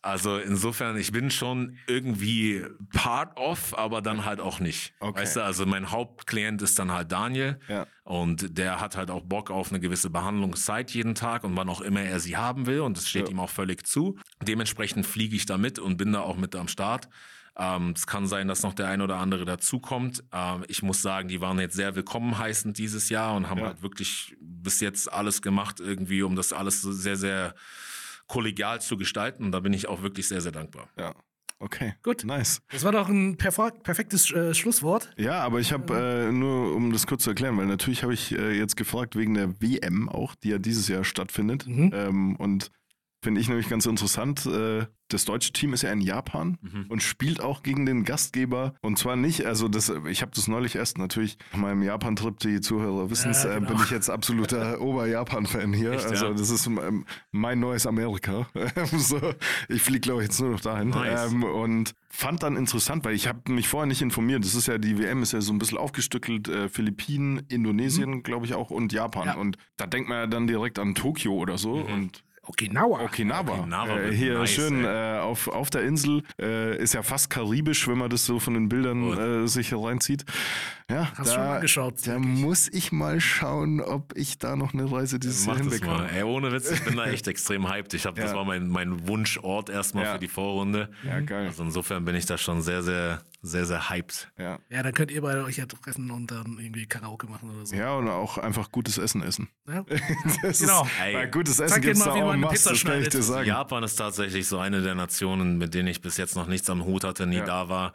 also 0.01 0.37
insofern, 0.37 0.97
ich 0.97 1.11
bin 1.11 1.31
schon 1.31 1.77
irgendwie 1.87 2.63
part 2.93 3.37
of, 3.37 3.77
aber 3.77 4.01
dann 4.01 4.25
halt 4.25 4.39
auch 4.39 4.59
nicht. 4.59 4.93
Okay. 4.99 5.21
Weißt 5.21 5.37
du, 5.37 5.43
also 5.43 5.65
mein 5.65 5.91
Hauptklient 5.91 6.61
ist 6.61 6.77
dann 6.79 6.91
halt 6.91 7.11
Daniel 7.11 7.59
Ja. 7.67 7.87
und 8.03 8.57
der 8.57 8.79
hat 8.79 8.95
halt 8.97 9.09
auch 9.09 9.21
Bock 9.23 9.49
auf 9.51 9.69
eine 9.71 9.79
gewisse 9.79 10.09
Behandlungszeit 10.09 10.91
jeden 10.91 11.15
Tag 11.15 11.43
und 11.43 11.57
wann 11.57 11.69
auch 11.69 11.81
immer 11.81 12.01
er 12.01 12.19
sie 12.19 12.37
haben 12.37 12.65
will 12.67 12.81
und 12.81 12.97
das 12.97 13.09
steht 13.09 13.27
Ja. 13.27 13.31
ihm 13.31 13.39
auch 13.39 13.49
völlig 13.49 13.85
zu. 13.85 14.17
Dementsprechend 14.43 15.05
fliege 15.05 15.35
ich 15.35 15.45
da 15.45 15.57
mit 15.57 15.79
und 15.79 15.97
bin 15.97 16.13
da 16.13 16.21
auch 16.21 16.37
mit 16.37 16.55
am 16.55 16.67
Start. 16.67 17.09
Ähm, 17.57 17.93
es 17.95 18.07
kann 18.07 18.27
sein, 18.27 18.47
dass 18.47 18.63
noch 18.63 18.73
der 18.73 18.87
ein 18.87 19.01
oder 19.01 19.17
andere 19.17 19.45
dazukommt. 19.45 20.23
Ähm, 20.31 20.63
ich 20.67 20.83
muss 20.83 21.01
sagen, 21.01 21.27
die 21.27 21.41
waren 21.41 21.59
jetzt 21.59 21.75
sehr 21.75 21.95
willkommen 21.95 22.37
heißend 22.37 22.77
dieses 22.77 23.09
Jahr 23.09 23.35
und 23.35 23.49
haben 23.49 23.59
Ja. 23.59 23.67
halt 23.67 23.81
wirklich 23.81 24.35
bis 24.39 24.79
jetzt 24.79 25.11
alles 25.11 25.41
gemacht, 25.41 25.79
irgendwie, 25.79 26.23
um 26.23 26.35
das 26.35 26.53
alles 26.53 26.81
so 26.81 26.91
sehr, 26.91 27.17
sehr 27.17 27.53
kollegial 28.27 28.79
zu 28.81 28.97
gestalten. 28.97 29.43
Und 29.45 29.51
da 29.51 29.59
bin 29.59 29.73
ich 29.73 29.87
auch 29.87 30.01
wirklich 30.01 30.27
sehr, 30.27 30.41
sehr 30.41 30.51
dankbar. 30.53 30.87
Ja. 30.97 31.13
Okay. 31.59 31.93
Gut. 32.01 32.23
Nice. 32.23 32.61
Das 32.71 32.83
war 32.83 32.91
doch 32.91 33.07
ein 33.07 33.37
perfektes 33.37 34.31
äh, 34.31 34.53
Schlusswort. 34.55 35.11
Ja, 35.15 35.43
aber 35.43 35.59
ich 35.59 35.71
habe 35.71 36.27
äh, 36.29 36.31
nur, 36.31 36.73
um 36.73 36.91
das 36.91 37.05
kurz 37.05 37.23
zu 37.23 37.29
erklären, 37.29 37.55
weil 37.57 37.67
natürlich 37.67 38.01
habe 38.01 38.15
ich 38.15 38.31
äh, 38.31 38.57
jetzt 38.57 38.75
gefragt 38.77 39.15
wegen 39.15 39.35
der 39.35 39.61
WM 39.61 40.09
auch, 40.09 40.33
die 40.33 40.49
ja 40.49 40.57
dieses 40.57 40.87
Jahr 40.87 41.03
stattfindet. 41.03 41.67
Mhm. 41.67 41.91
Ähm, 41.93 42.35
und 42.37 42.71
finde 43.21 43.39
ich 43.41 43.47
nämlich 43.49 43.69
ganz 43.69 43.85
interessant. 43.85 44.45
Äh, 44.45 44.85
das 45.09 45.25
deutsche 45.25 45.51
Team 45.51 45.73
ist 45.73 45.81
ja 45.83 45.91
in 45.91 45.99
Japan 45.99 46.57
Mhm. 46.61 46.85
und 46.87 47.03
spielt 47.03 47.41
auch 47.41 47.63
gegen 47.63 47.85
den 47.85 48.05
Gastgeber. 48.05 48.73
Und 48.81 48.97
zwar 48.97 49.15
nicht, 49.17 49.45
also 49.45 49.67
das, 49.67 49.91
ich 50.09 50.21
habe 50.21 50.31
das 50.33 50.47
neulich 50.47 50.75
erst 50.75 50.97
natürlich 50.97 51.37
nach 51.51 51.59
meinem 51.59 51.83
Japan-Trip, 51.83 52.39
die 52.39 52.61
Zuhörer 52.61 53.09
wissen 53.09 53.31
es, 53.31 53.43
Ja, 53.43 53.51
äh, 53.51 53.55
genau. 53.55 53.71
bin 53.73 53.77
ich 53.83 53.91
jetzt 53.91 54.09
absoluter 54.09 54.79
Ober-Japan-Fan 54.81 55.73
hier. 55.73 55.91
Echt, 55.91 56.05
also 56.05 56.27
ja? 56.27 56.33
das 56.33 56.49
ist 56.49 56.65
ähm, 56.67 57.05
mein 57.31 57.59
neues 57.59 57.85
Amerika. 57.85 58.47
so, 58.97 59.19
ich 59.67 59.81
fliege, 59.81 59.99
glaube 59.99 60.21
ich, 60.21 60.29
jetzt 60.29 60.39
nur 60.39 60.51
noch 60.51 60.61
dahin. 60.61 60.89
Nice. 60.89 61.31
Ähm, 61.31 61.43
und 61.43 61.93
fand 62.09 62.43
dann 62.43 62.55
interessant, 62.55 63.03
weil 63.03 63.13
ich 63.13 63.27
habe 63.27 63.51
mich 63.51 63.67
vorher 63.67 63.87
nicht 63.87 64.01
informiert. 64.01 64.45
Das 64.45 64.55
ist 64.55 64.67
ja, 64.67 64.77
die 64.77 64.97
WM 64.97 65.21
ist 65.23 65.33
ja 65.33 65.41
so 65.41 65.51
ein 65.51 65.59
bisschen 65.59 65.77
aufgestückelt. 65.77 66.47
Äh, 66.47 66.69
Philippinen, 66.69 67.41
Indonesien, 67.49 68.23
glaube 68.23 68.45
ich 68.45 68.53
auch 68.53 68.69
und 68.69 68.93
Japan. 68.93 69.27
Ja. 69.27 69.35
Und 69.35 69.57
da 69.77 69.85
denkt 69.87 70.07
man 70.09 70.17
ja 70.19 70.27
dann 70.27 70.47
direkt 70.47 70.79
an 70.79 70.95
Tokio 70.95 71.33
oder 71.33 71.57
so. 71.57 71.73
Und 71.73 72.23
Okinawa. 72.51 73.01
Okinawa. 73.03 73.51
Okinawa 73.59 73.99
äh, 73.99 74.13
hier 74.13 74.39
nice, 74.39 74.49
schön 74.51 74.83
äh, 74.83 75.19
auf, 75.21 75.47
auf 75.47 75.69
der 75.69 75.83
Insel. 75.83 76.23
Äh, 76.39 76.77
ist 76.77 76.93
ja 76.93 77.01
fast 77.01 77.29
karibisch, 77.29 77.87
wenn 77.87 77.97
man 77.97 78.09
das 78.09 78.25
so 78.25 78.39
von 78.39 78.53
den 78.53 78.67
Bildern 78.67 79.43
äh, 79.43 79.47
sich 79.47 79.69
hier 79.69 79.79
reinzieht. 79.81 80.25
Ja, 80.89 81.09
Hast 81.15 81.29
du 81.31 81.35
schon 81.35 81.43
angeschaut, 81.43 81.93
Da 82.05 82.13
wirklich? 82.15 82.39
muss 82.41 82.67
ich 82.67 82.91
mal 82.91 83.21
schauen, 83.21 83.79
ob 83.79 84.11
ich 84.17 84.37
da 84.37 84.57
noch 84.57 84.73
eine 84.73 84.91
Reise 84.91 85.17
dieses 85.19 85.45
Jahr 85.45 85.55
das 85.55 85.65
hinbekomme. 85.67 86.09
Ey, 86.11 86.23
ohne 86.23 86.51
Witz, 86.51 86.69
ich 86.69 86.83
bin 86.83 86.97
da 86.97 87.05
echt 87.05 87.27
extrem 87.29 87.69
hyped. 87.71 87.93
Ich 87.93 88.05
hab, 88.05 88.15
Das 88.15 88.31
Ja. 88.31 88.35
war 88.37 88.43
mein, 88.45 88.67
mein 88.67 89.07
Wunschort 89.07 89.69
erstmal 89.69 90.03
Ja. 90.03 90.13
für 90.13 90.19
die 90.19 90.27
Vorrunde. 90.27 90.89
Ja, 91.03 91.21
geil. 91.21 91.47
Also 91.47 91.63
insofern 91.63 92.03
bin 92.03 92.15
ich 92.15 92.25
da 92.25 92.37
schon 92.37 92.61
sehr, 92.61 92.83
sehr, 92.83 93.21
sehr, 93.43 93.65
sehr 93.65 93.89
hyped. 93.89 94.31
Ja. 94.37 94.59
Ja, 94.69 94.83
dann 94.83 94.93
könnt 94.93 95.09
ihr 95.11 95.21
beide 95.21 95.43
euch 95.43 95.57
ja 95.57 95.65
treffen 95.65 96.11
und 96.11 96.29
dann 96.29 96.57
irgendwie 96.59 96.85
Karaoke 96.85 97.25
machen 97.27 97.49
oder 97.49 97.65
so. 97.65 97.75
ja, 97.75 97.95
und 97.95 98.07
auch 98.07 98.37
einfach 98.37 98.71
gutes 98.71 98.97
Essen 98.99 99.23
essen. 99.23 99.49
Ja? 99.67 99.83
Das 100.43 100.59
Genau. 100.59 100.83
Ist, 100.83 100.91
Ey. 101.01 101.15
weil 101.15 101.31
gutes 101.31 101.59
Essen 101.59 101.73
Zeig 101.73 101.81
gibt 101.81 101.97
es 101.97 102.03
da 102.03 102.09
mal, 102.11 102.15
wie 102.17 102.21
auch 102.21 102.35
man 102.35 102.49
Pizza 102.51 102.69
das 102.71 102.83
kann 102.83 102.99
ich 102.99 103.05
dir 103.05 103.11
schneidet. 103.11 103.23
sagen. 103.23 103.47
Japan 103.47 103.83
ist 103.83 103.95
tatsächlich 103.95 104.47
so 104.47 104.59
eine 104.59 104.81
der 104.81 104.95
Nationen, 104.95 105.57
mit 105.57 105.73
denen 105.73 105.87
ich 105.87 106.01
bis 106.01 106.17
jetzt 106.17 106.35
noch 106.35 106.47
nichts 106.47 106.69
am 106.69 106.85
Hut 106.85 107.03
hatte, 107.03 107.25
nie 107.25 107.37
Ja. 107.37 107.45
da 107.45 107.69
war. 107.69 107.93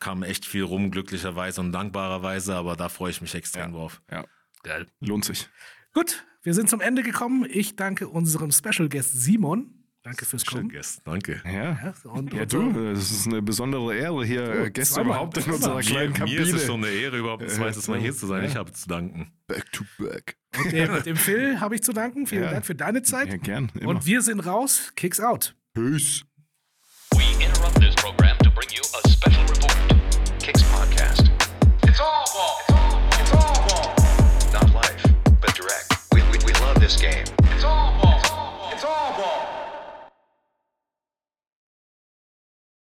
Kam 0.00 0.22
echt 0.24 0.44
viel 0.44 0.64
rum, 0.64 0.90
glücklicherweise 0.90 1.60
und 1.60 1.72
dankbarerweise, 1.72 2.54
aber 2.56 2.74
da 2.76 2.88
freue 2.88 3.10
ich 3.10 3.20
mich 3.20 3.34
extrem 3.34 3.72
Ja. 3.72 3.78
drauf. 3.78 4.02
Ja, 4.10 4.24
Geil. 4.64 4.86
lohnt 5.00 5.24
sich. 5.24 5.48
Gut, 5.94 6.24
wir 6.42 6.54
sind 6.54 6.68
zum 6.68 6.80
Ende 6.80 7.02
gekommen. 7.02 7.46
Ich 7.48 7.76
danke 7.76 8.08
unserem 8.08 8.50
Special 8.50 8.88
Guest 8.88 9.12
Simon. 9.12 9.79
Danke 10.02 10.24
fürs 10.24 10.46
Kommen. 10.46 10.70
Gäste. 10.70 11.02
Danke. 11.04 11.42
Ja, 11.44 11.92
und, 12.04 12.32
ja 12.32 12.46
du, 12.46 12.70
es 12.92 13.10
ist 13.10 13.26
eine 13.26 13.42
besondere 13.42 13.94
Ehre, 13.94 14.24
hier 14.24 14.64
oh, 14.66 14.70
Gäste 14.70 15.02
überhaupt 15.02 15.36
in 15.36 15.52
unserer 15.52 15.80
kleinen 15.80 16.14
Kabine. 16.14 16.40
Mir 16.40 16.46
ist 16.46 16.54
es 16.54 16.64
schon 16.64 16.82
eine 16.82 16.92
Ehre, 16.92 17.18
überhaupt 17.18 17.42
ein 17.42 17.48
äh, 17.50 17.52
zweites 17.52 17.86
Mal 17.86 17.98
hier 18.00 18.16
zu 18.16 18.26
sein. 18.26 18.42
Ja. 18.42 18.48
Ich 18.48 18.56
habe 18.56 18.72
zu 18.72 18.88
danken. 18.88 19.30
Back 19.46 19.70
to 19.72 19.84
back. 19.98 20.38
Und 20.56 20.72
äh, 20.72 21.02
dem 21.02 21.16
Phil 21.16 21.60
habe 21.60 21.74
ich 21.74 21.82
zu 21.82 21.92
danken. 21.92 22.26
Vielen 22.26 22.44
ja. 22.44 22.50
Dank 22.50 22.64
für 22.64 22.74
deine 22.74 23.02
Zeit. 23.02 23.28
Ja, 23.28 23.36
gern. 23.36 23.70
Immer. 23.78 23.90
Und 23.90 24.06
wir 24.06 24.22
sind 24.22 24.40
raus. 24.40 24.90
Kicks 24.96 25.20
out. 25.20 25.54
Tschüss. 25.76 26.24
We 27.12 27.44
interrupt 27.44 27.78
this 27.78 27.94
program 27.96 28.38
to 28.38 28.50
bring 28.50 28.70
you 28.70 28.82
a 29.04 29.06
special 29.06 29.44
report. 29.48 29.76
Kicks 30.38 30.62
Podcast. 30.62 31.28
It's 31.86 32.00
all 32.00 32.24
ball. 32.32 32.56
It's 33.20 33.32
all 33.32 33.68
ball. 33.68 33.94
It's 34.00 34.54
all 34.54 34.54
ball. 34.54 34.54
Not 34.54 34.72
live, 34.72 35.02
but 35.42 35.54
direct. 35.54 35.92
We, 36.14 36.22
we, 36.32 36.38
we 36.46 36.52
love 36.64 36.80
this 36.80 36.96
game. 36.96 37.26
It's 37.52 37.64
all 37.64 38.00
ball. 38.00 38.18
It's 38.18 38.30
all 38.30 38.56
ball. 38.56 38.72
It's 38.72 38.84
all 38.84 39.12
ball. 39.18 39.49